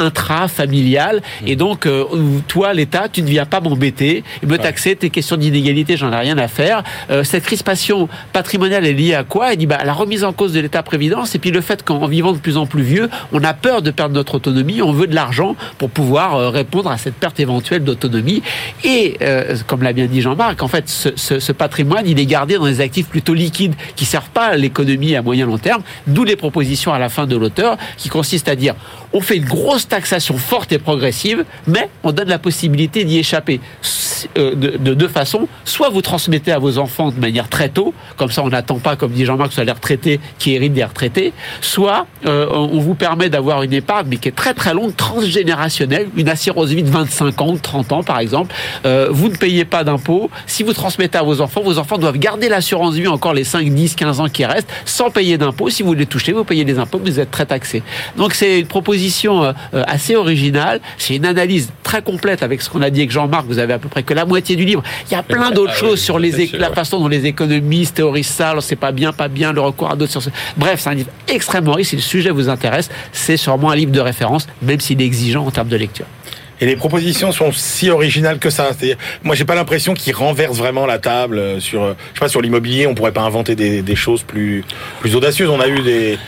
intra-familial. 0.03 1.23
Et 1.47 1.57
donc, 1.57 1.87
euh, 1.87 2.05
toi, 2.49 2.73
l'État, 2.75 3.09
tu 3.09 3.23
ne 3.23 3.29
viens 3.29 3.47
pas 3.47 3.61
m'embêter, 3.61 4.25
me 4.47 4.57
taxer 4.57 4.97
tes 4.97 5.11
questions 5.11 5.37
d'inégalité, 5.37 5.97
j'en 5.97 6.13
ai 6.13 6.17
rien 6.17 6.39
à 6.39 6.49
faire. 6.49 6.83
Euh, 7.11 7.25
cette 7.25 7.45
crispation 7.45 8.09
patrimoniale 8.33 8.87
est 8.87 8.93
liée 8.93 9.15
à 9.15 9.25
quoi? 9.25 9.53
Elle 9.53 9.59
dit 9.59 9.67
bah, 9.67 9.79
à 9.81 9.85
la 9.85 9.93
remise 9.93 10.25
en 10.25 10.33
cause 10.33 10.53
de 10.53 10.61
l'État-prévidence 10.61 11.35
et 11.35 11.39
puis 11.39 11.51
le 11.51 11.61
fait 11.61 11.83
qu'en 11.83 12.07
vivant 12.07 12.33
de 12.33 12.39
plus 12.39 12.57
en 12.57 12.67
plus 12.67 12.83
vieux, 12.83 13.09
on 13.33 13.43
a 13.45 13.55
peur 13.55 13.83
de 13.83 13.91
perdre 13.91 14.15
notre 14.15 14.35
autonomie, 14.37 14.83
on 14.83 14.93
veut 14.93 15.07
de 15.07 15.15
l'argent 15.15 15.57
pour 15.79 15.91
pouvoir 15.91 16.35
euh, 16.35 16.51
répondre 16.51 16.91
à 16.91 16.99
cette 16.99 17.15
perte 17.15 17.41
éventuelle 17.41 17.85
d'autonomie. 17.85 18.43
Et, 18.85 19.17
euh, 19.23 19.57
comme 19.67 19.83
l'a 19.83 19.93
bien 19.93 20.07
dit 20.07 20.21
Jean-Marc, 20.21 20.63
en 20.63 20.69
fait, 20.69 20.89
ce, 20.89 21.11
ce, 21.17 21.39
ce, 21.39 21.53
patrimoine, 21.53 22.07
il 22.07 22.19
est 22.19 22.27
gardé 22.27 22.57
dans 22.57 22.67
des 22.67 22.81
actifs 22.81 23.09
plutôt 23.09 23.35
liquides 23.35 23.75
qui 23.97 24.05
servent 24.05 24.31
pas 24.31 24.47
à 24.47 24.57
l'économie 24.57 25.17
à 25.17 25.23
moyen 25.23 25.47
long 25.47 25.59
terme, 25.59 25.83
d'où 26.07 26.25
les 26.25 26.37
propositions 26.37 26.93
à 26.93 26.99
la 26.99 27.09
fin 27.09 27.27
de 27.27 27.37
l'auteur 27.37 27.77
qui 27.97 28.09
consistent 28.09 28.49
à 28.49 28.57
dire 28.57 28.75
on 29.13 29.21
fait 29.21 29.37
une 29.37 29.45
grosse 29.45 29.87
taxation 29.93 30.39
forte 30.39 30.73
et 30.73 30.79
progressive, 30.79 31.45
mais 31.67 31.91
on 32.03 32.13
donne 32.13 32.29
la 32.29 32.39
possibilité 32.39 33.05
d'y 33.05 33.19
échapper 33.19 33.61
euh, 34.39 34.55
de, 34.55 34.79
de, 34.79 34.95
deux 34.95 35.09
façons. 35.09 35.47
Soit 35.67 35.91
vous 35.91 36.01
transmettez 36.01 36.51
à 36.51 36.59
vos 36.59 36.79
enfants 36.79 37.11
de 37.11 37.21
manière 37.21 37.51
très 37.51 37.69
tôt, 37.69 37.93
comme 38.17 38.31
ça 38.31 38.43
on 38.43 38.49
n'attend 38.49 38.79
pas, 38.79 38.97
comme 38.97 39.13
dit 39.13 39.27
Jean-Marc, 39.27 39.53
soit 39.53 39.65
les 39.65 39.73
retraités 39.73 40.19
qui 40.39 40.55
héritent 40.55 40.73
des 40.73 40.85
retraités, 40.85 41.35
soit 41.61 42.07
euh, 42.25 42.47
on 42.51 42.79
vous 42.79 42.95
permet 42.95 43.29
d'avoir 43.29 43.63
une 43.65 43.75
épargne, 43.75 44.07
mais 44.09 44.17
qui 44.17 44.29
est 44.29 44.37
très 44.37 44.55
très 44.55 44.73
longue, 44.73 44.97
transgénérationnelle, 44.97 46.09
une 46.17 46.31
assurance 46.31 46.71
vie 46.71 46.83
de 46.83 46.91
25 46.91 47.41
ans, 47.43 47.57
30 47.61 47.93
ans 47.93 48.03
par 48.03 48.19
exemple. 48.19 48.55
Euh, 48.87 49.09
vous 49.11 49.29
ne 49.29 49.37
payez 49.37 49.67
pas 49.67 49.85
d'impôts. 49.85 50.31
Si 50.47 50.63
vous 50.63 50.73
transmettez 50.73 51.19
à 51.19 51.23
vos 51.23 51.43
enfants, 51.43 51.61
vos 51.61 51.77
enfants 51.77 51.99
doivent 51.99 52.19
garder 52.19 52.49
l'assurance 52.49 52.95
vie 52.95 53.09
encore 53.09 53.35
les 53.35 53.45
5, 53.45 53.69
10, 53.69 53.95
15 53.97 54.21
ans 54.21 54.29
qui 54.31 54.47
restent, 54.47 54.71
sans 54.87 55.11
payer 55.11 55.37
d'impôts. 55.37 55.69
Si 55.69 55.83
vous 55.83 55.93
les 55.93 56.07
touchez, 56.07 56.33
vous 56.33 56.45
payez 56.45 56.65
des 56.65 56.79
impôts, 56.79 56.99
vous 56.99 57.21
êtes 57.21 57.31
très 57.31 57.45
taxé. 57.45 57.83
Donc 58.17 58.33
c'est 58.33 58.61
une 58.61 58.67
proposition 58.67 59.53
assez 59.87 60.17
originale. 60.17 60.81
C'est 60.99 61.17
une 61.17 61.27
analyse 61.27 61.71
très 61.83 62.03
complète 62.03 62.43
avec 62.43 62.63
ce 62.63 62.71
qu'on 62.71 62.83
a 62.83 62.91
dit 62.91 63.01
avec 63.01 63.11
Jean-Marc. 63.11 63.47
Vous 63.47 63.59
avez 63.59 63.73
à 63.73 63.79
peu 63.79 63.89
près 63.89 64.03
que 64.03 64.15
la 64.15 64.25
moitié 64.25 64.57
du 64.57 64.65
livre. 64.65 64.83
Il 65.11 65.13
y 65.13 65.17
a 65.17 65.23
plein 65.23 65.51
d'autres 65.51 65.73
ah, 65.75 65.81
choses 65.81 66.01
oui, 66.01 66.05
sur 66.05 66.19
les 66.19 66.47
sûr, 66.47 66.59
la 66.59 66.71
façon 66.71 67.01
dont 67.01 67.09
les 67.09 67.27
économistes 67.27 67.97
théorisent 67.97 68.27
ça. 68.27 68.55
C'est 68.61 68.77
pas 68.77 68.93
bien, 68.93 69.13
pas 69.13 69.29
bien, 69.29 69.53
le 69.53 69.61
recours 69.61 69.91
à 69.91 69.97
d'autres. 69.97 70.19
Bref, 70.57 70.81
c'est 70.81 70.91
un 70.91 70.95
livre 70.95 71.11
extrêmement 71.29 71.73
riche. 71.73 71.89
Si 71.89 71.97
le 71.97 72.03
sujet 72.03 72.31
vous 72.31 72.49
intéresse, 72.49 72.91
c'est 73.13 73.37
sûrement 73.37 73.71
un 73.71 73.77
livre 73.77 73.93
de 73.93 74.01
référence, 74.01 74.47
même 74.63 74.81
s'il 74.81 75.01
est 75.01 75.05
exigeant 75.05 75.47
en 75.47 75.51
termes 75.51 75.69
de 75.69 75.77
lecture. 75.77 76.07
Et 76.61 76.67
les 76.67 76.77
propositions 76.77 77.33
sont 77.33 77.51
si 77.51 77.91
originales 77.91 78.39
que 78.39 78.49
ça. 78.49 78.71
Moi, 79.25 79.35
j'ai 79.35 79.45
pas 79.45 79.57
l'impression 79.57 79.95
qu'ils 79.95 80.15
renversent 80.15 80.59
vraiment 80.59 80.87
la 80.87 81.01
table 81.01 81.61
sur, 81.61 81.89
je 81.89 81.95
sais 82.15 82.21
pas, 82.21 82.29
sur 82.29 82.41
l'immobilier. 82.41 82.87
On 82.87 82.95
pourrait 82.95 83.13
pas 83.13 83.23
inventer 83.23 83.57
des, 83.57 83.83
des 83.83 83.97
choses 83.97 84.23
plus, 84.23 84.65
plus 85.01 85.17
audacieuses. 85.17 85.49
On 85.49 85.59
a 85.59 85.67
eu 85.67 85.81
des, 85.81 86.19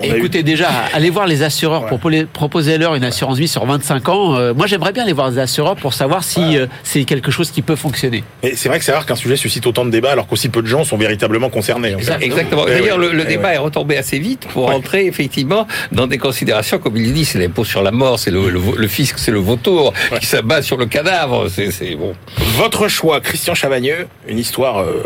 Écoutez, 0.00 0.40
eu... 0.40 0.42
déjà, 0.42 0.68
allez 0.92 1.10
voir 1.10 1.26
les 1.26 1.42
assureurs 1.42 1.86
pour 1.86 2.00
proposer-leur 2.32 2.94
une 2.94 3.04
assurance 3.04 3.38
vie 3.38 3.48
sur 3.48 3.64
25 3.64 4.08
ans. 4.08 4.36
Euh, 4.36 4.54
moi, 4.54 4.66
j'aimerais 4.66 4.92
bien 4.92 5.04
aller 5.04 5.12
voir 5.12 5.30
les 5.30 5.38
assureurs 5.38 5.76
pour 5.76 5.94
savoir 5.94 6.24
si 6.24 6.56
euh, 6.56 6.66
c'est 6.82 7.04
quelque 7.04 7.30
chose 7.30 7.50
qui 7.50 7.62
peut 7.62 7.76
fonctionner. 7.76 8.24
Et 8.42 8.56
c'est 8.56 8.68
vrai 8.68 8.78
que 8.78 8.84
c'est 8.84 8.92
rare 8.92 9.06
qu'un 9.06 9.16
sujet 9.16 9.36
suscite 9.36 9.66
autant 9.66 9.84
de 9.84 9.90
débats 9.90 10.12
alors 10.12 10.26
qu'aussi 10.26 10.48
peu 10.48 10.62
de 10.62 10.66
gens 10.66 10.84
sont 10.84 10.96
véritablement 10.96 11.50
concernés. 11.50 11.92
Exactement. 11.92 12.24
Exactement. 12.24 12.64
D'ailleurs, 12.66 12.98
le, 12.98 13.12
le 13.12 13.24
débat 13.24 13.54
est 13.54 13.58
retombé 13.58 13.96
assez 13.96 14.18
vite 14.18 14.46
pour 14.52 14.70
rentrer 14.70 15.06
effectivement 15.06 15.66
dans 15.92 16.06
des 16.06 16.18
considérations, 16.18 16.78
comme 16.78 16.96
il 16.96 17.12
dit, 17.12 17.24
c'est 17.24 17.38
l'impôt 17.38 17.64
sur 17.64 17.82
la 17.82 17.90
mort, 17.90 18.18
c'est 18.18 18.30
le, 18.30 18.50
le, 18.50 18.60
le, 18.76 18.88
fisc, 18.88 19.18
c'est 19.18 19.30
le 19.30 19.38
vautour 19.38 19.92
qui 20.20 20.26
s'abat 20.26 20.62
sur 20.62 20.76
le 20.76 20.86
cadavre. 20.86 21.48
C'est 21.48 21.96
bon. 21.96 22.14
Votre 22.56 22.88
choix, 22.88 23.20
Christian 23.20 23.54
Chavagneux, 23.54 24.06
une 24.28 24.38
histoire. 24.38 24.80
Euh 24.80 25.02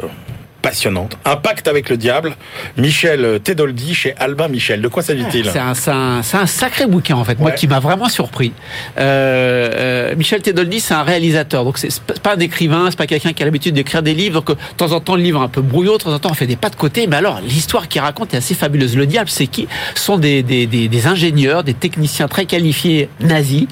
passionnante. 0.71 1.17
Un 1.25 1.35
pacte 1.35 1.67
avec 1.67 1.89
le 1.91 1.97
diable. 1.97 2.37
Michel 2.77 3.41
Tedoldi 3.43 3.93
chez 3.93 4.15
Albin 4.19 4.47
Michel. 4.47 4.81
De 4.81 4.87
quoi 4.87 5.03
s'agit-il 5.03 5.51
C'est 5.51 5.59
un, 5.59 5.73
un, 5.89 6.21
un, 6.21 6.47
sacré 6.47 6.87
bouquin 6.87 7.17
en 7.17 7.25
fait, 7.25 7.33
ouais. 7.33 7.41
moi 7.41 7.51
qui 7.51 7.67
m'a 7.67 7.81
vraiment 7.81 8.09
surpris. 8.09 8.53
Euh, 8.97 9.71
euh, 9.75 10.15
Michel 10.17 10.43
Tedoldi, 10.43 10.79
c'est 10.79 10.95
un 10.95 11.03
réalisateur, 11.03 11.65
donc 11.65 11.79
c'est 11.79 12.01
pas 12.23 12.37
un 12.37 12.39
écrivain, 12.39 12.87
c'est 12.89 12.97
pas 12.97 13.09
quelqu'un 13.09 13.33
qui 13.33 13.43
a 13.43 13.47
l'habitude 13.47 13.75
d'écrire 13.75 14.03
des 14.05 14.15
livres. 14.15 14.43
Donc 14.43 14.57
de 14.57 14.77
temps 14.77 14.93
en 14.93 15.01
temps, 15.01 15.17
le 15.17 15.23
livre 15.23 15.41
est 15.41 15.45
un 15.45 15.49
peu 15.49 15.61
brouillot, 15.61 15.99
de 15.99 16.05
temps 16.05 16.13
en 16.13 16.21
temps, 16.21 16.31
on 16.31 16.35
fait 16.35 16.47
des 16.47 16.55
pas 16.55 16.71
de 16.71 16.77
côté. 16.77 17.09
Mais 17.09 17.17
alors, 17.17 17.41
l'histoire 17.41 17.89
qu'il 17.89 18.01
raconte 18.01 18.33
est 18.35 18.37
assez 18.37 18.55
fabuleuse. 18.55 18.97
Le 18.97 19.07
diable, 19.07 19.29
c'est 19.29 19.49
qui? 19.49 19.67
Ce 19.97 20.05
sont 20.05 20.19
des, 20.19 20.45
des, 20.45 20.67
des, 20.67 20.87
des, 20.87 21.07
ingénieurs, 21.09 21.65
des 21.65 21.75
techniciens 21.75 22.29
très 22.29 22.45
qualifiés 22.45 23.09
nazis 23.19 23.67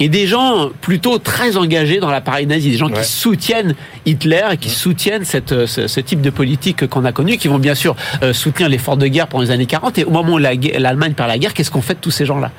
et 0.00 0.10
des 0.10 0.26
gens 0.26 0.68
plutôt 0.82 1.18
très 1.18 1.56
engagés 1.56 1.98
dans 1.98 2.10
l'appareil 2.10 2.46
nazi, 2.46 2.70
des 2.70 2.76
gens 2.76 2.90
ouais. 2.90 3.00
qui 3.00 3.08
soutiennent 3.08 3.74
Hitler 4.06 4.42
et 4.52 4.56
qui 4.56 4.70
soutiennent 4.70 5.24
cette, 5.24 5.52
euh, 5.52 5.66
ce, 5.66 5.86
ce 5.86 6.00
type 6.00 6.20
de 6.20 6.30
politique 6.30 6.86
qu'on 6.88 7.04
a 7.04 7.12
connu, 7.12 7.36
qui 7.36 7.48
vont 7.48 7.58
bien 7.58 7.74
sûr 7.74 7.94
euh, 8.22 8.32
soutenir 8.32 8.68
l'effort 8.68 8.96
de 8.96 9.06
guerre 9.06 9.26
pendant 9.28 9.44
les 9.44 9.50
années 9.50 9.66
40. 9.66 9.98
Et 9.98 10.04
au 10.04 10.10
moment 10.10 10.34
où 10.34 10.38
l'Allemagne 10.38 11.12
perd 11.14 11.28
la 11.28 11.38
guerre, 11.38 11.54
qu'est-ce 11.54 11.70
qu'on 11.70 11.82
fait 11.82 11.94
de 11.94 12.00
tous 12.00 12.10
ces 12.10 12.26
gens-là? 12.26 12.50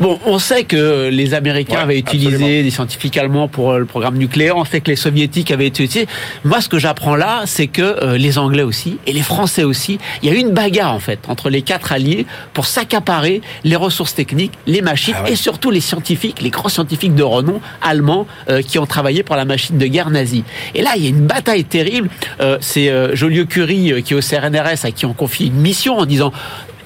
Bon, 0.00 0.18
on 0.26 0.38
sait 0.38 0.64
que 0.64 1.08
les 1.08 1.34
Américains 1.34 1.76
Ouais, 1.76 1.82
avaient 1.82 1.98
utilisé 1.98 2.34
absolument. 2.34 2.62
des 2.62 2.70
scientifiques 2.70 3.16
allemands 3.16 3.48
pour 3.48 3.72
euh, 3.72 3.78
le 3.78 3.84
programme 3.86 4.16
nucléaire. 4.16 4.56
On 4.56 4.64
sait 4.64 4.80
que 4.80 4.90
les 4.90 4.96
soviétiques 4.96 5.50
avaient 5.50 5.66
été 5.66 5.82
utilisés. 5.84 6.08
Moi, 6.44 6.60
ce 6.60 6.68
que 6.68 6.78
j'apprends 6.78 7.16
là, 7.16 7.42
c'est 7.46 7.66
que 7.66 7.82
euh, 7.82 8.16
les 8.18 8.38
Anglais 8.38 8.62
aussi 8.62 8.98
et 9.06 9.12
les 9.12 9.22
Français 9.22 9.64
aussi, 9.64 9.98
il 10.22 10.28
y 10.28 10.32
a 10.32 10.34
eu 10.36 10.40
une 10.40 10.50
bagarre 10.50 10.92
en 10.92 11.00
fait 11.00 11.18
entre 11.28 11.50
les 11.50 11.62
quatre 11.62 11.92
alliés 11.92 12.26
pour 12.52 12.66
s'accaparer 12.66 13.40
les 13.64 13.76
ressources 13.76 14.14
techniques, 14.14 14.52
les 14.66 14.82
machines 14.82 15.14
Ah 15.18 15.22
ouais. 15.24 15.32
et 15.32 15.36
surtout 15.36 15.70
les 15.70 15.80
scientifiques, 15.80 16.40
les 16.42 16.50
grands 16.50 16.68
scientifiques 16.68 17.14
de 17.14 17.22
renom 17.22 17.60
allemands 17.82 18.26
euh, 18.48 18.62
qui 18.62 18.78
ont 18.78 18.86
travaillé 18.86 19.22
pour 19.22 19.36
la 19.36 19.44
machine 19.44 19.78
de 19.78 19.86
guerre 19.86 20.10
nazie. 20.10 20.44
Et 20.74 20.82
là, 20.84 20.92
il 20.96 21.02
y 21.02 21.06
a 21.06 21.10
une 21.10 21.26
bataille 21.26 21.64
terrible. 21.64 22.08
Euh, 22.40 22.58
c'est 22.60 22.88
euh, 22.88 23.16
Joliot-Curie 23.16 23.92
euh, 23.92 24.00
qui 24.02 24.14
est 24.14 24.16
au 24.16 24.20
CRNRS 24.20 24.84
à 24.84 24.90
qui 24.92 25.06
on 25.06 25.14
confie 25.14 25.46
une 25.46 25.54
mission 25.54 25.98
en 25.98 26.06
disant 26.06 26.32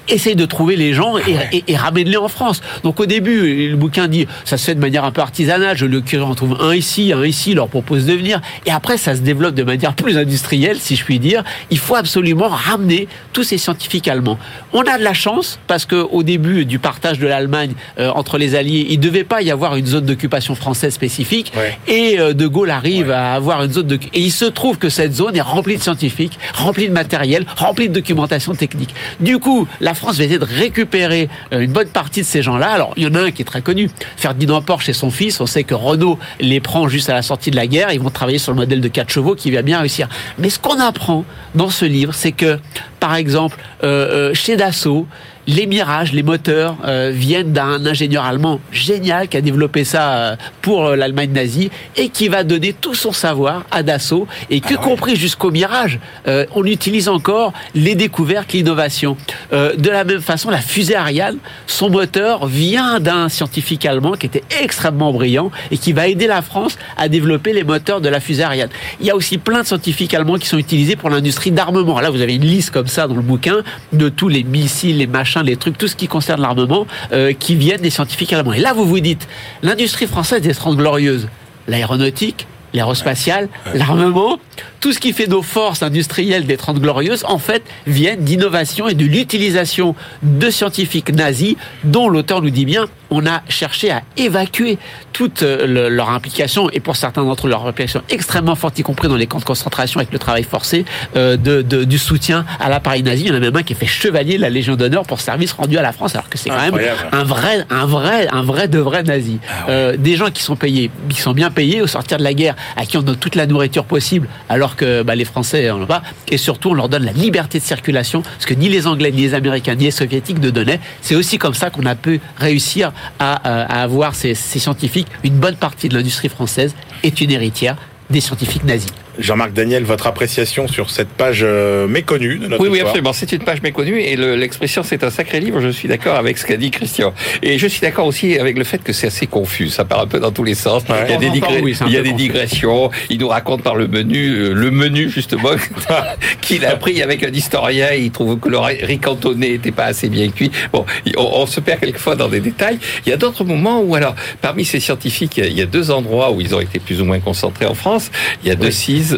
essaye 0.09 0.35
de 0.35 0.45
trouver 0.45 0.75
les 0.75 0.93
gens 0.93 1.17
et, 1.17 1.37
et, 1.51 1.63
et 1.67 1.75
ramène-les 1.75 2.17
en 2.17 2.27
France. 2.27 2.61
Donc 2.83 2.99
au 2.99 3.05
début, 3.05 3.69
le 3.69 3.75
bouquin 3.75 4.07
dit 4.07 4.27
ça 4.45 4.57
se 4.57 4.65
fait 4.65 4.75
de 4.75 4.79
manière 4.79 5.03
un 5.03 5.11
peu 5.11 5.21
artisanale. 5.21 5.77
Je 5.77 5.85
le 5.85 6.01
curie, 6.01 6.23
on 6.23 6.35
trouve 6.35 6.57
un 6.61 6.73
ici, 6.73 7.13
un 7.13 7.25
ici, 7.25 7.53
leur 7.53 7.67
propose 7.67 8.05
de 8.05 8.13
venir. 8.13 8.41
Et 8.65 8.71
après, 8.71 8.97
ça 8.97 9.15
se 9.15 9.21
développe 9.21 9.55
de 9.55 9.63
manière 9.63 9.93
plus 9.93 10.17
industrielle, 10.17 10.77
si 10.79 10.95
je 10.95 11.03
puis 11.03 11.19
dire. 11.19 11.43
Il 11.71 11.77
faut 11.77 11.95
absolument 11.95 12.47
ramener 12.49 13.07
tous 13.33 13.43
ces 13.43 13.57
scientifiques 13.57 14.07
allemands. 14.07 14.37
On 14.73 14.81
a 14.81 14.97
de 14.97 15.03
la 15.03 15.13
chance 15.13 15.59
parce 15.67 15.85
que 15.85 15.95
au 15.95 16.23
début 16.23 16.65
du 16.65 16.79
partage 16.79 17.19
de 17.19 17.27
l'Allemagne 17.27 17.73
euh, 17.99 18.11
entre 18.15 18.37
les 18.37 18.55
Alliés, 18.55 18.87
il 18.89 18.99
devait 18.99 19.23
pas 19.23 19.41
y 19.41 19.51
avoir 19.51 19.75
une 19.75 19.85
zone 19.85 20.05
d'occupation 20.05 20.55
française 20.55 20.93
spécifique. 20.93 21.51
Ouais. 21.55 21.77
Et 21.87 22.19
euh, 22.19 22.33
De 22.33 22.47
Gaulle 22.47 22.71
arrive 22.71 23.11
à 23.11 23.33
avoir 23.33 23.63
une 23.63 23.71
zone 23.71 23.87
de... 23.87 23.99
Et 24.13 24.21
il 24.21 24.31
se 24.31 24.45
trouve 24.45 24.77
que 24.77 24.89
cette 24.89 25.13
zone 25.13 25.35
est 25.35 25.41
remplie 25.41 25.77
de 25.77 25.81
scientifiques, 25.81 26.39
remplie 26.53 26.87
de 26.87 26.93
matériel, 26.93 27.45
remplie 27.55 27.89
de 27.89 27.93
documentation 27.93 28.53
technique. 28.53 28.93
Du 29.19 29.39
coup, 29.39 29.67
la 29.81 29.93
France 29.99 30.17
va 30.17 30.23
essayer 30.23 30.39
de 30.39 30.45
récupérer 30.45 31.29
euh, 31.53 31.59
une 31.59 31.71
bonne 31.71 31.89
partie 31.89 32.21
de 32.21 32.25
ces 32.25 32.41
gens-là. 32.41 32.69
Alors, 32.71 32.93
il 32.97 33.03
y 33.03 33.07
en 33.07 33.15
a 33.15 33.21
un 33.21 33.31
qui 33.31 33.41
est 33.41 33.45
très 33.45 33.61
connu. 33.61 33.89
Ferdinand 34.17 34.61
Porsche 34.61 34.89
et 34.89 34.93
son 34.93 35.11
fils, 35.11 35.39
on 35.39 35.45
sait 35.45 35.63
que 35.63 35.75
Renault 35.75 36.17
les 36.39 36.59
prend 36.59 36.87
juste 36.87 37.09
à 37.09 37.13
la 37.13 37.21
sortie 37.21 37.51
de 37.51 37.55
la 37.55 37.67
guerre. 37.67 37.91
Ils 37.91 37.99
vont 37.99 38.09
travailler 38.09 38.39
sur 38.39 38.51
le 38.51 38.57
modèle 38.57 38.81
de 38.81 38.87
4 38.87 39.09
chevaux 39.09 39.35
qui 39.35 39.51
va 39.51 39.61
bien 39.61 39.79
réussir. 39.79 40.07
Mais 40.37 40.49
ce 40.49 40.57
qu'on 40.57 40.79
apprend 40.79 41.25
dans 41.53 41.69
ce 41.69 41.85
livre, 41.85 42.13
c'est 42.13 42.31
que, 42.31 42.59
par 42.99 43.15
exemple, 43.15 43.57
euh, 43.83 44.29
euh, 44.29 44.33
chez 44.33 44.55
Dassault, 44.55 45.05
les 45.49 45.65
mirages, 45.65 46.13
les 46.13 46.21
moteurs 46.21 46.77
euh, 46.85 47.11
viennent 47.11 47.51
d'un 47.53 47.83
ingénieur 47.83 48.23
allemand 48.23 48.59
génial 48.71 49.27
qui 49.27 49.35
a 49.35 49.41
développé 49.41 49.83
ça 49.83 50.11
euh, 50.11 50.35
pour 50.61 50.85
euh, 50.85 50.95
l'Allemagne 50.95 51.31
nazie 51.31 51.71
et 51.95 52.09
qui 52.09 52.27
va 52.27 52.43
donner 52.43 52.71
tout 52.71 52.93
son 52.93 53.11
savoir 53.11 53.63
à 53.71 53.81
Dassault 53.81 54.27
et 54.51 54.61
que 54.61 54.75
compris 54.75 55.15
jusqu'au 55.15 55.49
mirage, 55.49 55.99
euh, 56.27 56.45
on 56.53 56.65
utilise 56.65 57.09
encore 57.09 57.51
les 57.73 57.95
découvertes, 57.95 58.53
l'innovation. 58.53 59.17
De 59.51 59.89
la 59.89 60.03
même 60.03 60.21
façon, 60.21 60.49
la 60.49 60.59
fusée 60.61 60.95
Ariane, 60.95 61.37
son 61.65 61.89
moteur 61.89 62.45
vient 62.45 62.99
d'un 62.99 63.29
scientifique 63.29 63.85
allemand 63.85 64.13
qui 64.13 64.27
était 64.27 64.43
extrêmement 64.61 65.11
brillant 65.11 65.51
et 65.71 65.77
qui 65.77 65.93
va 65.93 66.07
aider 66.07 66.27
la 66.27 66.41
France 66.41 66.77
à 66.97 67.09
développer 67.09 67.53
les 67.53 67.63
moteurs 67.63 68.01
de 68.01 68.09
la 68.09 68.19
fusée 68.19 68.43
Ariane. 68.43 68.69
Il 68.99 69.07
y 69.07 69.11
a 69.11 69.15
aussi 69.15 69.37
plein 69.37 69.61
de 69.61 69.67
scientifiques 69.67 70.13
allemands 70.13 70.37
qui 70.37 70.47
sont 70.47 70.57
utilisés 70.57 70.95
pour 70.95 71.09
l'industrie 71.09 71.51
d'armement. 71.51 71.99
Là, 71.99 72.11
vous 72.11 72.21
avez 72.21 72.35
une 72.35 72.45
liste 72.45 72.71
comme 72.71 72.87
ça 72.87 73.07
dans 73.07 73.15
le 73.15 73.21
bouquin 73.21 73.63
de 73.93 74.09
tous 74.09 74.27
les 74.27 74.43
missiles, 74.43 74.97
les 74.97 75.07
machins, 75.07 75.38
les 75.43 75.55
trucs, 75.55 75.77
tout 75.77 75.87
ce 75.87 75.95
qui 75.95 76.07
concerne 76.07 76.41
l'armement 76.41 76.85
euh, 77.11 77.33
qui 77.33 77.55
viennent 77.55 77.81
des 77.81 77.89
scientifiques 77.89 78.33
allemands. 78.33 78.53
Et 78.53 78.59
là, 78.59 78.73
vous 78.73 78.85
vous 78.85 78.99
dites, 78.99 79.27
l'industrie 79.63 80.07
française 80.07 80.45
est 80.47 80.53
30 80.53 80.77
glorieuse. 80.77 81.27
L'aéronautique, 81.67 82.47
l'aérospatiale, 82.73 83.49
l'armement, 83.73 84.39
tout 84.79 84.93
ce 84.93 84.99
qui 84.99 85.13
fait 85.13 85.27
nos 85.27 85.41
forces 85.41 85.83
industrielles 85.83 86.45
des 86.45 86.57
30 86.57 86.79
glorieuses, 86.79 87.23
en 87.27 87.37
fait, 87.37 87.63
viennent 87.87 88.23
d'innovation 88.23 88.87
et 88.87 88.93
de 88.93 89.05
l'utilisation 89.05 89.95
de 90.23 90.49
scientifiques 90.49 91.13
nazis, 91.13 91.55
dont 91.83 92.09
l'auteur 92.09 92.41
nous 92.41 92.49
dit 92.49 92.65
bien, 92.65 92.85
on 93.11 93.25
a 93.25 93.41
cherché 93.49 93.89
à 93.89 94.03
évacuer 94.17 94.77
toute 95.13 95.41
euh, 95.41 95.65
le- 95.65 95.89
leur 95.89 96.11
implication, 96.11 96.69
et 96.71 96.79
pour 96.79 96.95
certains 96.95 97.23
d'entre 97.23 97.47
eux, 97.47 97.49
leur 97.49 97.65
implication 97.65 98.01
extrêmement 98.09 98.55
forte, 98.55 98.77
y 98.77 98.83
compris 98.83 99.07
dans 99.07 99.15
les 99.15 99.25
camps 99.25 99.39
de 99.39 99.43
concentration 99.45 99.99
avec 99.99 100.13
le 100.13 100.19
travail 100.19 100.43
forcé, 100.43 100.85
euh, 101.15 101.35
de, 101.35 101.61
de- 101.63 101.83
du 101.85 101.97
soutien 101.97 102.45
à 102.59 102.69
l'appareil 102.69 103.01
nazi. 103.03 103.23
Il 103.23 103.27
y 103.29 103.31
en 103.31 103.35
a 103.35 103.39
même 103.39 103.55
un 103.55 103.63
qui 103.63 103.73
est 103.73 103.75
fait 103.75 103.87
chevalier 103.87 104.37
de 104.37 104.41
la 104.41 104.49
Légion 104.51 104.75
d'honneur 104.75 105.03
pour 105.03 105.21
service 105.21 105.51
rendu 105.53 105.77
à 105.77 105.81
la 105.81 105.91
France, 105.91 106.13
alors 106.15 106.29
que 106.29 106.37
c'est 106.37 106.49
quand 106.49 106.61
même 106.61 106.75
un 107.11 107.23
vrai, 107.23 107.65
un 107.71 107.85
vrai, 107.85 108.27
un 108.31 108.43
vrai 108.43 108.67
de 108.67 108.79
vrai 108.79 109.01
nazi. 109.03 109.39
Euh, 109.69 109.97
des 109.97 110.15
gens 110.15 110.29
qui 110.29 110.43
sont 110.43 110.55
payés, 110.55 110.91
qui 111.09 111.19
sont 111.19 111.33
bien 111.33 111.49
payés 111.49 111.81
au 111.81 111.87
sortir 111.87 112.19
de 112.19 112.23
la 112.23 112.33
guerre, 112.35 112.55
à 112.77 112.85
qui 112.85 112.95
on 112.97 113.01
donne 113.01 113.17
toute 113.17 113.35
la 113.35 113.47
nourriture 113.47 113.85
possible, 113.85 114.27
alors 114.49 114.68
que 114.75 115.03
bah, 115.03 115.15
les 115.15 115.25
Français 115.25 115.69
en 115.69 115.81
ont 115.81 115.85
pas. 115.85 116.03
Et 116.27 116.37
surtout, 116.37 116.69
on 116.69 116.73
leur 116.73 116.89
donne 116.89 117.05
la 117.05 117.11
liberté 117.11 117.59
de 117.59 117.63
circulation, 117.63 118.23
ce 118.39 118.45
que 118.45 118.53
ni 118.53 118.69
les 118.69 118.87
Anglais, 118.87 119.11
ni 119.11 119.21
les 119.21 119.33
Américains, 119.33 119.75
ni 119.75 119.85
les 119.85 119.91
Soviétiques 119.91 120.39
ne 120.39 120.49
donnaient. 120.49 120.79
C'est 121.01 121.15
aussi 121.15 121.37
comme 121.37 121.53
ça 121.53 121.69
qu'on 121.69 121.85
a 121.85 121.95
pu 121.95 122.21
réussir 122.37 122.91
à, 123.19 123.33
à 123.35 123.81
avoir 123.81 124.15
ces 124.15 124.35
scientifiques. 124.35 125.07
Une 125.23 125.35
bonne 125.35 125.55
partie 125.55 125.89
de 125.89 125.95
l'industrie 125.95 126.29
française 126.29 126.75
est 127.03 127.21
une 127.21 127.31
héritière 127.31 127.75
des 128.09 128.21
scientifiques 128.21 128.63
nazis. 128.63 128.91
Jean-Marc 129.19 129.53
Daniel, 129.53 129.83
votre 129.83 130.07
appréciation 130.07 130.67
sur 130.67 130.89
cette 130.89 131.09
page 131.09 131.41
euh, 131.43 131.87
méconnue 131.87 132.37
de 132.37 132.47
notre 132.47 132.63
Oui, 132.63 132.69
oui, 132.71 132.79
absolument. 132.81 133.13
C'est 133.13 133.31
une 133.31 133.43
page 133.43 133.61
méconnue 133.61 133.99
et 133.99 134.15
le- 134.15 134.35
l'expression 134.35 134.81
c'est 134.83 135.03
un 135.03 135.09
sacré 135.09 135.39
livre. 135.39 135.59
Je 135.61 135.69
suis 135.69 135.87
d'accord 135.87 136.15
avec 136.15 136.37
ce 136.37 136.45
qu'a 136.45 136.57
dit 136.57 136.71
Christian. 136.71 137.13
Et 137.43 137.57
je 137.59 137.67
suis 137.67 137.81
d'accord 137.81 138.05
aussi 138.05 138.37
avec 138.39 138.57
le 138.57 138.63
fait 138.63 138.81
que 138.83 138.93
c'est 138.93 139.07
assez 139.07 139.27
confus. 139.27 139.69
Ça 139.69 139.85
part 139.85 139.99
un 140.01 140.07
peu 140.07 140.19
dans 140.19 140.31
tous 140.31 140.43
les 140.43 140.55
sens. 140.55 140.83
Ouais. 140.89 140.95
Il 141.07 141.11
y 141.11 141.13
a 141.13 141.17
des, 141.17 141.29
oui, 141.61 141.75
il 141.87 141.93
y 141.93 141.97
a 141.97 142.01
digressions. 142.13 142.89
Il 143.09 143.19
nous 143.19 143.27
raconte 143.27 143.61
par 143.63 143.75
le 143.75 143.87
menu, 143.87 144.29
euh, 144.29 144.53
le 144.53 144.71
menu 144.71 145.09
justement 145.09 145.49
qu'il 146.41 146.65
a 146.65 146.75
pris 146.75 147.01
avec 147.01 147.23
un 147.23 147.31
historien. 147.31 147.91
Il 147.93 148.11
trouve 148.11 148.39
que 148.39 148.49
le 148.49 148.57
riz 148.57 148.99
cantonné 148.99 149.49
n'était 149.51 149.71
pas 149.71 149.85
assez 149.85 150.09
bien 150.09 150.29
cuit. 150.29 150.51
Bon, 150.71 150.85
on, 151.17 151.21
on 151.41 151.45
se 151.45 151.59
perd 151.59 151.79
quelquefois 151.81 152.15
dans 152.15 152.27
des 152.29 152.39
détails. 152.39 152.79
Il 153.05 153.09
y 153.09 153.13
a 153.13 153.17
d'autres 153.17 153.43
moments 153.43 153.81
où 153.81 153.95
alors, 153.95 154.15
parmi 154.41 154.65
ces 154.65 154.79
scientifiques, 154.79 155.37
il 155.37 155.43
y 155.43 155.47
a- 155.47 155.49
il 155.49 155.57
y 155.57 155.61
a 155.61 155.65
deux 155.65 155.91
endroits 155.91 156.31
où 156.31 156.39
ils 156.41 156.55
ont 156.55 156.61
été 156.61 156.79
plus 156.79 157.01
ou 157.01 157.05
moins 157.05 157.19
concentrés 157.19 157.65
en 157.65 157.73
France. 157.73 158.11
Il 158.43 158.47
y 158.49 158.51
a 158.51 158.55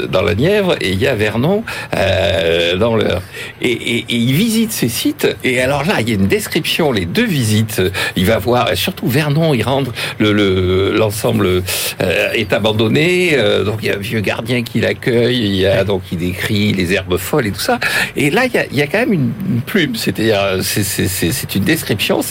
Dans 0.10 0.22
la 0.22 0.36
Nièvre 0.36 0.76
et 0.82 0.89
il 0.92 1.00
y 1.02 1.08
a 1.08 1.16
Vernon 1.16 1.64
euh, 1.96 2.76
dans 2.78 2.96
l'Eure. 2.96 3.22
Et, 3.62 3.72
et, 3.72 3.98
et 4.10 4.16
il 4.16 4.34
visite 4.34 4.72
ces 4.72 4.89
sites. 4.89 5.28
Et 5.44 5.62
alors 5.62 5.84
là, 5.86 5.96
il 6.02 6.10
y 6.10 6.12
a 6.12 6.16
une 6.16 6.28
description, 6.28 6.92
les 6.92 7.06
deux 7.06 7.26
visites. 7.26 7.82
Il 8.16 8.26
va 8.26 8.38
voir, 8.38 8.70
surtout 8.76 9.08
Vernon, 9.08 9.54
il 9.54 9.64
rentre, 9.64 9.92
le 10.20 10.32
le- 10.34 10.94
l'ensemble 10.96 11.64
euh, 12.02 12.32
est 12.34 12.54
abandonné. 12.54 13.32
euh, 13.34 13.64
donc 13.64 13.80
il 13.82 13.88
y 13.88 13.92
a 13.92 13.96
un 13.96 14.00
vieux 14.00 14.22
gardien 14.22 14.64
qui 14.64 14.80
l'accueille. 14.80 15.39
Il 15.46 15.56
y 15.56 15.66
a 15.66 15.84
donc 15.84 16.02
il 16.12 16.18
décrit 16.18 16.74
les 16.74 16.94
herbes 16.94 17.18
folles 17.18 17.48
et 17.48 17.52
tout 17.52 17.60
ça. 17.60 17.80
Et 18.16 18.30
là, 18.30 18.46
il 18.46 18.54
y 18.54 18.58
a, 18.58 18.66
il 18.72 18.78
y 18.78 18.82
a 18.82 18.88
quand 18.88 19.00
même 19.00 19.14
une, 19.14 19.32
une 19.50 19.62
plume. 19.62 19.96
C'est-à-dire, 19.96 20.39
c'est- 20.62 21.56
une 21.56 21.64
description. 21.64 22.22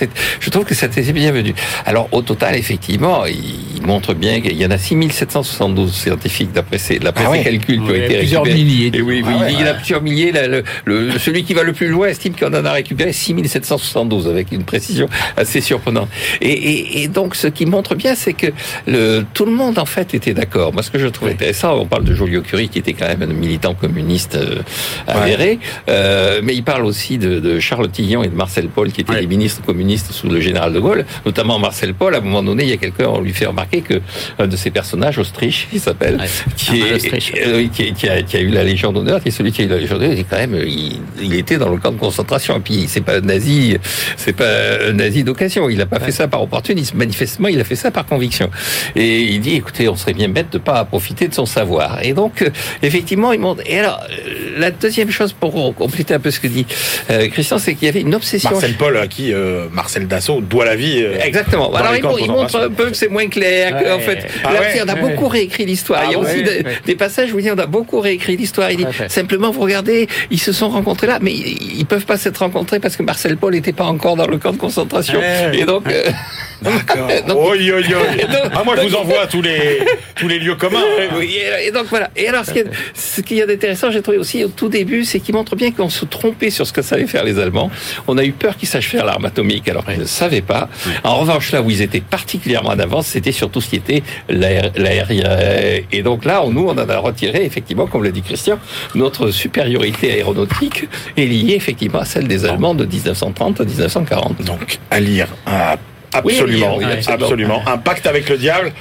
Je 0.40 0.50
trouve 0.50 0.64
que 0.64 0.74
c'était 0.74 1.02
bienvenu. 1.12 1.54
Alors 1.84 2.08
au 2.12 2.22
total, 2.22 2.56
effectivement, 2.56 3.26
il, 3.26 3.82
montre 3.86 4.12
bien 4.14 4.40
qu'il 4.40 4.56
y 4.56 4.64
en 4.66 4.70
a 4.70 4.78
6772 4.78 5.92
scientifiques 5.94 6.52
d'après 6.52 6.78
ses, 6.78 6.98
d'après 6.98 7.24
Ah 7.26 7.30
ouais. 7.30 7.38
Calculs 7.50 7.76
qui 7.82 7.90
ont 7.90 7.94
été 7.94 8.18
plusieurs 8.18 8.42
récupérés. 8.44 8.64
milliers. 8.64 8.90
Et 8.94 9.02
oui, 9.02 9.22
oui, 9.26 9.32
Ah 9.36 9.40
ouais. 9.42 9.52
il 9.52 9.60
y 9.60 9.62
en 9.62 9.66
a 9.66 9.74
plusieurs 9.74 10.02
milliers. 10.02 10.32
là, 10.32 10.46
le, 10.46 10.62
le- 10.84 11.18
celui 11.18 11.44
qui 11.44 11.54
va 11.54 11.62
le 11.62 11.72
plus 11.72 11.88
loin 11.88 12.08
estime 12.08 12.34
qu'on 12.34 12.48
en 12.54 12.64
a 12.64 12.72
récupéré 12.72 13.12
6772 13.12 14.28
avec 14.28 14.52
une 14.52 14.64
précision 14.64 15.08
assez 15.36 15.60
surprenante. 15.60 16.08
Et, 16.40 16.50
et, 16.50 17.02
et 17.02 17.08
donc, 17.08 17.34
ce 17.34 17.46
qui 17.48 17.66
montre 17.66 17.94
bien, 17.94 18.14
c'est 18.14 18.32
que 18.32 18.46
le, 18.86 19.24
tout 19.34 19.44
le 19.44 19.52
monde, 19.52 19.78
en 19.78 19.84
fait, 19.86 20.14
était 20.14 20.34
d'accord. 20.34 20.72
Moi, 20.72 20.82
ce 20.82 20.90
que 20.90 20.98
je 20.98 21.06
trouve 21.08 21.28
intéressant, 21.28 21.74
on 21.78 21.86
parle 21.86 22.04
de 22.04 22.14
Joliot-Curie, 22.14 22.68
qui 22.68 22.78
était 22.78 22.92
quand 22.92 23.06
même 23.08 23.22
un 23.22 23.26
militant 23.26 23.74
communiste 23.74 24.36
euh, 24.36 24.62
avéré, 25.06 25.58
euh, 25.88 26.40
mais 26.42 26.54
il 26.54 26.62
parle 26.62 26.84
aussi 26.84 27.18
de, 27.18 27.40
de 27.40 27.58
Charles 27.60 27.90
Tillon 27.90 28.22
et 28.22 28.28
de 28.28 28.34
Marcel 28.34 28.68
Paul, 28.68 28.90
qui 28.92 29.00
étaient 29.02 29.10
Ouais. 29.10 29.20
les 29.22 29.26
ministres 29.26 29.62
communistes 29.64 30.12
sous 30.12 30.28
le 30.28 30.40
général 30.40 30.72
de 30.72 30.78
Gaulle, 30.78 31.04
notamment 31.26 31.58
Marcel 31.58 31.94
Paul. 31.94 32.14
À 32.14 32.18
un 32.18 32.20
moment 32.20 32.42
donné, 32.44 32.62
il 32.62 32.68
y 32.70 32.72
a 32.72 32.76
quelqu'un, 32.76 33.06
on 33.08 33.20
lui 33.20 33.32
fait 33.32 33.46
remarquer 33.46 33.80
que 33.80 34.00
un 34.38 34.46
de 34.46 34.56
ses 34.56 34.70
personnages, 34.70 35.18
Autriche, 35.18 35.66
il 35.72 35.80
s'appelle, 35.80 36.20
qui, 36.56 36.80
est. 36.80 37.39
euh, 37.46 37.56
oui, 37.58 37.70
qui, 37.72 37.92
qui 37.92 38.08
a, 38.08 38.22
qui 38.22 38.36
a 38.36 38.40
eu 38.40 38.48
la 38.48 38.64
Légion 38.64 38.92
d'honneur, 38.92 39.20
qui 39.22 39.28
est 39.28 39.32
celui 39.32 39.52
qui 39.52 39.62
a 39.62 39.64
eu 39.64 39.68
la 39.68 39.78
Légion 39.78 39.98
d'honneur, 39.98 40.16
quand 40.28 40.36
même, 40.36 40.54
il, 40.66 41.00
il 41.20 41.34
était 41.34 41.56
dans 41.56 41.68
le 41.70 41.78
camp 41.78 41.92
de 41.92 41.98
concentration. 41.98 42.56
Et 42.56 42.60
puis, 42.60 42.84
c'est 42.88 43.00
pas 43.00 43.16
un 43.16 43.20
nazi, 43.20 43.76
c'est 44.16 44.32
pas 44.34 44.48
un 44.88 44.92
nazi 44.92 45.24
d'occasion. 45.24 45.68
Il 45.68 45.80
a 45.80 45.86
pas 45.86 46.00
fait 46.00 46.12
ça 46.12 46.28
par 46.28 46.42
opportunisme. 46.42 46.96
Manifestement, 46.96 47.48
il 47.48 47.60
a 47.60 47.64
fait 47.64 47.76
ça 47.76 47.90
par 47.90 48.06
conviction. 48.06 48.50
Et 48.96 49.20
il 49.22 49.40
dit, 49.40 49.56
écoutez, 49.56 49.88
on 49.88 49.96
serait 49.96 50.12
bien 50.14 50.28
bête 50.28 50.50
de 50.52 50.58
pas 50.58 50.84
profiter 50.84 51.28
de 51.28 51.34
son 51.34 51.46
savoir. 51.46 52.00
Et 52.02 52.12
donc, 52.12 52.42
euh, 52.42 52.50
effectivement, 52.82 53.32
il 53.32 53.40
montre. 53.40 53.62
Et 53.66 53.78
alors, 53.78 54.00
euh, 54.10 54.58
la 54.58 54.70
deuxième 54.70 55.10
chose 55.10 55.32
pour 55.32 55.74
compléter 55.74 56.14
un 56.14 56.20
peu 56.20 56.30
ce 56.30 56.40
que 56.40 56.46
dit 56.48 56.66
euh, 57.10 57.28
Christian, 57.28 57.58
c'est 57.58 57.74
qu'il 57.74 57.86
y 57.86 57.88
avait 57.88 58.00
une 58.00 58.14
obsession. 58.14 58.50
Marcel 58.50 58.74
Paul, 58.74 58.96
à 58.96 59.06
qui 59.06 59.32
euh, 59.32 59.66
Marcel 59.72 60.06
Dassault 60.08 60.40
doit 60.40 60.64
la 60.64 60.76
vie. 60.76 61.02
euh, 61.02 61.18
Exactement. 61.22 61.68
dans 61.68 61.76
Alors 61.76 61.92
les 61.92 61.98
il, 62.24 62.30
montre 62.30 62.56
un 62.58 62.70
peu 62.70 62.90
que 62.90 62.96
c'est 62.96 63.08
moins 63.08 63.28
clair. 63.28 63.82
que, 63.82 63.92
en 63.92 63.98
fait, 64.00 64.26
Ah 64.44 64.52
là 64.52 64.60
ouais. 64.60 64.66
aussi, 64.72 64.80
on 64.84 64.88
a 64.88 64.94
beaucoup 64.94 65.28
réécrit 65.28 65.66
l'histoire. 65.66 66.02
il 66.06 66.12
y 66.12 66.14
a 66.14 66.18
Ah 66.18 66.20
aussi 66.20 66.42
des 66.86 66.94
passages 66.96 67.19
où 67.32 67.38
il 67.38 67.42
dit 67.42 67.50
on 67.50 67.58
a 67.58 67.66
beaucoup 67.66 68.00
réécrit 68.00 68.36
l'histoire. 68.36 68.70
Il 68.70 68.78
dit 68.78 68.86
simplement, 69.08 69.50
vous 69.50 69.60
regardez, 69.60 70.08
ils 70.30 70.40
se 70.40 70.52
sont 70.52 70.68
rencontrés 70.68 71.06
là, 71.06 71.18
mais 71.20 71.32
ils, 71.32 71.86
peuvent 71.86 72.06
pas 72.06 72.16
s'être 72.16 72.38
rencontrés 72.38 72.80
parce 72.80 72.96
que 72.96 73.02
Marcel 73.02 73.36
Paul 73.36 73.52
n'était 73.54 73.72
pas 73.72 73.84
encore 73.84 74.16
dans 74.16 74.26
le 74.26 74.38
camp 74.38 74.52
de 74.52 74.58
concentration. 74.58 75.18
Ouais. 75.18 75.58
Et 75.58 75.64
donc. 75.64 75.88
euh, 75.88 76.04
D'accord. 76.62 77.08
Oi, 77.28 77.56
oi, 77.56 77.78
oi. 77.78 77.82
Donc- 77.82 78.52
Ah, 78.54 78.62
moi, 78.64 78.74
je 78.76 78.88
vous 78.88 78.94
envoie 78.96 79.22
à 79.22 79.26
tous 79.26 79.42
les, 79.42 79.80
tous 80.14 80.28
les 80.28 80.38
lieux 80.38 80.54
communs. 80.56 80.78
hein. 81.00 81.08
Oui, 81.18 81.38
et, 81.64 81.70
donc 81.70 81.86
voilà. 81.88 82.10
Et 82.16 82.28
alors, 82.28 82.44
ce 82.44 82.52
qu'il 82.52 82.62
y 82.62 82.64
a- 82.64 82.70
ce 82.94 83.20
qu'il 83.22 83.36
y 83.38 83.42
a 83.42 83.46
d'intéressant, 83.46 83.90
j'ai 83.90 84.02
trouvé 84.02 84.18
aussi 84.18 84.44
au 84.44 84.48
tout 84.48 84.68
début, 84.68 85.04
c'est 85.04 85.20
qu'il 85.20 85.34
montre 85.34 85.56
bien 85.56 85.70
qu'on 85.72 85.88
se 85.88 86.04
trompait 86.04 86.50
sur 86.50 86.66
ce 86.66 86.72
que 86.72 86.82
savaient 86.82 87.06
faire 87.06 87.24
les 87.24 87.38
Allemands. 87.38 87.70
On 88.06 88.18
a 88.18 88.24
eu 88.24 88.32
peur 88.32 88.56
qu'ils 88.56 88.68
sachent 88.68 88.88
faire 88.88 89.04
l'arme 89.04 89.24
atomique, 89.24 89.68
alors 89.68 89.84
qu'ils 89.86 89.98
ne 89.98 90.04
savaient 90.04 90.40
pas. 90.42 90.68
En 91.04 91.16
revanche, 91.20 91.52
là 91.52 91.62
où 91.62 91.70
ils 91.70 91.82
étaient 91.82 92.00
particulièrement 92.00 92.70
en 92.70 92.78
avance, 92.78 93.06
c'était 93.06 93.32
surtout 93.32 93.60
ce 93.60 93.68
qui 93.70 93.76
était 93.76 94.02
l'aérien. 94.76 95.38
Et 95.92 96.02
donc 96.02 96.24
là, 96.24 96.42
on- 96.44 96.50
nous, 96.50 96.66
on 96.66 96.72
en 96.72 96.88
a 96.88 96.98
retiré, 96.98 97.44
effectivement, 97.44 97.86
comme 97.86 98.02
le 98.02 98.12
dit 98.12 98.22
Christian, 98.22 98.58
notre 98.94 99.30
supériorité 99.30 100.12
aéronautique 100.12 100.84
est 101.16 101.24
liée 101.24 101.54
effectivement 101.54 102.00
à 102.00 102.04
celle 102.04 102.28
des 102.28 102.44
Allemands 102.44 102.74
de 102.74 102.84
1930 102.84 103.60
à 103.60 103.64
1940. 103.64 104.42
Donc, 104.44 104.78
à 104.90 105.00
lire. 105.00 105.28
Oui, 105.46 105.52
Absolument, 106.12 106.76
oui, 106.78 106.84
absolument. 107.06 107.62
Un 107.66 107.78
pacte 107.78 108.06
avec 108.06 108.28
le 108.28 108.36
diable. 108.36 108.72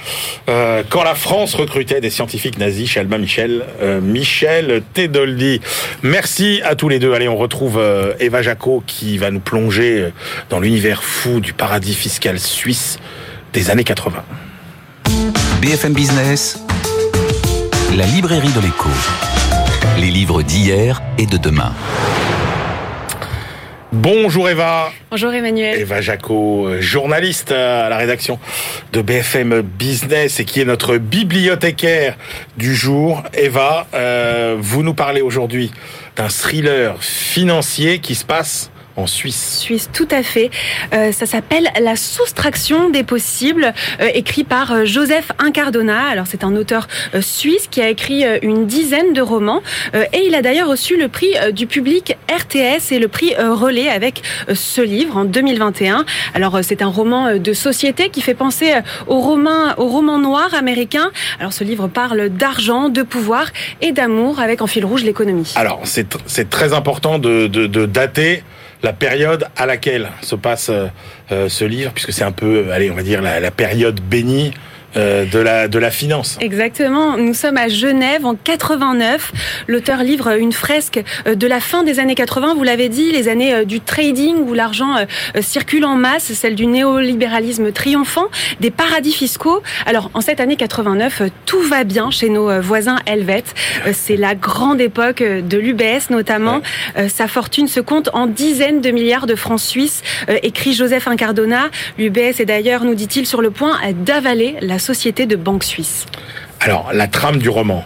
Euh, 0.48 0.82
quand 0.88 1.04
la 1.04 1.14
France 1.14 1.54
recrutait 1.54 2.00
des 2.00 2.10
scientifiques 2.10 2.58
nazis 2.58 2.90
chez 2.90 3.00
Albin 3.00 3.18
Michel, 3.18 3.64
euh, 3.80 4.00
Michel 4.00 4.82
Tedoldi. 4.94 5.60
Merci 6.02 6.60
à 6.64 6.74
tous 6.74 6.88
les 6.88 6.98
deux. 6.98 7.12
Allez, 7.12 7.28
on 7.28 7.36
retrouve 7.36 7.78
euh, 7.78 8.14
Eva 8.18 8.42
Jaco 8.42 8.82
qui 8.86 9.18
va 9.18 9.30
nous 9.30 9.40
plonger 9.40 10.08
dans 10.48 10.60
l'univers 10.60 11.02
fou 11.02 11.40
du 11.40 11.52
paradis 11.52 11.94
fiscal 11.94 12.38
suisse 12.38 12.98
des 13.52 13.70
années 13.70 13.84
80. 13.84 14.24
BFM 15.60 15.92
Business, 15.92 16.58
la 17.96 18.06
librairie 18.06 18.52
de 18.52 18.60
l'écho. 18.60 18.88
Les 19.98 20.10
livres 20.10 20.42
d'hier 20.42 21.02
et 21.18 21.26
de 21.26 21.36
demain. 21.36 21.72
Bonjour 23.92 24.48
Eva. 24.48 24.92
Bonjour 25.10 25.34
Emmanuel. 25.34 25.80
Eva 25.80 26.00
Jaco, 26.00 26.68
euh, 26.68 26.80
journaliste 26.80 27.50
à 27.50 27.88
la 27.88 27.96
rédaction 27.96 28.38
de 28.92 29.02
BFM 29.02 29.62
Business 29.62 30.38
et 30.38 30.44
qui 30.44 30.60
est 30.60 30.64
notre 30.64 30.96
bibliothécaire 30.96 32.16
du 32.56 32.76
jour. 32.76 33.24
Eva, 33.34 33.88
euh, 33.94 34.56
vous 34.60 34.84
nous 34.84 34.94
parlez 34.94 35.22
aujourd'hui 35.22 35.72
d'un 36.14 36.28
thriller 36.28 37.02
financier 37.02 37.98
qui 37.98 38.14
se 38.14 38.24
passe 38.24 38.70
en 38.96 39.06
Suisse. 39.06 39.58
Suisse, 39.60 39.88
tout 39.92 40.08
à 40.10 40.22
fait. 40.22 40.50
Euh, 40.92 41.12
ça 41.12 41.26
s'appelle 41.26 41.68
La 41.80 41.96
soustraction 41.96 42.90
des 42.90 43.02
possibles, 43.02 43.72
euh, 44.00 44.08
écrit 44.14 44.44
par 44.44 44.72
euh, 44.72 44.84
Joseph 44.84 45.30
Incardona. 45.38 46.06
Alors 46.08 46.26
c'est 46.26 46.44
un 46.44 46.54
auteur 46.56 46.88
euh, 47.14 47.20
suisse 47.20 47.68
qui 47.70 47.80
a 47.80 47.88
écrit 47.88 48.24
euh, 48.24 48.38
une 48.42 48.66
dizaine 48.66 49.12
de 49.12 49.20
romans 49.20 49.62
euh, 49.94 50.04
et 50.12 50.26
il 50.26 50.34
a 50.34 50.42
d'ailleurs 50.42 50.68
reçu 50.68 50.96
le 50.96 51.08
prix 51.08 51.34
du 51.52 51.66
public 51.66 52.16
RTS 52.30 52.92
et 52.92 52.98
le 52.98 53.08
prix 53.08 53.34
Relais 53.38 53.88
avec 53.88 54.22
ce 54.52 54.80
livre 54.80 55.16
en 55.16 55.24
2021. 55.24 56.04
Alors 56.34 56.56
euh, 56.56 56.60
c'est 56.62 56.82
un 56.82 56.88
roman 56.88 57.36
de 57.36 57.52
société 57.52 58.10
qui 58.10 58.20
fait 58.20 58.34
penser 58.34 58.72
au 59.06 59.20
roman, 59.20 59.74
au 59.76 59.86
roman 59.86 60.18
noir 60.18 60.54
américain. 60.54 61.10
Alors 61.38 61.52
ce 61.52 61.64
livre 61.64 61.88
parle 61.88 62.28
d'argent, 62.28 62.88
de 62.88 63.02
pouvoir 63.02 63.46
et 63.80 63.92
d'amour 63.92 64.40
avec 64.40 64.62
en 64.62 64.66
fil 64.66 64.84
rouge 64.84 65.04
l'économie. 65.04 65.52
Alors 65.56 65.80
c'est 65.84 66.06
c'est 66.26 66.50
très 66.50 66.72
important 66.72 67.18
de, 67.18 67.46
de, 67.46 67.66
de 67.66 67.86
dater 67.86 68.42
la 68.82 68.92
période 68.92 69.46
à 69.56 69.66
laquelle 69.66 70.08
se 70.22 70.34
passe 70.34 70.70
euh, 70.70 70.86
euh, 71.32 71.48
ce 71.48 71.64
livre, 71.64 71.92
puisque 71.92 72.12
c'est 72.12 72.24
un 72.24 72.32
peu, 72.32 72.72
allez, 72.72 72.90
on 72.90 72.94
va 72.94 73.02
dire 73.02 73.22
la 73.22 73.50
période 73.50 74.00
bénie 74.00 74.52
euh, 74.96 75.24
de 75.24 75.38
la 75.38 75.68
de 75.68 75.78
la 75.78 75.90
finance. 75.90 76.38
Exactement. 76.40 77.16
Nous 77.16 77.34
sommes 77.34 77.56
à 77.56 77.68
Genève 77.68 78.26
en 78.26 78.34
89. 78.34 79.32
L'auteur 79.68 80.02
livre 80.02 80.36
une 80.38 80.52
fresque 80.52 81.02
euh, 81.26 81.34
de 81.34 81.46
la 81.46 81.60
fin 81.60 81.82
des 81.82 81.98
années 82.00 82.14
80. 82.14 82.54
Vous 82.54 82.64
l'avez 82.64 82.88
dit, 82.88 83.10
les 83.12 83.28
années 83.28 83.54
euh, 83.54 83.64
du 83.64 83.80
trading 83.80 84.36
où 84.46 84.54
l'argent 84.54 84.96
euh, 84.96 85.42
circule 85.42 85.84
en 85.84 85.96
masse, 85.96 86.32
celle 86.32 86.54
du 86.54 86.66
néolibéralisme 86.66 87.72
triomphant, 87.72 88.26
des 88.60 88.70
paradis 88.70 89.12
fiscaux. 89.12 89.62
Alors, 89.86 90.10
en 90.14 90.20
cette 90.20 90.40
année 90.40 90.56
89, 90.56 91.20
euh, 91.20 91.28
tout 91.46 91.62
va 91.62 91.84
bien 91.84 92.10
chez 92.10 92.28
nos 92.28 92.60
voisins 92.60 92.98
helvètes. 93.06 93.54
C'est 93.92 94.16
la 94.16 94.34
grande 94.34 94.80
époque 94.80 95.22
de 95.22 95.58
l'UBS 95.58 96.10
notamment. 96.10 96.60
Sa 97.08 97.28
fortune 97.28 97.68
se 97.68 97.80
compte 97.80 98.10
en 98.12 98.26
dizaines 98.26 98.80
de 98.80 98.90
milliards 98.90 99.26
de 99.26 99.34
francs 99.34 99.60
suisses, 99.60 100.02
écrit 100.42 100.72
Joseph 100.72 101.06
Incardona. 101.06 101.70
L'UBS 101.98 102.40
est 102.40 102.46
d'ailleurs, 102.46 102.84
nous 102.84 102.94
dit-il, 102.94 103.26
sur 103.26 103.42
le 103.42 103.50
point 103.50 103.78
d'avaler 104.04 104.56
la 104.60 104.78
société 104.80 105.26
de 105.26 105.36
banque 105.36 105.64
suisse. 105.64 106.06
Alors 106.60 106.92
la 106.92 107.06
trame 107.06 107.38
du 107.38 107.48
roman, 107.48 107.84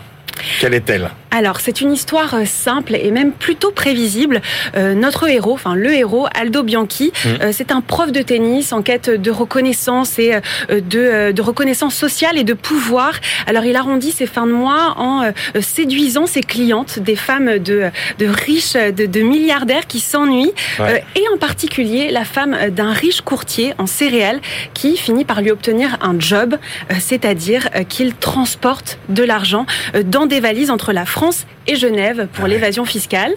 quelle 0.60 0.74
est-elle? 0.74 1.10
Alors, 1.30 1.58
c'est 1.60 1.80
une 1.80 1.92
histoire 1.92 2.34
euh, 2.34 2.44
simple 2.44 2.94
et 2.94 3.10
même 3.10 3.32
plutôt 3.32 3.72
prévisible. 3.72 4.40
Euh, 4.76 4.94
notre 4.94 5.28
héros, 5.28 5.54
enfin 5.54 5.74
le 5.74 5.92
héros, 5.92 6.26
Aldo 6.32 6.62
Bianchi, 6.62 7.12
euh, 7.26 7.50
c'est 7.52 7.72
un 7.72 7.80
prof 7.80 8.12
de 8.12 8.22
tennis 8.22 8.72
en 8.72 8.82
quête 8.82 9.10
de 9.10 9.30
reconnaissance 9.32 10.18
et 10.20 10.34
euh, 10.34 10.80
de, 10.80 10.98
euh, 10.98 11.32
de 11.32 11.42
reconnaissance 11.42 11.94
sociale 11.96 12.38
et 12.38 12.44
de 12.44 12.54
pouvoir. 12.54 13.14
Alors, 13.48 13.64
il 13.64 13.74
arrondit 13.74 14.12
ses 14.12 14.26
fins 14.26 14.46
de 14.46 14.52
mois 14.52 14.94
en 14.96 15.24
euh, 15.24 15.32
séduisant 15.60 16.26
ses 16.26 16.42
clientes, 16.42 17.00
des 17.00 17.16
femmes 17.16 17.58
de, 17.58 17.90
de 18.18 18.26
riches, 18.26 18.74
de, 18.74 19.06
de 19.06 19.20
milliardaires 19.22 19.86
qui 19.88 20.00
s'ennuient, 20.00 20.52
Ouais. 20.78 21.04
euh, 21.16 21.20
et 21.20 21.24
en 21.34 21.38
particulier 21.38 22.10
la 22.10 22.24
femme 22.24 22.56
d'un 22.70 22.92
riche 22.92 23.20
courtier 23.22 23.74
en 23.78 23.86
céréales 23.86 24.40
qui 24.72 24.96
finit 24.96 25.24
par 25.24 25.40
lui 25.42 25.50
obtenir 25.50 25.98
un 26.00 26.18
job, 26.18 26.54
euh, 26.90 26.94
c'est-à-dire 27.00 27.68
qu'il 27.88 28.14
transporte 28.14 28.98
de 29.08 29.22
l'argent 29.24 29.66
euh, 29.94 30.02
des 30.26 30.40
valises 30.40 30.70
entre 30.70 30.92
la 30.92 31.06
France 31.06 31.46
et 31.66 31.76
Genève 31.76 32.28
pour 32.32 32.44
Ouais. 32.44 32.50
l'évasion 32.50 32.84
fiscale. 32.84 33.32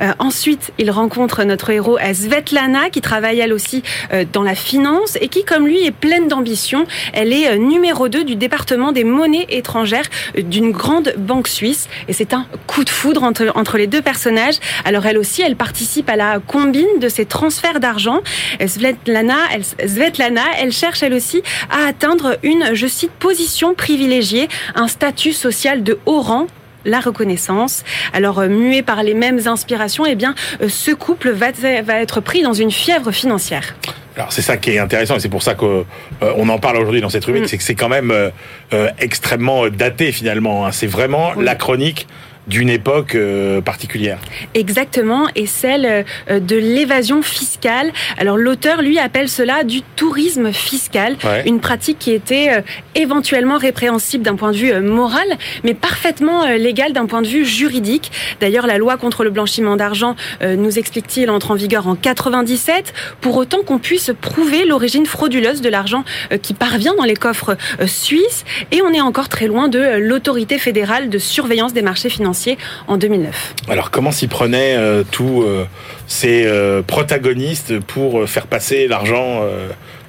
Euh, 0.00 0.12
ensuite, 0.18 0.72
il 0.78 0.90
rencontre 0.90 1.44
notre 1.44 1.68
héros 1.70 1.98
euh, 1.98 2.14
Svetlana 2.14 2.88
qui 2.90 3.00
travaille 3.02 3.38
elle 3.40 3.52
aussi 3.52 3.82
euh, 4.12 4.24
dans 4.32 4.42
la 4.42 4.54
finance 4.54 5.16
et 5.20 5.28
qui, 5.28 5.44
comme 5.44 5.66
lui, 5.66 5.84
est 5.84 5.90
pleine 5.90 6.28
d'ambition. 6.28 6.86
Elle 7.12 7.32
est 7.32 7.48
euh, 7.48 7.56
numéro 7.56 8.08
2 8.08 8.24
du 8.24 8.36
département 8.36 8.92
des 8.92 9.04
monnaies 9.04 9.46
étrangères 9.50 10.06
euh, 10.38 10.42
d'une 10.42 10.70
grande 10.72 11.12
banque 11.18 11.46
suisse 11.48 11.88
et 12.08 12.12
c'est 12.14 12.32
un 12.32 12.46
coup 12.66 12.84
de 12.84 12.90
foudre 12.90 13.22
entre, 13.22 13.52
entre 13.54 13.76
les 13.76 13.86
deux 13.86 14.02
personnages. 14.02 14.56
Alors 14.84 15.04
elle 15.06 15.18
aussi, 15.18 15.42
elle 15.42 15.56
participe 15.56 16.08
à 16.08 16.16
la 16.16 16.38
combine 16.40 16.98
de 16.98 17.08
ces 17.08 17.26
transferts 17.26 17.80
d'argent. 17.80 18.20
Svetlana, 18.66 19.36
elle, 19.52 19.64
Svetlana, 19.88 20.42
elle 20.58 20.72
cherche 20.72 21.02
elle 21.02 21.14
aussi 21.14 21.42
à 21.70 21.86
atteindre 21.86 22.38
une, 22.42 22.74
je 22.74 22.86
cite, 22.86 23.10
position 23.12 23.74
privilégiée, 23.74 24.48
un 24.74 24.88
statut 24.88 25.32
social 25.32 25.82
de 25.82 25.98
haut 26.06 26.20
rang 26.22 26.46
la 26.84 27.00
reconnaissance. 27.00 27.84
Alors 28.12 28.38
euh, 28.40 28.48
muet 28.48 28.82
par 28.82 29.02
les 29.02 29.14
mêmes 29.14 29.40
inspirations, 29.46 30.04
eh 30.06 30.14
bien 30.14 30.34
euh, 30.62 30.68
ce 30.68 30.90
couple 30.92 31.30
va, 31.30 31.48
va 31.82 31.94
être 32.00 32.20
pris 32.20 32.42
dans 32.42 32.52
une 32.54 32.70
fièvre 32.70 33.10
financière. 33.12 33.74
Alors 34.16 34.32
c'est 34.32 34.42
ça 34.42 34.56
qui 34.56 34.70
est 34.72 34.78
intéressant 34.78 35.16
et 35.16 35.20
c'est 35.20 35.28
pour 35.28 35.42
ça 35.42 35.54
que 35.54 35.84
euh, 36.22 36.32
en 36.48 36.58
parle 36.58 36.76
aujourd'hui 36.78 37.00
dans 37.00 37.08
cette 37.10 37.24
rubrique, 37.24 37.44
Mm. 37.44 37.48
c'est 37.48 37.56
que 37.58 37.62
c'est 37.62 37.74
quand 37.74 37.88
même 37.88 38.10
euh, 38.10 38.30
euh, 38.74 38.88
extrêmement 38.98 39.68
daté 39.68 40.12
finalement. 40.12 40.66
hein. 40.66 40.72
C'est 40.72 40.86
vraiment 40.88 41.32
Oui. 41.36 41.44
la 41.44 41.54
chronique 41.54 42.06
d'une 42.50 42.68
époque 42.68 43.14
euh, 43.14 43.60
particulière. 43.60 44.18
Exactement, 44.54 45.28
et 45.36 45.46
celle 45.46 46.04
euh, 46.30 46.40
de 46.40 46.56
l'évasion 46.56 47.22
fiscale. 47.22 47.92
Alors 48.18 48.36
l'auteur, 48.36 48.82
lui, 48.82 48.98
appelle 48.98 49.28
cela 49.28 49.64
du 49.64 49.80
tourisme 49.82 50.52
fiscal, 50.52 51.16
Ouais. 51.24 51.42
une 51.46 51.60
pratique 51.60 51.98
qui 51.98 52.10
était 52.12 52.48
euh, 52.50 52.60
éventuellement 52.94 53.56
répréhensible 53.56 54.24
d'un 54.24 54.34
point 54.34 54.50
de 54.52 54.56
vue 54.56 54.72
euh, 54.72 54.80
moral, 54.82 55.26
mais 55.64 55.74
parfaitement 55.74 56.44
légale 56.46 56.92
d'un 56.92 57.06
point 57.06 57.22
de 57.22 57.28
vue 57.28 57.44
juridique. 57.46 58.10
D'ailleurs, 58.40 58.66
la 58.66 58.78
loi 58.78 58.96
contre 58.96 59.22
le 59.24 59.30
blanchiment 59.30 59.76
d'argent, 59.76 60.16
euh, 60.42 60.56
nous 60.56 60.78
explique-t-il, 60.78 61.30
entre 61.30 61.52
en 61.52 61.54
vigueur 61.54 61.86
en 61.86 61.94
97, 61.94 62.92
pour 63.20 63.36
autant 63.36 63.62
qu'on 63.62 63.78
puisse 63.78 64.10
prouver 64.20 64.64
l'origine 64.64 65.06
frauduleuse 65.06 65.60
de 65.60 65.68
l'argent 65.68 66.04
euh, 66.32 66.38
qui 66.38 66.52
parvient 66.54 66.94
dans 66.96 67.04
les 67.04 67.14
coffres 67.16 67.56
euh, 67.80 67.86
suisses, 67.86 68.44
et 68.72 68.82
on 68.82 68.92
est 68.92 69.00
encore 69.00 69.28
très 69.28 69.46
loin 69.46 69.68
de 69.68 69.78
l'autorité 69.98 70.58
fédérale 70.58 71.08
de 71.10 71.18
surveillance 71.18 71.72
des 71.72 71.82
marchés 71.82 72.08
financiers 72.10 72.39
en 72.86 72.96
2009. 72.96 73.54
Alors 73.68 73.90
comment 73.90 74.12
s'y 74.12 74.28
prenaient 74.28 74.76
euh, 74.76 75.04
tous 75.10 75.42
euh, 75.42 75.64
ces 76.06 76.44
euh, 76.46 76.82
protagonistes 76.82 77.80
pour 77.80 78.28
faire 78.28 78.46
passer 78.46 78.88
l'argent 78.88 79.42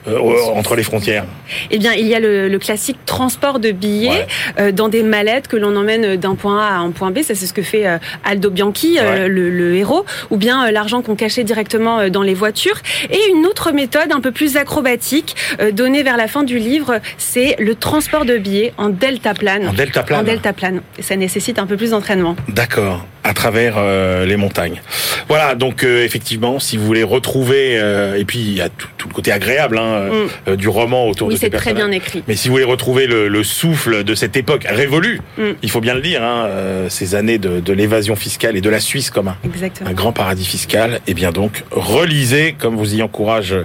euh, 0.08 0.18
entre 0.56 0.76
les 0.76 0.84
frontières 0.84 1.26
Eh 1.70 1.78
bien, 1.78 1.94
il 1.94 2.08
y 2.08 2.16
a 2.16 2.20
le, 2.20 2.48
le 2.48 2.60
classique 2.60 2.98
transport 3.06 3.60
de 3.60 3.72
billets 3.72 4.10
Ouais. 4.10 4.28
euh, 4.60 4.72
dans 4.72 4.90
des 4.90 5.04
mallettes 5.04 5.48
que 5.48 5.58
l'on 5.58 5.76
emmène 5.76 6.16
d'un 6.16 6.36
point 6.36 6.60
A 6.62 6.76
à 6.76 6.78
un 6.78 6.92
point 6.92 7.12
B. 7.12 7.20
Ça, 7.22 7.36
c'est 7.36 7.46
ce 7.46 7.54
que 7.54 7.62
fait 7.62 7.86
euh, 7.88 7.98
Aldo 8.24 8.50
Bianchi, 8.50 8.98
Ouais. 9.00 9.28
le, 9.28 9.50
le 9.50 9.76
héros, 9.76 10.06
ou 10.30 10.38
bien 10.38 10.70
l'argent 10.72 11.02
qu'on 11.02 11.16
cachait 11.16 11.44
directement 11.44 12.10
dans 12.10 12.24
les 12.24 12.34
voitures. 12.34 12.78
Et 13.10 13.20
une 13.34 13.46
autre 13.46 13.72
méthode 13.72 14.12
un 14.12 14.20
peu 14.22 14.32
plus 14.32 14.58
acrobatique, 14.58 15.36
donnée 15.74 16.04
vers 16.04 16.18
la 16.18 16.28
fin 16.28 16.44
du 16.44 16.58
livre, 16.58 17.00
c'est 17.18 17.56
le 17.60 17.76
transport 17.76 18.26
de 18.26 18.38
billets 18.38 18.74
en 18.78 18.90
deltaplane. 18.90 19.68
En 19.68 19.74
deltaplane. 19.74 20.20
En 20.20 20.24
deltaplane. 20.24 20.82
Et 20.98 21.02
ça 21.04 21.16
nécessite 21.16 21.60
un 21.60 21.66
peu 21.68 21.78
plus 21.78 21.92
d'entraînement. 21.92 22.36
D'accord. 22.50 23.06
À 23.24 23.34
travers 23.34 23.76
euh, 23.78 24.26
les 24.26 24.36
montagnes. 24.38 24.82
Voilà, 25.28 25.56
donc 25.56 25.84
euh, 25.84 26.04
effectivement, 26.04 26.60
si 26.60 26.76
vous 26.78 26.86
voulez 26.86 27.04
retrouver, 27.04 27.78
euh, 27.80 28.18
et 28.18 28.26
puis 28.26 28.40
il 28.40 28.54
y 28.54 28.62
a 28.62 28.70
tout, 28.70 28.88
tout 28.98 29.08
le 29.08 29.14
côté 29.14 29.32
agréable 29.32 29.78
hein, 29.78 30.10
euh, 30.48 30.56
du 30.56 30.68
roman 30.68 31.08
autour 31.08 31.28
Oui, 31.28 31.36
de 31.36 31.40
ces 31.40 31.46
c'est 31.46 31.52
très 31.58 31.74
bien 31.74 31.92
écrit. 31.92 32.24
Mais 32.28 32.36
si 32.36 32.48
vous 32.48 32.54
voulez 32.56 32.64
retrouver 32.66 33.08
le, 33.08 33.28
le 33.28 33.44
souffle 33.44 34.04
de 34.04 34.16
cette 34.16 34.36
époque 34.36 34.66
révolue, 34.68 35.22
Mm. 35.38 35.44
il 35.62 35.70
faut 35.70 35.80
bien 35.82 35.94
le 35.94 36.02
dire, 36.02 36.24
hein, 36.24 36.46
euh, 36.48 36.90
ces 36.90 37.16
années 37.16 37.38
de, 37.38 37.60
de 37.60 37.74
l'évasion 37.74 38.16
fiscale 38.16 38.58
et 38.58 38.62
de 38.62 38.70
la 38.70 38.80
Suisse 38.80 39.10
comme 39.10 39.28
un, 39.30 39.38
un 39.86 39.94
grand 39.94 40.12
paradis 40.12 40.46
fiscal, 40.46 41.00
et 41.08 41.14
bien 41.14 41.32
donc 41.32 41.64
relisez, 41.72 42.56
comme 42.58 42.76
vous 42.76 42.96
y 42.96 43.02
encourage 43.02 43.56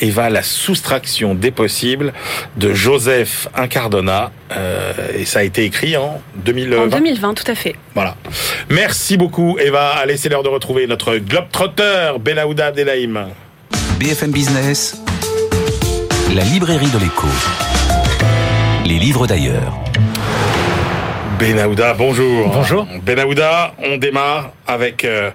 Eva, 0.00 0.30
la 0.30 0.42
soustraction 0.42 1.34
des 1.34 1.50
possibles 1.50 2.12
de 2.56 2.72
Joseph 2.74 3.48
Incardona, 3.54 4.30
euh, 4.52 4.92
et 5.16 5.24
ça 5.24 5.40
a 5.40 5.42
été 5.42 5.64
écrit 5.64 5.96
en 5.96 6.20
2020. 6.36 6.78
En 6.78 6.86
2020, 6.86 7.34
tout 7.34 7.50
à 7.50 7.54
fait. 7.54 7.74
Voilà. 7.94 8.16
Merci 8.70 9.16
beaucoup 9.16 9.58
Eva. 9.58 9.90
Allez, 9.96 10.16
c'est 10.16 10.28
l'heure 10.28 10.42
de 10.42 10.48
retrouver 10.48 10.86
notre 10.86 11.16
globetrotter 11.16 12.12
Belaouda 12.20 12.66
Abdelhaim. 12.66 13.28
BFM 13.98 14.30
Business, 14.30 15.00
la 16.34 16.44
librairie 16.44 16.90
de 16.90 16.98
l'écho. 16.98 17.26
Les 18.84 18.98
livres 18.98 19.26
d'ailleurs. 19.26 19.72
Benahouda, 21.38 21.92
bonjour. 21.92 22.48
Bonjour. 22.48 22.86
Benahouda, 23.04 23.74
on 23.78 23.98
démarre 23.98 24.52
avec 24.66 25.04
euh, 25.04 25.30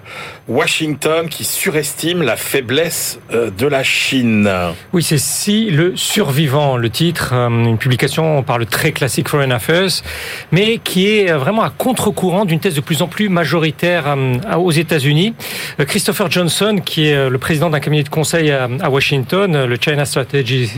Washington 0.48 1.28
qui 1.28 1.44
surestime 1.44 2.22
la 2.22 2.36
faiblesse 2.36 3.20
euh, 3.32 3.50
de 3.50 3.66
la 3.66 3.84
Chine. 3.84 4.50
Oui, 4.92 5.02
c'est 5.02 5.18
Si 5.18 5.70
le 5.70 5.96
survivant, 5.96 6.76
le 6.76 6.90
titre, 6.90 7.30
euh, 7.32 7.48
une 7.48 7.78
publication 7.78 8.42
par 8.42 8.58
le 8.58 8.66
très 8.66 8.90
classique 8.90 9.28
Foreign 9.28 9.52
Affairs, 9.52 10.02
mais 10.50 10.78
qui 10.78 11.08
est 11.08 11.30
euh, 11.30 11.38
vraiment 11.38 11.62
à 11.62 11.70
contre-courant 11.70 12.44
d'une 12.44 12.58
thèse 12.58 12.74
de 12.74 12.80
plus 12.80 13.02
en 13.02 13.06
plus 13.06 13.28
majoritaire 13.28 14.16
aux 14.56 14.72
États-Unis. 14.72 15.34
Christopher 15.78 16.30
Johnson, 16.30 16.80
qui 16.84 17.06
est 17.06 17.28
le 17.28 17.38
président 17.38 17.70
d'un 17.70 17.80
cabinet 17.80 18.02
de 18.02 18.08
conseil 18.08 18.50
à 18.50 18.90
Washington, 18.90 19.64
le 19.64 19.76
China 19.80 20.04
Strategies 20.04 20.70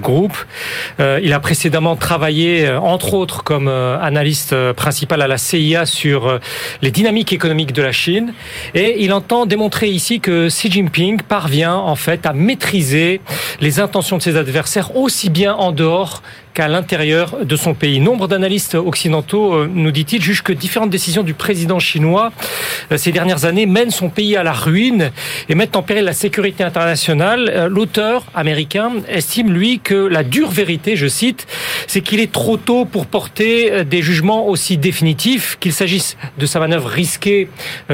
Group, 0.00 0.32
il 0.98 1.32
a 1.32 1.40
précédemment 1.40 1.96
travaillé, 1.96 2.70
entre 2.70 3.14
autres, 3.14 3.44
comme 3.44 3.68
analyste 3.68 4.72
principal 4.72 5.22
à 5.22 5.28
la 5.28 5.38
CIA 5.38 5.86
sur 5.86 6.40
les 6.82 6.90
dynamiques 6.90 7.32
économiques 7.32 7.72
de 7.72 7.82
la 7.82 7.92
Chine. 7.92 8.34
Et 8.74 9.02
il 9.02 9.11
entend 9.12 9.46
démontrer 9.46 9.88
ici 9.90 10.20
que 10.20 10.48
Xi 10.48 10.70
Jinping 10.70 11.22
parvient 11.22 11.74
en 11.74 11.96
fait 11.96 12.26
à 12.26 12.32
maîtriser 12.32 13.20
les 13.60 13.80
intentions 13.80 14.16
de 14.16 14.22
ses 14.22 14.36
adversaires 14.36 14.96
aussi 14.96 15.30
bien 15.30 15.54
en 15.54 15.72
dehors 15.72 16.22
qu'à 16.54 16.68
l'intérieur 16.68 17.44
de 17.44 17.56
son 17.56 17.74
pays. 17.74 18.00
Nombre 18.00 18.28
d'analystes 18.28 18.74
occidentaux, 18.74 19.54
euh, 19.54 19.70
nous 19.72 19.90
dit-il, 19.90 20.22
jugent 20.22 20.42
que 20.42 20.52
différentes 20.52 20.90
décisions 20.90 21.22
du 21.22 21.34
président 21.34 21.78
chinois 21.78 22.32
euh, 22.90 22.96
ces 22.96 23.12
dernières 23.12 23.44
années 23.44 23.66
mènent 23.66 23.90
son 23.90 24.10
pays 24.10 24.36
à 24.36 24.42
la 24.42 24.52
ruine 24.52 25.10
et 25.48 25.54
mettent 25.54 25.76
en 25.76 25.82
péril 25.82 26.04
la 26.04 26.12
sécurité 26.12 26.62
internationale. 26.64 27.50
Euh, 27.54 27.68
L'auteur 27.68 28.24
américain 28.34 28.92
estime, 29.08 29.52
lui, 29.52 29.78
que 29.78 29.94
la 29.94 30.24
dure 30.24 30.50
vérité, 30.50 30.96
je 30.96 31.06
cite, 31.06 31.46
c'est 31.86 32.02
qu'il 32.02 32.20
est 32.20 32.32
trop 32.32 32.56
tôt 32.56 32.84
pour 32.84 33.06
porter 33.06 33.84
des 33.84 34.02
jugements 34.02 34.46
aussi 34.46 34.76
définitifs, 34.76 35.56
qu'il 35.58 35.72
s'agisse 35.72 36.16
de 36.38 36.46
sa 36.46 36.60
manœuvre 36.60 36.88
risquée, 36.88 37.48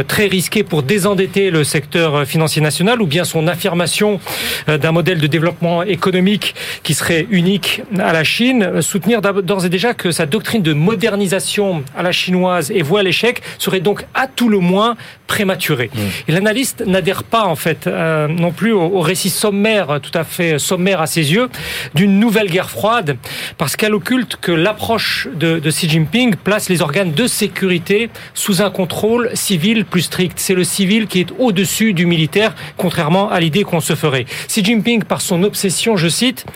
très 0.08 0.26
risquée 0.26 0.62
pour 0.62 0.82
désendetter 0.82 1.50
le 1.50 1.64
secteur 1.64 2.26
financier 2.26 2.60
national, 2.62 3.00
ou 3.00 3.06
bien 3.06 3.24
son 3.24 3.46
affirmation 3.46 4.20
d'un 4.66 4.92
modèle 4.92 5.18
de 5.18 5.26
développement 5.26 5.82
économique 5.82 6.54
qui 6.82 6.94
serait 6.94 7.26
unique 7.30 7.82
à 7.98 8.12
la 8.12 8.24
Chine, 8.24 8.47
euh, 8.56 8.82
soutenir 8.82 9.20
d'ores 9.20 9.66
et 9.66 9.68
déjà 9.68 9.94
que 9.94 10.10
sa 10.10 10.26
doctrine 10.26 10.62
de 10.62 10.72
modernisation 10.72 11.82
à 11.96 12.02
la 12.02 12.12
chinoise 12.12 12.70
et 12.70 12.82
voie 12.82 13.00
à 13.00 13.02
l'échec 13.02 13.42
serait 13.58 13.80
donc 13.80 14.06
à 14.14 14.26
tout 14.26 14.48
le 14.48 14.58
moins 14.58 14.96
prématurée. 15.28 15.90
Et 16.26 16.32
l'analyste 16.32 16.82
n'adhère 16.84 17.22
pas 17.22 17.44
en 17.44 17.54
fait 17.54 17.86
euh, 17.86 18.26
non 18.26 18.50
plus 18.50 18.72
au, 18.72 18.80
au 18.80 19.00
récit 19.00 19.30
sommaire, 19.30 20.00
tout 20.02 20.16
à 20.18 20.24
fait 20.24 20.58
sommaire 20.58 21.00
à 21.00 21.06
ses 21.06 21.32
yeux, 21.32 21.48
d'une 21.94 22.18
nouvelle 22.18 22.50
guerre 22.50 22.70
froide, 22.70 23.16
parce 23.58 23.76
qu'elle 23.76 23.94
occulte 23.94 24.36
que 24.40 24.50
l'approche 24.50 25.28
de, 25.34 25.60
de 25.60 25.70
Xi 25.70 25.88
Jinping 25.88 26.34
place 26.34 26.68
les 26.68 26.80
organes 26.82 27.12
de 27.12 27.26
sécurité 27.26 28.10
sous 28.34 28.62
un 28.62 28.70
contrôle 28.70 29.30
civil 29.34 29.84
plus 29.84 30.02
strict. 30.02 30.38
C'est 30.40 30.54
le 30.54 30.64
civil 30.64 31.06
qui 31.06 31.20
est 31.20 31.32
au-dessus 31.38 31.92
du 31.92 32.06
militaire, 32.06 32.54
contrairement 32.76 33.30
à 33.30 33.38
l'idée 33.38 33.64
qu'on 33.64 33.80
se 33.80 33.94
ferait. 33.94 34.24
Xi 34.48 34.64
Jinping, 34.64 35.04
par 35.04 35.20
son 35.20 35.42
obsession, 35.42 35.96
je 35.96 36.08
cite, 36.08 36.46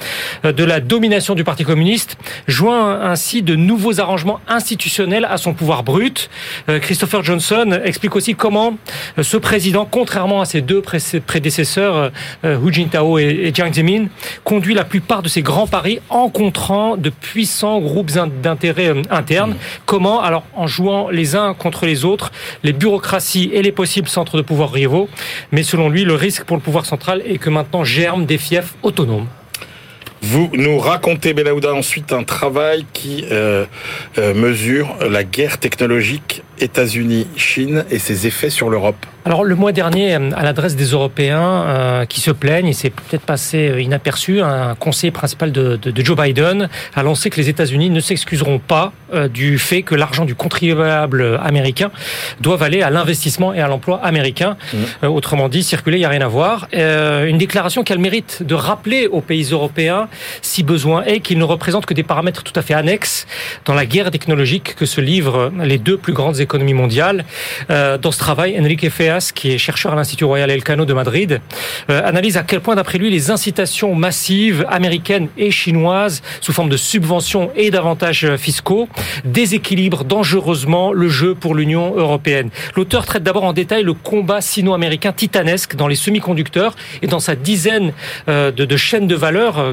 euh, 0.44 0.52
de 0.52 0.64
la 0.64 0.80
domination 0.80 1.34
du 1.34 1.44
Parti 1.44 1.64
communiste, 1.64 2.16
joint 2.48 3.02
ainsi 3.02 3.42
de 3.42 3.54
nouveaux 3.54 4.00
arrangements 4.00 4.40
institutionnels 4.48 5.26
à 5.30 5.36
son 5.36 5.52
pouvoir 5.52 5.82
brut. 5.82 6.30
Euh, 6.68 6.78
Christopher 6.78 7.22
Johnson 7.22 7.78
explique 7.84 8.16
aussi 8.16 8.34
comment 8.34 8.61
euh, 9.18 9.22
ce 9.22 9.36
président, 9.36 9.84
contrairement 9.90 10.40
à 10.40 10.44
ses 10.44 10.60
deux 10.60 10.80
pré- 10.82 10.98
prédécesseurs, 11.26 11.96
euh, 11.96 12.10
euh, 12.44 12.58
Hu 12.64 12.72
Jintao 12.72 13.18
et, 13.18 13.50
Jiang 13.54 13.72
Zemin, 13.72 14.06
conduit 14.44 14.74
la 14.74 14.84
plupart 14.84 15.22
de 15.22 15.28
ses 15.28 15.42
grands 15.42 15.66
paris 15.66 15.98
en 16.08 16.28
contrant 16.28 16.96
de 16.96 17.10
puissants 17.10 17.80
groupes 17.80 18.12
in- 18.16 18.28
d'intérêts 18.42 18.88
euh, 18.88 19.02
internes. 19.10 19.56
Comment? 19.86 20.20
Alors, 20.22 20.44
en 20.54 20.66
jouant 20.66 21.08
les 21.10 21.34
uns 21.36 21.54
contre 21.54 21.86
les 21.86 22.04
autres, 22.04 22.30
les 22.62 22.72
bureaucraties 22.72 23.50
et 23.52 23.62
les 23.62 23.72
possibles 23.72 24.08
centres 24.08 24.36
de 24.36 24.42
pouvoir 24.42 24.70
rivaux. 24.70 25.08
Mais 25.50 25.62
selon 25.62 25.88
lui, 25.88 26.04
le 26.04 26.14
risque 26.14 26.44
pour 26.44 26.56
le 26.56 26.62
pouvoir 26.62 26.86
central 26.86 27.22
est 27.26 27.38
que 27.38 27.50
maintenant 27.50 27.84
germent 27.84 28.24
des 28.26 28.38
fiefs 28.38 28.74
autonomes. 28.82 29.26
Vous 30.22 30.50
nous 30.52 30.78
racontez, 30.78 31.34
Belaouda, 31.34 31.74
ensuite 31.74 32.12
un 32.12 32.22
travail 32.22 32.86
qui 32.92 33.24
euh, 33.32 33.64
euh, 34.18 34.34
mesure 34.34 34.96
la 35.10 35.24
guerre 35.24 35.58
technologique 35.58 36.42
États-Unis-Chine 36.60 37.84
et 37.90 37.98
ses 37.98 38.28
effets 38.28 38.50
sur 38.50 38.70
l'Europe. 38.70 39.04
Alors 39.24 39.44
le 39.44 39.54
mois 39.54 39.72
dernier, 39.72 40.14
euh, 40.14 40.30
à 40.36 40.42
l'adresse 40.42 40.76
des 40.76 40.86
Européens 40.86 41.64
euh, 41.64 42.04
qui 42.06 42.20
se 42.20 42.30
plaignent, 42.30 42.68
et 42.68 42.72
c'est 42.72 42.90
peut-être 42.90 43.22
passé 43.22 43.68
euh, 43.68 43.80
inaperçu, 43.80 44.40
un 44.40 44.74
conseiller 44.74 45.10
principal 45.10 45.50
de, 45.52 45.76
de, 45.76 45.90
de 45.90 46.04
Joe 46.04 46.16
Biden 46.16 46.68
a 46.94 47.00
annoncé 47.00 47.30
que 47.30 47.36
les 47.40 47.48
États-Unis 47.48 47.90
ne 47.90 48.00
s'excuseront 48.00 48.58
pas 48.58 48.92
du 49.32 49.58
fait 49.58 49.82
que 49.82 49.94
l'argent 49.94 50.24
du 50.24 50.34
contribuable 50.34 51.38
américain 51.42 51.90
doit 52.40 52.62
aller 52.62 52.80
à 52.80 52.88
l'investissement 52.88 53.52
et 53.52 53.60
à 53.60 53.68
l'emploi 53.68 54.00
américain. 54.02 54.56
Euh, 55.04 55.08
autrement 55.08 55.50
dit, 55.50 55.62
circuler, 55.62 55.98
il 55.98 56.00
n'y 56.00 56.06
a 56.06 56.08
rien 56.08 56.22
à 56.22 56.28
voir. 56.28 56.66
Euh, 56.74 57.26
une 57.26 57.36
déclaration 57.36 57.84
qui 57.84 57.92
a 57.92 57.96
le 57.96 58.00
mérite 58.00 58.42
de 58.42 58.54
rappeler 58.54 59.06
aux 59.06 59.20
pays 59.20 59.48
européens, 59.52 60.08
si 60.40 60.62
besoin 60.62 61.04
est, 61.04 61.20
qu'ils 61.20 61.38
ne 61.38 61.44
représentent 61.44 61.86
que 61.86 61.94
des 61.94 62.02
paramètres 62.02 62.42
tout 62.42 62.52
à 62.56 62.62
fait 62.62 62.74
annexes 62.74 63.26
dans 63.64 63.74
la 63.74 63.86
guerre 63.86 64.10
technologique 64.10 64.74
que 64.74 64.86
se 64.86 65.00
livrent 65.00 65.52
les 65.62 65.78
deux 65.78 65.96
plus 65.96 66.12
grandes 66.12 66.40
économies 66.40 66.74
mondiales. 66.74 67.24
Euh, 67.70 67.98
dans 67.98 68.12
ce 68.12 68.18
travail, 68.18 68.58
Enrique 68.58 68.88
Feas, 68.90 69.30
qui 69.34 69.52
est 69.52 69.58
chercheur 69.58 69.92
à 69.92 69.96
l'Institut 69.96 70.24
Royal 70.24 70.50
Elcano 70.50 70.84
de 70.84 70.94
Madrid, 70.94 71.40
euh, 71.90 72.02
analyse 72.04 72.36
à 72.36 72.42
quel 72.42 72.60
point, 72.60 72.74
d'après 72.74 72.98
lui, 72.98 73.10
les 73.10 73.30
incitations 73.30 73.94
massives 73.94 74.64
américaines 74.68 75.28
et 75.36 75.50
chinoises, 75.50 76.22
sous 76.40 76.52
forme 76.52 76.68
de 76.68 76.76
subventions 76.76 77.50
et 77.56 77.70
d'avantages 77.70 78.36
fiscaux, 78.36 78.88
déséquilibrent 79.24 80.04
dangereusement 80.04 80.92
le 80.92 81.08
jeu 81.08 81.34
pour 81.34 81.54
l'Union 81.54 81.94
européenne. 81.96 82.50
L'auteur 82.76 83.06
traite 83.06 83.22
d'abord 83.22 83.44
en 83.44 83.52
détail 83.52 83.82
le 83.82 83.94
combat 83.94 84.40
sino-américain 84.40 85.12
titanesque 85.12 85.76
dans 85.76 85.88
les 85.88 85.96
semi-conducteurs 85.96 86.74
et 87.02 87.06
dans 87.06 87.20
sa 87.20 87.34
dizaine 87.34 87.92
euh, 88.28 88.50
de, 88.50 88.64
de 88.64 88.76
chaînes 88.76 89.06
de 89.06 89.14
valeur 89.14 89.58
euh, 89.58 89.72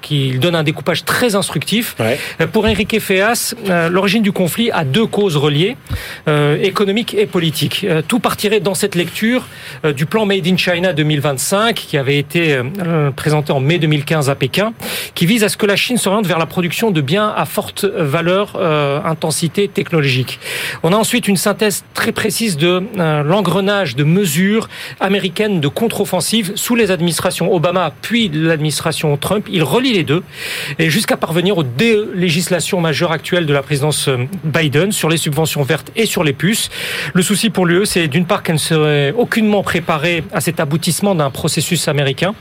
qu'il 0.00 0.38
donne 0.40 0.54
un 0.54 0.62
découpage 0.62 1.04
très 1.04 1.34
instructif. 1.34 1.96
Ouais. 1.98 2.18
Euh, 2.40 2.46
Pour 2.46 2.64
Enrique 2.64 2.98
Feas, 3.00 3.54
euh, 3.68 3.88
l'origine 3.88 4.22
du 4.22 4.32
conflit 4.32 4.70
a 4.70 4.84
deux 4.84 5.06
causes 5.06 5.36
reliées, 5.36 5.76
euh, 6.28 6.56
économiques 6.62 7.14
et 7.14 7.26
politiques. 7.26 7.84
Euh, 7.88 8.02
tout 8.06 8.20
partirait 8.20 8.60
dans 8.60 8.74
cette 8.74 8.94
lecture 8.94 9.46
du 9.96 10.06
plan 10.06 10.26
Made 10.26 10.46
in 10.46 10.56
China 10.56 10.92
2025 10.92 11.74
qui 11.74 11.96
avait 11.96 12.18
été 12.18 12.60
présenté 13.16 13.52
en 13.52 13.60
mai 13.60 13.78
2015 13.78 14.30
à 14.30 14.34
Pékin, 14.34 14.72
qui 15.14 15.26
vise 15.26 15.44
à 15.44 15.48
ce 15.48 15.56
que 15.56 15.66
la 15.66 15.76
Chine 15.76 15.96
s'oriente 15.96 16.26
vers 16.26 16.38
la 16.38 16.46
production 16.46 16.90
de 16.90 17.00
biens 17.00 17.32
à 17.36 17.44
forte 17.44 17.84
valeur, 17.84 18.54
euh, 18.56 19.00
intensité 19.04 19.68
technologique. 19.68 20.38
On 20.82 20.92
a 20.92 20.96
ensuite 20.96 21.28
une 21.28 21.36
synthèse 21.36 21.84
très 21.94 22.12
précise 22.12 22.56
de 22.56 22.82
euh, 22.98 23.22
l'engrenage 23.22 23.96
de 23.96 24.04
mesures 24.04 24.68
américaines 25.00 25.60
de 25.60 25.68
contre-offensive 25.68 26.52
sous 26.54 26.74
les 26.74 26.90
administrations 26.90 27.52
Obama 27.52 27.92
puis 28.02 28.28
l'administration 28.28 29.11
Trump. 29.16 29.46
Il 29.50 29.62
relie 29.62 29.92
les 29.92 30.04
deux 30.04 30.22
et 30.78 30.90
jusqu'à 30.90 31.16
parvenir 31.16 31.58
aux 31.58 31.62
délégislations 31.62 32.80
majeures 32.80 33.12
actuelles 33.12 33.46
de 33.46 33.52
la 33.52 33.62
présidence 33.62 34.08
euh, 34.08 34.18
Biden 34.44 34.92
sur 34.92 35.08
les 35.08 35.16
subventions 35.16 35.62
vertes 35.62 35.90
et 35.96 36.06
sur 36.06 36.24
les 36.24 36.32
puces. 36.32 36.70
Le 37.14 37.22
souci 37.22 37.50
pour 37.50 37.66
l'UE, 37.66 37.86
c'est 37.86 38.08
d'une 38.08 38.26
part 38.26 38.42
qu'elle 38.42 38.56
ne 38.56 38.60
serait 38.60 39.12
aucunement 39.16 39.62
préparée 39.62 40.24
à 40.32 40.40
cet 40.40 40.60
aboutissement 40.60 41.14
d'un 41.14 41.30
processus 41.30 41.88
américain 41.88 42.34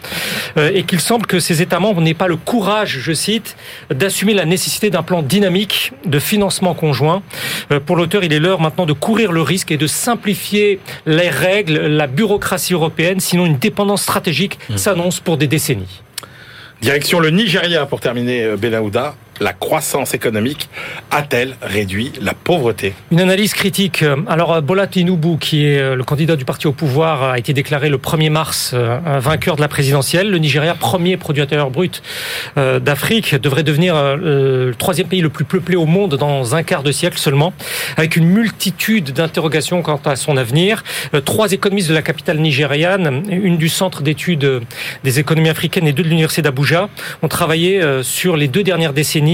euh, 0.57 0.71
et 0.73 0.83
qu'il 0.83 0.99
semble 0.99 1.25
que 1.25 1.39
ces 1.39 1.61
États 1.61 1.79
membres 1.79 2.01
n'aient 2.01 2.13
pas 2.13 2.27
le 2.27 2.35
courage, 2.35 2.99
je 2.99 3.13
cite, 3.13 3.55
d'assumer 3.89 4.33
la 4.33 4.45
nécessité 4.45 4.89
d'un 4.89 5.03
plan 5.03 5.21
dynamique 5.21 5.93
de 6.05 6.19
financement 6.19 6.73
conjoint. 6.73 7.23
Euh, 7.71 7.79
Pour 7.79 7.95
l'auteur, 7.95 8.23
il 8.23 8.33
est 8.33 8.39
l'heure 8.39 8.61
maintenant 8.61 8.85
de 8.85 8.93
courir 8.93 9.31
le 9.31 9.41
risque 9.41 9.71
et 9.71 9.77
de 9.77 9.87
simplifier 9.87 10.79
les 11.05 11.29
règles, 11.29 11.73
la 11.73 12.07
bureaucratie 12.07 12.73
européenne, 12.73 13.19
sinon 13.19 13.45
une 13.45 13.57
dépendance 13.57 14.03
stratégique 14.03 14.59
s'annonce 14.75 15.19
pour 15.19 15.37
des 15.37 15.47
décennies. 15.47 16.01
Direction 16.81 17.19
le 17.19 17.29
Nigeria 17.29 17.85
pour 17.85 17.99
terminer, 17.99 18.43
euh, 18.43 18.57
Benahouda. 18.57 19.13
La 19.39 19.53
croissance 19.53 20.13
économique 20.13 20.69
a-t-elle 21.09 21.55
réduit 21.61 22.11
la 22.21 22.33
pauvreté 22.33 22.93
Une 23.11 23.19
analyse 23.19 23.53
critique. 23.53 24.05
Alors 24.27 24.61
Bola 24.61 24.87
Tinubu, 24.87 25.37
qui 25.39 25.65
est 25.65 25.79
euh, 25.79 25.95
le 25.95 26.03
candidat 26.03 26.35
du 26.35 26.45
parti 26.45 26.67
au 26.67 26.71
pouvoir, 26.71 27.23
a 27.23 27.39
été 27.39 27.53
déclaré 27.53 27.89
le 27.89 27.97
1er 27.97 28.29
mars 28.29 28.71
euh, 28.73 28.99
vainqueur 29.19 29.55
de 29.55 29.61
la 29.61 29.67
présidentielle. 29.67 30.29
Le 30.29 30.37
Nigeria, 30.37 30.75
premier 30.75 31.17
produit 31.17 31.41
intérieur 31.41 31.71
brut 31.71 32.03
euh, 32.57 32.79
d'Afrique, 32.79 33.35
devrait 33.35 33.63
devenir 33.63 33.95
le 34.17 34.73
troisième 34.77 35.07
pays 35.07 35.21
le 35.21 35.29
plus 35.29 35.45
peuplé 35.45 35.75
au 35.75 35.85
monde 35.85 36.15
dans 36.15 36.55
un 36.55 36.63
quart 36.63 36.83
de 36.83 36.91
siècle 36.91 37.17
seulement, 37.17 37.53
avec 37.97 38.15
une 38.15 38.25
multitude 38.25 39.11
d'interrogations 39.11 39.81
quant 39.81 39.99
à 40.05 40.15
son 40.15 40.37
avenir. 40.37 40.83
Trois 41.25 41.51
économistes 41.51 41.89
de 41.89 41.93
la 41.93 42.01
capitale 42.01 42.39
nigériane, 42.39 43.23
une 43.29 43.57
du 43.57 43.69
Centre 43.69 44.01
d'études 44.03 44.61
des 45.03 45.19
économies 45.19 45.49
africaines 45.49 45.87
et 45.87 45.93
deux 45.93 46.03
de 46.03 46.09
l'Université 46.09 46.41
d'Abuja, 46.41 46.89
ont 47.21 47.27
travaillé 47.27 47.81
sur 48.03 48.37
les 48.37 48.47
deux 48.47 48.63
dernières 48.63 48.93
décennies 48.93 49.30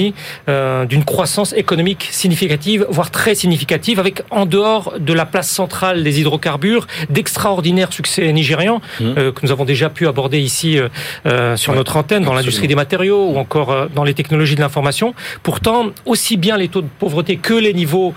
euh, 0.49 0.85
d'une 0.85 1.03
croissance 1.03 1.53
économique 1.53 2.07
significative, 2.11 2.85
voire 2.89 3.11
très 3.11 3.35
significative, 3.35 3.99
avec 3.99 4.21
en 4.29 4.45
dehors 4.45 4.93
de 4.99 5.13
la 5.13 5.25
place 5.25 5.49
centrale 5.49 6.03
des 6.03 6.19
hydrocarbures, 6.19 6.87
d'extraordinaires 7.09 7.93
succès 7.93 8.31
nigérians 8.33 8.81
mmh. 8.99 9.03
euh, 9.17 9.31
que 9.31 9.39
nous 9.43 9.51
avons 9.51 9.65
déjà 9.65 9.89
pu 9.89 10.07
aborder 10.07 10.39
ici 10.39 10.79
euh, 11.25 11.57
sur 11.57 11.73
notre 11.73 11.97
antenne, 11.97 12.23
dans 12.23 12.33
l'industrie 12.33 12.67
des 12.67 12.75
matériaux 12.75 13.29
ou 13.31 13.37
encore 13.37 13.87
dans 13.93 14.03
les 14.03 14.13
technologies 14.13 14.55
de 14.55 14.61
l'information. 14.61 15.13
Pourtant, 15.43 15.87
aussi 16.05 16.37
bien 16.37 16.57
les 16.57 16.67
taux 16.67 16.81
de 16.81 16.87
pauvreté 16.99 17.37
que 17.37 17.53
les 17.53 17.73
niveaux 17.73 18.13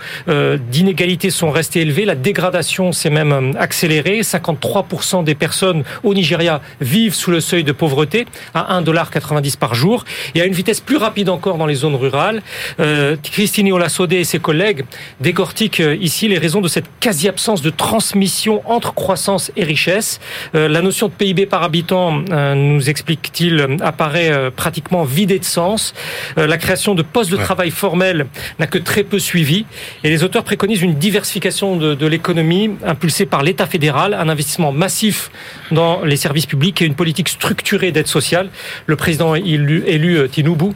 d'inégalité 0.71 1.31
sont 1.31 1.51
restés 1.51 1.81
élevés. 1.81 2.05
La 2.05 2.15
dégradation 2.15 2.93
s'est 2.93 3.11
même 3.11 3.55
accélérée. 3.59 4.21
53% 4.21 5.25
des 5.25 5.35
personnes 5.35 5.85
au 6.03 6.15
Nigeria 6.15 6.61
vivent 6.81 7.15
sous 7.15 7.31
le 7.31 7.41
seuil 7.41 7.65
de 7.65 7.73
pauvreté 7.73 8.27
à 8.55 8.81
1,90$ 8.81 9.57
par 9.57 9.75
jour 9.75 10.05
et 10.35 10.41
à 10.41 10.47
une 10.47 10.53
vitesse 10.53 10.81
plus 10.81 10.97
rapide 10.97 11.29
encore 11.29 11.57
dans 11.61 11.67
les 11.67 11.75
zones 11.75 11.95
rurales. 11.95 12.43
Euh, 12.81 13.17
Christine 13.23 13.71
Olasodé 13.73 14.17
et 14.17 14.25
ses 14.25 14.39
collègues 14.39 14.85
décortiquent 15.21 15.81
euh, 15.81 15.95
ici 16.01 16.27
les 16.27 16.39
raisons 16.39 16.61
de 16.61 16.69
cette 16.69 16.87
quasi-absence 17.01 17.61
de 17.61 17.71
transmission 17.71 18.63
entre 18.65 18.95
croissance 18.95 19.53
et 19.57 19.65
richesse. 19.65 20.21
Euh, 20.55 20.69
la 20.69 20.81
notion 20.81 21.09
de 21.09 21.13
PIB 21.13 21.47
par 21.47 21.63
habitant, 21.63 22.23
euh, 22.31 22.55
nous 22.55 22.89
explique-t-il, 22.89 23.77
apparaît 23.83 24.51
pratiquement 24.57 25.05
vidée 25.05 25.39
de 25.39 25.45
sens. 25.45 25.95
la 26.37 26.57
création 26.57 26.95
de 26.95 27.03
postes 27.03 27.31
de 27.31 27.37
travail 27.37 27.71
formels 27.71 28.27
n'a 28.59 28.67
que 28.67 28.79
très 28.79 29.05
peu 29.05 29.19
suivi. 29.19 29.67
Et 30.05 30.09
les 30.09 30.25
auteurs 30.25 30.45
préconisent 30.45 30.83
une 30.83 30.95
diversification 30.95 31.77
de, 31.77 31.95
de 31.95 32.07
l'économie 32.07 32.71
impulsée 32.87 33.27
par 33.27 33.43
l'État 33.43 33.67
fédéral, 33.67 34.15
un 34.15 34.29
investissement 34.29 34.73
massif 34.73 35.31
dans 35.71 36.03
les 36.05 36.17
services 36.17 36.47
publics 36.47 36.81
et 36.81 36.87
une 36.87 36.95
politique 36.95 37.29
structurée 37.29 37.93
d'aide 37.93 38.07
sociale. 38.07 38.49
Le 38.87 38.97
président 38.97 39.35
élu, 39.35 39.83
élu 39.87 40.29
Tinubu, 40.31 40.71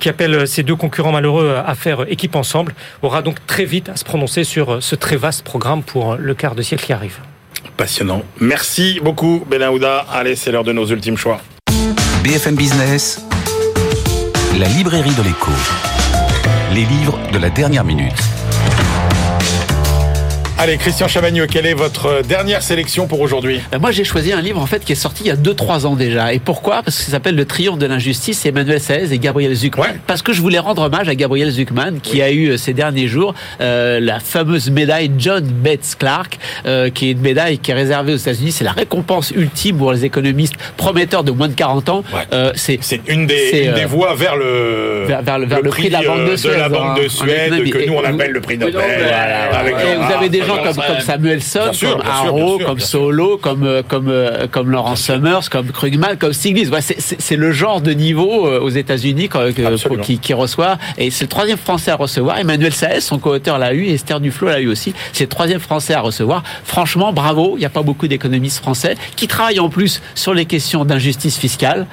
qui 0.00 0.08
appelle 0.22 0.46
ces 0.46 0.62
deux 0.62 0.76
concurrents 0.76 1.12
malheureux 1.12 1.56
à 1.64 1.74
faire 1.74 2.04
équipe 2.08 2.36
ensemble, 2.36 2.74
aura 3.02 3.22
donc 3.22 3.44
très 3.46 3.64
vite 3.64 3.88
à 3.88 3.96
se 3.96 4.04
prononcer 4.04 4.44
sur 4.44 4.82
ce 4.82 4.94
très 4.94 5.16
vaste 5.16 5.44
programme 5.44 5.82
pour 5.82 6.16
le 6.16 6.34
quart 6.34 6.54
de 6.54 6.62
siècle 6.62 6.84
qui 6.84 6.92
arrive. 6.92 7.18
Passionnant. 7.76 8.22
Merci 8.40 9.00
beaucoup, 9.02 9.44
Benahouda. 9.48 10.06
Allez, 10.12 10.36
c'est 10.36 10.52
l'heure 10.52 10.64
de 10.64 10.72
nos 10.72 10.86
ultimes 10.86 11.16
choix. 11.16 11.40
BFM 12.22 12.54
Business, 12.54 13.24
la 14.58 14.68
librairie 14.68 15.14
de 15.14 15.22
l'écho. 15.22 15.50
Les 16.72 16.84
livres 16.84 17.18
de 17.32 17.38
la 17.38 17.50
dernière 17.50 17.84
minute. 17.84 18.14
Allez, 20.62 20.76
Christian 20.76 21.08
Chavagneux, 21.08 21.48
quelle 21.48 21.66
est 21.66 21.74
votre 21.74 22.22
dernière 22.22 22.62
sélection 22.62 23.08
pour 23.08 23.20
aujourd'hui? 23.20 23.60
Ben, 23.72 23.80
Moi, 23.80 23.90
j'ai 23.90 24.04
choisi 24.04 24.32
un 24.32 24.40
livre 24.40 24.60
en 24.60 24.66
fait 24.66 24.84
qui 24.84 24.92
est 24.92 24.94
sorti 24.94 25.24
il 25.24 25.26
y 25.26 25.30
a 25.32 25.34
2-3 25.34 25.86
ans 25.86 25.96
déjà. 25.96 26.32
Et 26.32 26.38
pourquoi? 26.38 26.84
Parce 26.84 26.98
que 26.98 27.02
ça 27.02 27.10
s'appelle 27.10 27.34
Le 27.34 27.44
Triomphe 27.44 27.80
de 27.80 27.86
l'injustice, 27.86 28.46
Emmanuel 28.46 28.78
Saez 28.78 29.12
et 29.12 29.18
Gabriel 29.18 29.52
Zuckman. 29.54 29.96
Parce 30.06 30.22
que 30.22 30.32
je 30.32 30.40
voulais 30.40 30.60
rendre 30.60 30.82
hommage 30.82 31.08
à 31.08 31.16
Gabriel 31.16 31.50
Zuckman, 31.50 31.98
qui 32.00 32.22
a 32.22 32.30
eu 32.30 32.50
euh, 32.50 32.56
ces 32.58 32.74
derniers 32.74 33.08
jours 33.08 33.34
euh, 33.60 33.98
la 33.98 34.20
fameuse 34.20 34.70
médaille 34.70 35.10
John 35.18 35.42
Bates 35.42 35.96
Clark, 35.98 36.38
euh, 36.64 36.90
qui 36.90 37.08
est 37.08 37.10
une 37.10 37.22
médaille 37.22 37.58
qui 37.58 37.72
est 37.72 37.74
réservée 37.74 38.14
aux 38.14 38.18
États-Unis. 38.18 38.52
C'est 38.52 38.62
la 38.62 38.70
récompense 38.70 39.32
ultime 39.32 39.78
pour 39.78 39.92
les 39.92 40.04
économistes 40.04 40.54
prometteurs 40.76 41.24
de 41.24 41.32
moins 41.32 41.48
de 41.48 41.54
40 41.54 41.88
ans. 41.88 42.04
Euh, 42.32 42.52
c'est 42.54 42.78
une, 43.08 43.26
des, 43.26 43.64
une 43.64 43.74
des 43.74 43.84
voies 43.84 44.14
vers 44.14 44.36
le, 44.36 45.06
vers, 45.08 45.40
le, 45.40 45.46
vers 45.46 45.60
le, 45.60 45.70
prix, 45.70 45.88
de 45.88 45.92
la 45.94 46.02
Banque 46.02 46.30
de 46.30 46.36
Suède, 46.36 46.54
de 46.54 46.58
la 46.60 46.68
banque 46.68 47.02
de 47.02 47.08
Suède 47.08 47.68
que 47.68 47.84
nous 47.84 47.94
on 47.94 48.04
appelle 48.04 48.30
le 48.30 48.40
prix 48.40 48.58
Nobel. 48.58 48.74
Voilà, 48.76 49.58
avec 49.58 49.74
vous 49.74 50.12
avez 50.12 50.28
des 50.28 50.38
gens 50.44 50.51
comme, 50.56 50.74
comme 50.74 51.00
Samuelson, 51.00 51.70
comme 51.80 52.02
Haro, 52.04 52.58
comme 52.58 52.80
Solo, 52.80 53.38
comme 53.38 53.64
euh, 53.64 53.82
comme 53.86 54.08
euh, 54.08 54.46
comme 54.50 54.70
Laurent 54.70 54.96
Summers, 54.96 55.50
comme 55.50 55.70
Krugman, 55.70 56.16
comme 56.18 56.32
Stiglitz. 56.32 56.70
c'est 57.18 57.36
le 57.36 57.52
genre 57.52 57.80
de 57.80 57.92
niveau 57.92 58.46
euh, 58.46 58.60
aux 58.60 58.68
États-Unis 58.68 59.28
qui, 60.02 60.18
qui, 60.18 60.34
reçoit. 60.34 60.78
Et 60.98 61.10
c'est 61.10 61.24
le 61.24 61.28
troisième 61.28 61.58
Français 61.58 61.90
à 61.90 61.96
recevoir. 61.96 62.38
Emmanuel 62.38 62.72
Saez, 62.72 63.00
son 63.00 63.18
co-auteur, 63.18 63.58
l'a 63.58 63.74
eu. 63.74 63.86
Esther 63.86 64.20
Duflo 64.20 64.48
l'a 64.48 64.60
eu 64.60 64.68
aussi. 64.68 64.94
C'est 65.12 65.24
le 65.24 65.28
troisième 65.28 65.60
Français 65.60 65.94
à 65.94 66.00
recevoir. 66.00 66.42
Franchement, 66.64 67.12
bravo. 67.12 67.54
Il 67.56 67.60
n'y 67.60 67.66
a 67.66 67.70
pas 67.70 67.82
beaucoup 67.82 68.08
d'économistes 68.08 68.58
français 68.58 68.96
qui 69.16 69.28
travaillent 69.28 69.60
en 69.60 69.68
plus 69.68 70.02
sur 70.14 70.34
les 70.34 70.44
questions 70.44 70.84
d'injustice 70.84 71.38
fiscale, 71.38 71.86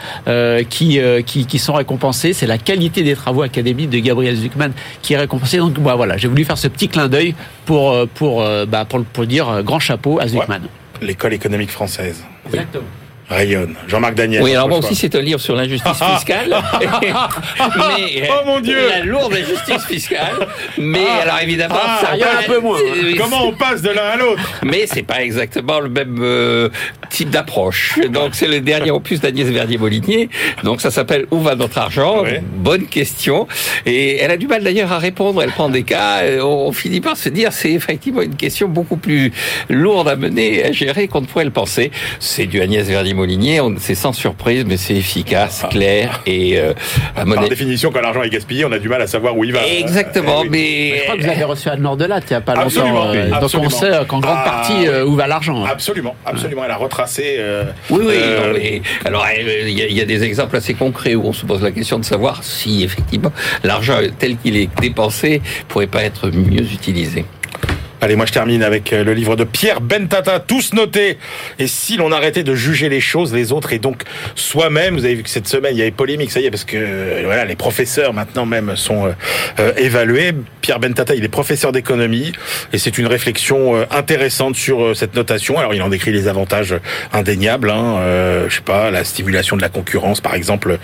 qui, 0.69 0.99
qui, 1.25 1.45
qui 1.45 1.59
sont 1.59 1.73
récompensés. 1.73 2.33
C'est 2.33 2.47
la 2.47 2.57
qualité 2.57 3.03
des 3.03 3.15
travaux 3.15 3.41
académiques 3.41 3.89
de 3.89 3.99
Gabriel 3.99 4.35
Zuckman 4.35 4.71
qui 5.01 5.13
est 5.13 5.17
récompensée. 5.17 5.57
Donc 5.57 5.77
voilà, 5.79 6.17
j'ai 6.17 6.27
voulu 6.27 6.45
faire 6.45 6.57
ce 6.57 6.67
petit 6.67 6.87
clin 6.87 7.07
d'œil 7.07 7.35
pour 7.65 7.95
pour 8.15 8.43
bah, 8.65 8.85
pour, 8.85 9.03
pour 9.03 9.25
dire 9.25 9.49
euh, 9.49 9.63
grand 9.63 9.79
chapeau 9.79 10.19
à 10.19 10.27
Zuckman. 10.27 10.61
L'école 11.01 11.33
économique 11.33 11.71
française. 11.71 12.23
Exactement 12.45 12.83
rayonne. 13.29 13.75
Jean-Marc 13.87 14.15
Daniel. 14.15 14.41
Oui, 14.41 14.53
alors 14.53 14.69
moi 14.69 14.79
aussi, 14.79 14.95
c'est 14.95 15.13
un 15.15 15.21
livre 15.21 15.39
sur 15.39 15.55
l'injustice 15.55 15.99
fiscale. 16.15 16.49
mais, 16.81 18.29
oh 18.29 18.45
mon 18.45 18.59
Dieu 18.59 18.77
La 18.89 19.03
lourde 19.03 19.33
injustice 19.33 19.85
fiscale. 19.85 20.47
Mais 20.77 21.05
ah. 21.07 21.23
alors 21.23 21.39
évidemment, 21.41 21.75
ah, 21.79 22.01
ça 22.01 22.13
un 22.13 22.43
peu 22.47 22.59
moins. 22.59 22.77
Hein. 22.77 23.13
Comment 23.17 23.47
on 23.47 23.53
passe 23.53 23.81
de 23.81 23.89
l'un 23.89 24.03
à 24.03 24.17
l'autre? 24.17 24.41
Mais 24.63 24.85
c'est 24.87 25.03
pas 25.03 25.21
exactement 25.21 25.79
le 25.79 25.89
même 25.89 26.17
euh, 26.21 26.69
type 27.09 27.29
d'approche. 27.29 27.99
Donc 28.09 28.31
c'est 28.33 28.47
le 28.47 28.61
dernier 28.61 28.91
opus 28.91 29.21
d'Agnès 29.21 29.47
Verdier-Molinier. 29.47 30.29
Donc 30.63 30.81
ça 30.81 30.91
s'appelle 30.91 31.25
Où 31.31 31.39
va 31.39 31.55
notre 31.55 31.77
argent? 31.77 32.23
Bonne 32.55 32.85
question. 32.85 33.47
Et 33.85 34.17
elle 34.17 34.31
a 34.31 34.37
du 34.37 34.47
mal 34.47 34.63
d'ailleurs 34.63 34.91
à 34.91 34.99
répondre. 34.99 35.43
Elle 35.43 35.51
prend 35.51 35.69
des 35.69 35.83
cas. 35.83 36.21
On 36.41 36.71
finit 36.71 37.01
par 37.01 37.17
se 37.17 37.29
dire 37.29 37.53
c'est 37.53 37.71
effectivement 37.71 38.21
une 38.21 38.35
question 38.35 38.67
beaucoup 38.67 38.97
plus 38.97 39.31
lourde 39.69 40.07
à 40.07 40.15
mener, 40.15 40.65
à 40.65 40.71
gérer 40.71 41.07
qu'on 41.07 41.21
ne 41.21 41.25
pourrait 41.25 41.45
le 41.45 41.51
penser. 41.51 41.91
C'est 42.19 42.45
du 42.45 42.61
Agnès 42.61 42.87
Verdier 42.87 43.13
Molinier, 43.19 43.59
c'est 43.79 43.95
sans 43.95 44.13
surprise, 44.13 44.63
mais 44.65 44.77
c'est 44.77 44.95
efficace, 44.95 45.65
clair 45.69 46.21
et 46.25 46.57
euh, 46.57 46.73
à 47.17 47.25
Par 47.25 47.49
définition, 47.49 47.91
quand 47.91 47.99
l'argent 47.99 48.23
est 48.23 48.29
gaspillé, 48.29 48.63
on 48.63 48.71
a 48.71 48.79
du 48.79 48.87
mal 48.87 49.01
à 49.01 49.07
savoir 49.07 49.37
où 49.37 49.43
il 49.43 49.51
va. 49.51 49.67
Exactement, 49.67 50.43
eh 50.45 50.49
mais... 50.49 50.97
je 50.97 51.03
crois 51.03 51.17
que 51.17 51.23
vous 51.23 51.29
avez 51.29 51.43
reçu 51.43 51.69
Anne 51.69 51.83
Latte 51.83 52.23
il 52.29 52.33
n'y 52.33 52.37
a 52.37 52.41
pas 52.41 52.55
longtemps. 52.55 53.11
Euh, 53.13 53.39
donc 53.39 53.51
on 53.55 53.69
sait 53.69 53.91
qu'en 54.07 54.19
grande 54.19 54.37
ah, 54.39 54.43
partie 54.43 54.87
euh, 54.87 55.05
où 55.05 55.15
va 55.15 55.27
l'argent. 55.27 55.65
Absolument, 55.65 56.15
absolument. 56.25 56.63
Elle 56.63 56.71
a 56.71 56.77
retracé. 56.77 57.35
Euh, 57.39 57.65
oui, 57.89 58.05
oui. 58.07 58.81
alors 59.03 59.25
il 59.37 59.69
y, 59.69 59.93
y, 59.93 60.01
a 60.01 60.05
des 60.05 60.23
exemples 60.23 60.55
assez 60.55 60.73
concrets 60.73 61.15
où 61.15 61.25
on 61.25 61.33
se 61.33 61.45
pose 61.45 61.61
la 61.61 61.71
question 61.71 61.99
de 61.99 62.05
savoir 62.05 62.43
si 62.43 62.83
effectivement 62.83 63.33
l'argent 63.63 63.97
tel 64.17 64.37
qu'il 64.37 64.55
est 64.55 64.69
dépensé 64.79 65.41
pourrait 65.67 65.87
pas 65.87 66.03
être 66.03 66.29
mieux 66.29 66.63
utilisé. 66.63 67.25
Allez, 68.01 68.15
moi 68.15 68.25
je 68.25 68.31
termine 68.31 68.63
avec 68.63 68.93
euh, 68.93 69.03
le 69.03 69.13
livre 69.13 69.35
de 69.35 69.43
Pierre 69.43 69.81
Bentata, 69.81 70.39
tous 70.39 70.73
notés. 70.73 71.17
Et 71.57 71.67
si 71.67 71.97
l'on 71.97 72.13
arrêtait 72.13 72.43
de 72.43 72.55
juger 72.55 72.87
les 72.87 73.01
choses, 73.01 73.33
les 73.33 73.51
autres, 73.51 73.73
et 73.73 73.79
donc 73.79 74.03
soi-même, 74.35 74.95
vous 74.95 75.03
avez 75.03 75.15
vu 75.15 75.23
que 75.23 75.29
cette 75.29 75.49
semaine 75.49 75.75
il 75.75 75.79
y 75.79 75.81
avait 75.81 75.91
polémique, 75.91 76.31
ça 76.31 76.39
y 76.39 76.45
est, 76.45 76.51
parce 76.51 76.63
que 76.63 76.77
euh, 76.77 77.21
voilà, 77.25 77.43
les 77.43 77.57
professeurs 77.57 78.13
maintenant 78.13 78.45
même 78.45 78.77
sont 78.77 79.13
euh, 79.59 79.73
évalués. 79.75 80.31
Pierre 80.61 80.79
Bentata, 80.79 81.13
il 81.13 81.25
est 81.25 81.29
professeur 81.29 81.73
d'économie, 81.73 82.31
et 82.71 82.77
c'est 82.77 82.97
une 82.97 83.07
réflexion 83.07 83.85
intéressante 83.91 84.55
sur 84.55 84.95
cette 84.95 85.15
notation. 85.15 85.57
Alors 85.57 85.73
il 85.73 85.81
en 85.81 85.89
décrit 85.89 86.11
les 86.11 86.27
avantages 86.27 86.75
indéniables, 87.11 87.69
hein, 87.69 87.97
je 88.47 88.55
sais 88.55 88.61
pas, 88.61 88.91
la 88.91 89.03
stimulation 89.03 89.57
de 89.57 89.61
la 89.61 89.69
concurrence, 89.69 90.21
par 90.21 90.35
exemple 90.35 90.77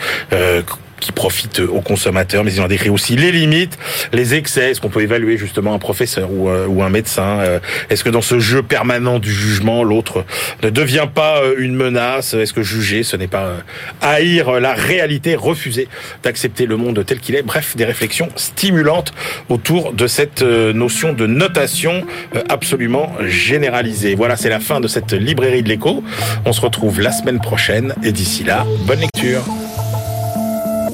qui 1.00 1.12
profite 1.12 1.60
aux 1.60 1.82
consommateurs, 1.82 2.44
mais 2.44 2.54
il 2.54 2.62
en 2.62 2.68
décrit 2.68 2.90
aussi 2.90 3.16
les 3.16 3.32
limites, 3.32 3.78
les 4.14 4.34
excès. 4.34 4.72
Est-ce 4.72 4.82
qu'on 4.82 4.90
peut 4.90 5.02
évaluer 5.02 5.38
justement 5.38 5.74
un 5.74 5.80
professeur 5.80 6.32
ou, 6.32 6.50
euh, 6.50 6.68
ou 6.68 6.84
un 6.84 6.90
médecin 6.90 7.40
euh, 7.40 7.60
Est-ce 7.90 8.04
que 8.04 8.10
dans 8.10 8.22
ce 8.22 8.40
jeu 8.40 8.64
permanent 8.64 9.20
du 9.20 9.32
jugement, 9.32 9.84
l'autre 9.84 10.26
ne 10.64 10.70
devient 10.70 11.08
pas 11.14 11.42
euh, 11.42 11.56
une 11.58 11.76
menace? 11.76 12.34
Est-ce 12.34 12.54
que 12.54 12.64
juger, 12.64 13.04
ce 13.04 13.18
n'est 13.18 13.28
pas 13.28 13.58
haïr 14.02 14.60
la 14.60 14.74
réalité, 14.74 15.36
refuser 15.36 15.88
d'accepter 16.24 16.66
le 16.66 16.78
monde 16.78 17.04
tel 17.06 17.20
qu'il 17.20 17.36
est? 17.36 17.44
Bref, 17.44 17.76
des 17.76 17.86
réflexions 17.86 18.30
stimulantes 18.36 19.14
autour 19.50 19.94
de 19.94 20.08
cette 20.08 20.42
notion 20.42 21.14
de 21.14 21.28
notation 21.28 22.06
absolument 22.50 23.14
généralisée. 23.26 24.16
Voilà, 24.16 24.36
c'est 24.36 24.50
la 24.50 24.60
fin 24.60 24.80
de 24.80 24.88
cette 24.88 25.14
librairie 25.14 25.64
de 25.64 25.70
l'écho. 25.70 26.04
On 26.46 26.54
se 26.54 26.62
retrouve 26.62 27.02
la 27.02 27.12
semaine 27.12 27.40
prochaine 27.40 27.94
et 28.04 28.12
d'ici 28.12 28.44
là, 28.44 28.66
bonne 28.86 29.02
lecture. 29.02 29.44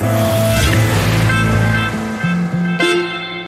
Yeah. 0.02 0.41